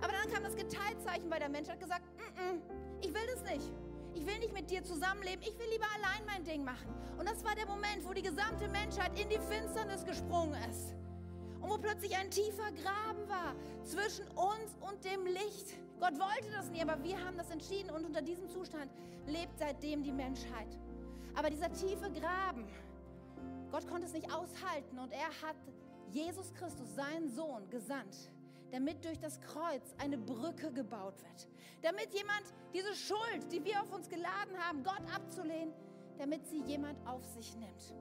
Aber 0.00 0.12
dann 0.12 0.32
kam 0.32 0.42
das 0.44 0.56
Geteiltzeichen, 0.56 1.30
weil 1.30 1.40
der 1.40 1.50
Mensch 1.50 1.68
hat 1.68 1.78
gesagt, 1.78 2.04
N 2.38 2.56
-n, 2.56 2.62
ich 3.02 3.12
will 3.12 3.26
das 3.34 3.44
nicht. 3.44 3.70
Ich 4.14 4.26
will 4.26 4.38
nicht 4.38 4.54
mit 4.54 4.70
dir 4.70 4.82
zusammenleben. 4.82 5.42
Ich 5.42 5.58
will 5.58 5.68
lieber 5.70 5.86
allein 5.94 6.24
mein 6.26 6.42
Ding 6.42 6.64
machen. 6.64 6.88
Und 7.18 7.28
das 7.28 7.44
war 7.44 7.54
der 7.54 7.66
Moment, 7.66 8.02
wo 8.06 8.14
die 8.14 8.22
gesamte 8.22 8.66
Menschheit 8.68 9.12
in 9.20 9.28
die 9.28 9.38
Finsternis 9.38 10.06
gesprungen 10.06 10.56
ist. 10.70 10.94
Und 11.62 11.70
wo 11.70 11.78
plötzlich 11.78 12.16
ein 12.16 12.30
tiefer 12.30 12.70
Graben 12.72 13.28
war 13.28 13.54
zwischen 13.84 14.26
uns 14.28 14.76
und 14.80 15.04
dem 15.04 15.24
Licht. 15.26 15.74
Gott 16.00 16.18
wollte 16.18 16.50
das 16.50 16.68
nie, 16.70 16.82
aber 16.82 17.02
wir 17.04 17.24
haben 17.24 17.36
das 17.36 17.50
entschieden 17.50 17.90
und 17.90 18.04
unter 18.04 18.20
diesem 18.20 18.48
Zustand 18.48 18.90
lebt 19.26 19.56
seitdem 19.58 20.02
die 20.02 20.12
Menschheit. 20.12 20.76
Aber 21.34 21.48
dieser 21.48 21.72
tiefe 21.72 22.10
Graben, 22.10 22.66
Gott 23.70 23.86
konnte 23.88 24.06
es 24.06 24.12
nicht 24.12 24.30
aushalten 24.32 24.98
und 24.98 25.12
er 25.12 25.28
hat 25.46 25.56
Jesus 26.10 26.52
Christus, 26.52 26.94
seinen 26.94 27.30
Sohn, 27.30 27.70
gesandt, 27.70 28.30
damit 28.70 29.04
durch 29.04 29.18
das 29.18 29.40
Kreuz 29.40 29.94
eine 29.98 30.18
Brücke 30.18 30.72
gebaut 30.72 31.22
wird. 31.22 31.48
Damit 31.80 32.12
jemand 32.12 32.42
diese 32.74 32.94
Schuld, 32.94 33.50
die 33.50 33.64
wir 33.64 33.80
auf 33.80 33.92
uns 33.92 34.08
geladen 34.08 34.58
haben, 34.58 34.82
Gott 34.82 35.02
abzulehnen, 35.14 35.72
damit 36.18 36.46
sie 36.48 36.60
jemand 36.62 36.98
auf 37.06 37.24
sich 37.24 37.56
nimmt. 37.56 37.94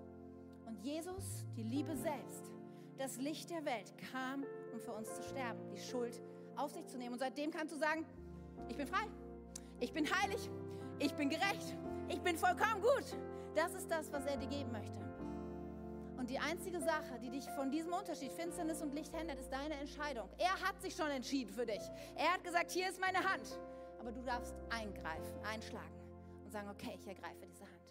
Und 0.65 0.79
Jesus, 0.83 1.45
die 1.55 1.63
Liebe 1.63 1.95
selbst, 1.95 2.51
das 3.01 3.17
Licht 3.17 3.49
der 3.49 3.65
Welt, 3.65 3.93
kam, 4.11 4.45
um 4.71 4.79
für 4.79 4.91
uns 4.91 5.11
zu 5.15 5.23
sterben, 5.23 5.59
die 5.73 5.79
Schuld 5.79 6.21
auf 6.55 6.71
sich 6.71 6.85
zu 6.85 6.99
nehmen. 6.99 7.13
Und 7.13 7.19
seitdem 7.19 7.49
kannst 7.49 7.73
du 7.73 7.79
sagen, 7.79 8.05
ich 8.69 8.77
bin 8.77 8.85
frei, 8.85 9.07
ich 9.79 9.91
bin 9.91 10.05
heilig, 10.21 10.49
ich 10.99 11.13
bin 11.15 11.29
gerecht, 11.29 11.75
ich 12.09 12.21
bin 12.21 12.37
vollkommen 12.37 12.79
gut. 12.81 13.17
Das 13.55 13.73
ist 13.73 13.89
das, 13.89 14.11
was 14.13 14.25
er 14.25 14.37
dir 14.37 14.47
geben 14.47 14.71
möchte. 14.71 14.99
Und 16.17 16.29
die 16.29 16.37
einzige 16.37 16.79
Sache, 16.79 17.17
die 17.19 17.31
dich 17.31 17.49
von 17.55 17.71
diesem 17.71 17.91
Unterschied 17.91 18.31
Finsternis 18.31 18.83
und 18.83 18.93
Licht 18.93 19.15
hindert, 19.15 19.39
ist 19.39 19.51
deine 19.51 19.73
Entscheidung. 19.73 20.29
Er 20.37 20.53
hat 20.61 20.79
sich 20.79 20.95
schon 20.95 21.09
entschieden 21.09 21.51
für 21.51 21.65
dich. 21.65 21.81
Er 22.15 22.33
hat 22.33 22.43
gesagt, 22.43 22.69
hier 22.69 22.87
ist 22.87 23.01
meine 23.01 23.17
Hand. 23.17 23.59
Aber 23.99 24.11
du 24.11 24.21
darfst 24.21 24.53
eingreifen, 24.69 25.33
einschlagen 25.43 25.95
und 26.45 26.51
sagen, 26.51 26.69
okay, 26.69 26.95
ich 26.99 27.07
ergreife 27.07 27.47
diese 27.47 27.63
Hand. 27.63 27.81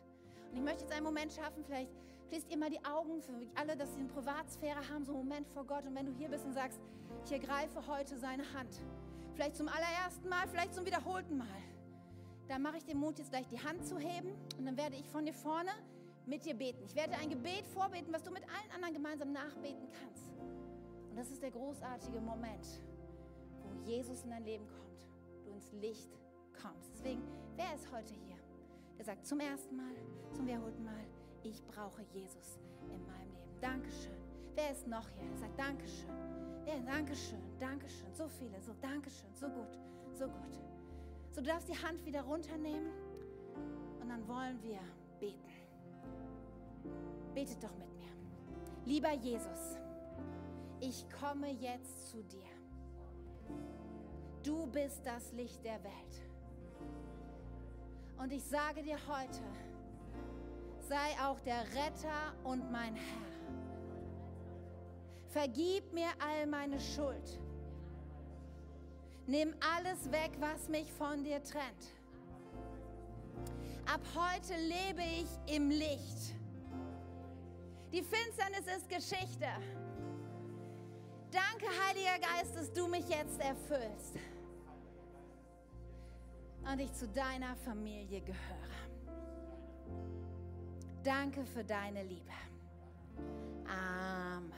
Und 0.50 0.56
ich 0.56 0.62
möchte 0.62 0.82
jetzt 0.84 0.92
einen 0.92 1.04
Moment 1.04 1.32
schaffen, 1.32 1.64
vielleicht 1.64 1.90
schließt 2.30 2.56
mal 2.56 2.70
die 2.70 2.84
Augen 2.84 3.20
für 3.20 3.32
alle, 3.56 3.76
dass 3.76 3.92
sie 3.94 4.00
eine 4.00 4.08
Privatsphäre 4.08 4.88
haben, 4.88 5.04
so 5.04 5.12
einen 5.12 5.26
Moment 5.26 5.48
vor 5.48 5.64
Gott. 5.64 5.84
Und 5.84 5.96
wenn 5.96 6.06
du 6.06 6.12
hier 6.12 6.28
bist 6.28 6.44
und 6.44 6.54
sagst, 6.54 6.78
ich 7.24 7.32
ergreife 7.32 7.84
heute 7.88 8.16
seine 8.18 8.44
Hand. 8.54 8.80
Vielleicht 9.34 9.56
zum 9.56 9.66
allerersten 9.66 10.28
Mal, 10.28 10.46
vielleicht 10.48 10.74
zum 10.74 10.86
wiederholten 10.86 11.38
Mal. 11.38 11.46
Dann 12.48 12.62
mache 12.62 12.76
ich 12.76 12.84
den 12.84 12.98
Mut, 12.98 13.18
jetzt 13.18 13.30
gleich 13.30 13.48
die 13.48 13.58
Hand 13.58 13.84
zu 13.84 13.98
heben 13.98 14.32
und 14.58 14.64
dann 14.64 14.76
werde 14.76 14.96
ich 14.96 15.08
von 15.08 15.24
dir 15.24 15.34
vorne 15.34 15.70
mit 16.26 16.44
dir 16.44 16.54
beten. 16.54 16.84
Ich 16.84 16.94
werde 16.94 17.14
ein 17.14 17.30
Gebet 17.30 17.66
vorbeten, 17.66 18.12
was 18.12 18.22
du 18.22 18.30
mit 18.30 18.42
allen 18.44 18.70
anderen 18.74 18.94
gemeinsam 18.94 19.32
nachbeten 19.32 19.88
kannst. 20.00 20.30
Und 21.10 21.16
das 21.16 21.30
ist 21.30 21.42
der 21.42 21.50
großartige 21.50 22.20
Moment, 22.20 22.66
wo 23.62 23.88
Jesus 23.88 24.22
in 24.22 24.30
dein 24.30 24.44
Leben 24.44 24.66
kommt, 24.68 25.08
du 25.44 25.50
ins 25.50 25.72
Licht 25.72 26.10
kommst. 26.60 26.92
Deswegen, 26.94 27.22
wer 27.56 27.74
ist 27.74 27.90
heute 27.90 28.14
hier? 28.14 28.36
Der 28.98 29.04
sagt 29.04 29.26
zum 29.26 29.40
ersten 29.40 29.76
Mal, 29.76 29.94
zum 30.32 30.46
wiederholten 30.46 30.84
Mal, 30.84 31.06
ich 31.42 31.64
brauche 31.66 32.02
Jesus 32.12 32.58
in 32.92 33.06
meinem 33.06 33.32
Leben. 33.34 33.60
Dankeschön. 33.60 34.16
Wer 34.54 34.72
ist 34.72 34.86
noch 34.86 35.08
hier? 35.10 35.36
Sagt 35.36 35.58
Dankeschön. 35.58 36.10
Ja, 36.66 36.78
Dankeschön, 36.80 37.40
Dankeschön. 37.58 38.14
So 38.14 38.28
viele, 38.28 38.60
so 38.60 38.72
Dankeschön, 38.80 39.34
so 39.34 39.48
gut, 39.48 39.78
so 40.12 40.26
gut. 40.26 40.54
So, 41.32 41.40
du 41.40 41.46
darfst 41.46 41.68
die 41.68 41.78
Hand 41.78 42.04
wieder 42.04 42.22
runternehmen 42.22 42.90
und 44.00 44.08
dann 44.08 44.26
wollen 44.28 44.62
wir 44.62 44.80
beten. 45.18 45.48
Betet 47.34 47.62
doch 47.62 47.74
mit 47.76 47.88
mir. 47.94 48.10
Lieber 48.84 49.12
Jesus, 49.12 49.78
ich 50.80 51.06
komme 51.10 51.50
jetzt 51.50 52.10
zu 52.10 52.22
dir. 52.24 52.48
Du 54.42 54.66
bist 54.66 55.04
das 55.04 55.32
Licht 55.32 55.64
der 55.64 55.82
Welt. 55.84 56.28
Und 58.18 58.32
ich 58.32 58.42
sage 58.42 58.82
dir 58.82 58.98
heute, 59.06 59.42
sei 60.90 61.24
auch 61.24 61.38
der 61.42 61.62
Retter 61.66 62.34
und 62.42 62.72
mein 62.72 62.96
Herr. 62.96 63.30
Vergib 65.28 65.92
mir 65.92 66.08
all 66.18 66.48
meine 66.48 66.80
Schuld. 66.80 67.38
Nimm 69.28 69.54
alles 69.76 70.10
weg, 70.10 70.32
was 70.40 70.68
mich 70.68 70.92
von 70.92 71.22
dir 71.22 71.40
trennt. 71.44 71.94
Ab 73.86 74.00
heute 74.16 74.60
lebe 74.60 75.02
ich 75.02 75.54
im 75.54 75.70
Licht. 75.70 76.34
Die 77.92 78.02
Finsternis 78.02 78.66
ist 78.76 78.88
Geschichte. 78.88 79.46
Danke, 81.30 81.66
Heiliger 81.86 82.18
Geist, 82.18 82.56
dass 82.56 82.72
du 82.72 82.88
mich 82.88 83.08
jetzt 83.08 83.38
erfüllst 83.40 84.16
und 86.64 86.80
ich 86.80 86.92
zu 86.92 87.06
deiner 87.06 87.54
Familie 87.54 88.22
gehöre. 88.22 88.70
Danke 91.02 91.44
für 91.46 91.64
deine 91.64 92.02
Liebe. 92.02 92.32
Amen. 93.66 94.52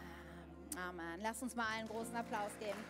Amen. 0.76 1.20
Lass 1.22 1.42
uns 1.42 1.54
mal 1.54 1.66
einen 1.78 1.88
großen 1.88 2.16
Applaus 2.16 2.50
geben. 2.58 2.78